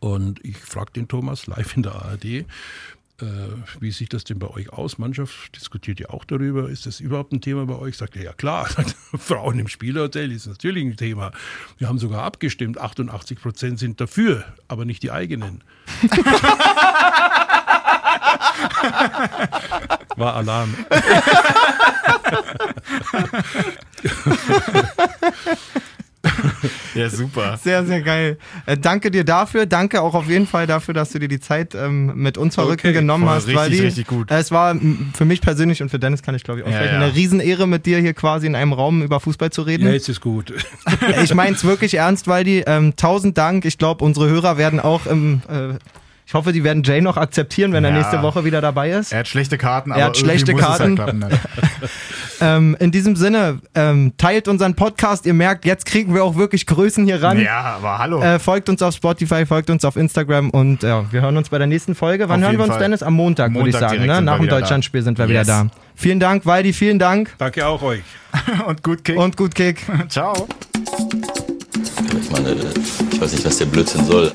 Und 0.00 0.44
ich 0.44 0.56
fragte 0.56 0.98
den 0.98 1.06
Thomas 1.06 1.46
live 1.46 1.76
in 1.76 1.84
der 1.84 1.94
ARD, 1.94 2.24
äh, 2.24 2.44
wie 3.78 3.92
sieht 3.92 4.14
das 4.14 4.24
denn 4.24 4.40
bei 4.40 4.48
euch 4.48 4.72
aus? 4.72 4.98
Mannschaft 4.98 5.54
diskutiert 5.54 6.00
ja 6.00 6.10
auch 6.10 6.24
darüber. 6.24 6.68
Ist 6.68 6.86
das 6.86 6.98
überhaupt 6.98 7.32
ein 7.32 7.40
Thema 7.40 7.66
bei 7.66 7.76
euch? 7.76 7.96
Sagt 7.96 8.16
er, 8.16 8.24
ja 8.24 8.32
klar, 8.32 8.66
Frauen 9.16 9.60
im 9.60 9.68
Spielhotel 9.68 10.32
ist 10.32 10.48
natürlich 10.48 10.84
ein 10.84 10.96
Thema. 10.96 11.30
Wir 11.76 11.86
haben 11.86 12.00
sogar 12.00 12.24
abgestimmt, 12.24 12.78
88 12.78 13.40
Prozent 13.40 13.78
sind 13.78 14.00
dafür, 14.00 14.44
aber 14.66 14.86
nicht 14.86 15.04
die 15.04 15.12
eigenen. 15.12 15.62
War 20.16 20.34
Alarm. 20.34 20.74
ja, 26.94 27.08
super. 27.08 27.58
Sehr, 27.62 27.84
sehr 27.84 28.02
geil. 28.02 28.38
Äh, 28.66 28.76
danke 28.76 29.10
dir 29.10 29.24
dafür. 29.24 29.66
Danke 29.66 30.02
auch 30.02 30.14
auf 30.14 30.28
jeden 30.28 30.46
Fall 30.46 30.66
dafür, 30.66 30.94
dass 30.94 31.10
du 31.10 31.18
dir 31.18 31.28
die 31.28 31.40
Zeit 31.40 31.74
ähm, 31.74 32.12
mit 32.16 32.38
uns 32.38 32.54
Verrückten 32.54 32.88
okay, 32.88 32.94
genommen 32.94 33.28
hast. 33.28 33.46
Richtig, 33.46 33.56
weil 33.56 33.70
die, 33.70 33.80
richtig 33.80 34.06
gut. 34.06 34.30
Äh, 34.30 34.38
es 34.38 34.50
war 34.50 34.76
für 35.14 35.24
mich 35.24 35.40
persönlich 35.40 35.82
und 35.82 35.90
für 35.90 35.98
Dennis 35.98 36.22
kann 36.22 36.34
ich 36.34 36.44
glaube 36.44 36.60
ich 36.60 36.66
auch 36.66 36.70
ja, 36.70 36.84
ja. 36.84 36.92
eine 36.92 37.14
Riesenehre 37.14 37.66
mit 37.66 37.86
dir 37.86 37.98
hier 37.98 38.14
quasi 38.14 38.46
in 38.46 38.54
einem 38.54 38.72
Raum 38.72 39.02
über 39.02 39.20
Fußball 39.20 39.50
zu 39.50 39.62
reden. 39.62 39.86
Ja, 39.86 39.92
jetzt 39.92 40.08
ist 40.08 40.20
gut. 40.20 40.52
ich 41.22 41.34
meine 41.34 41.56
es 41.56 41.64
wirklich 41.64 41.94
ernst, 41.94 42.28
weil 42.28 42.44
die 42.44 42.64
ähm, 42.66 42.94
tausend 42.96 43.38
Dank. 43.38 43.64
Ich 43.64 43.78
glaube, 43.78 44.04
unsere 44.04 44.28
Hörer 44.28 44.58
werden 44.58 44.80
auch 44.80 45.06
im 45.06 45.42
äh, 45.48 45.74
ich 46.28 46.34
hoffe, 46.34 46.52
die 46.52 46.62
werden 46.62 46.82
Jay 46.82 47.00
noch 47.00 47.16
akzeptieren, 47.16 47.72
wenn 47.72 47.84
ja. 47.84 47.88
er 47.88 47.96
nächste 47.96 48.20
Woche 48.20 48.44
wieder 48.44 48.60
dabei 48.60 48.90
ist. 48.90 49.14
Er 49.14 49.20
hat 49.20 49.28
schlechte 49.28 49.56
Karten, 49.56 49.92
aber 49.92 50.00
er 50.02 50.06
hat 50.08 50.18
schlechte 50.18 50.52
halt 50.52 50.62
Karten. 50.62 51.00
Halt 51.00 51.30
klappen, 51.30 51.40
ähm, 52.42 52.76
in 52.80 52.90
diesem 52.90 53.16
Sinne, 53.16 53.60
ähm, 53.74 54.12
teilt 54.18 54.46
unseren 54.46 54.74
Podcast. 54.74 55.24
Ihr 55.24 55.32
merkt, 55.32 55.64
jetzt 55.64 55.86
kriegen 55.86 56.12
wir 56.12 56.22
auch 56.22 56.36
wirklich 56.36 56.66
Größen 56.66 57.06
hier 57.06 57.22
ran. 57.22 57.40
Ja, 57.40 57.76
aber 57.76 57.96
hallo. 57.96 58.20
Äh, 58.20 58.38
folgt 58.38 58.68
uns 58.68 58.82
auf 58.82 58.94
Spotify, 58.94 59.46
folgt 59.46 59.70
uns 59.70 59.86
auf 59.86 59.96
Instagram 59.96 60.50
und 60.50 60.82
ja, 60.82 61.10
wir 61.10 61.22
hören 61.22 61.38
uns 61.38 61.48
bei 61.48 61.56
der 61.56 61.66
nächsten 61.66 61.94
Folge. 61.94 62.28
Wann 62.28 62.42
auf 62.42 62.48
hören 62.50 62.58
wir 62.58 62.64
uns, 62.64 62.72
Fall. 62.72 62.82
Dennis? 62.82 63.02
Am 63.02 63.14
Montag, 63.14 63.50
Montag 63.50 63.64
würde 63.64 63.70
ich 63.70 63.90
sagen. 63.90 64.06
Ne? 64.06 64.20
Nach 64.20 64.36
dem 64.36 64.48
Deutschlandspiel 64.48 65.00
da. 65.00 65.04
sind 65.06 65.16
wir 65.16 65.24
yes. 65.28 65.46
wieder 65.46 65.64
da. 65.64 65.70
Vielen 65.94 66.20
Dank, 66.20 66.44
Waldi, 66.44 66.74
vielen 66.74 66.98
Dank. 66.98 67.34
Danke 67.38 67.66
auch 67.66 67.80
euch. 67.80 68.02
und 68.66 68.82
gut 68.82 69.02
Kick. 69.02 69.16
Und 69.16 69.34
gut 69.34 69.54
Kick. 69.54 69.80
Ciao. 70.10 70.46
Ich 72.20 72.30
meine, 72.30 72.54
ich 73.12 73.18
weiß 73.18 73.32
nicht, 73.32 73.46
was 73.46 73.56
der 73.56 73.64
Blödsinn 73.64 74.04
soll. 74.04 74.30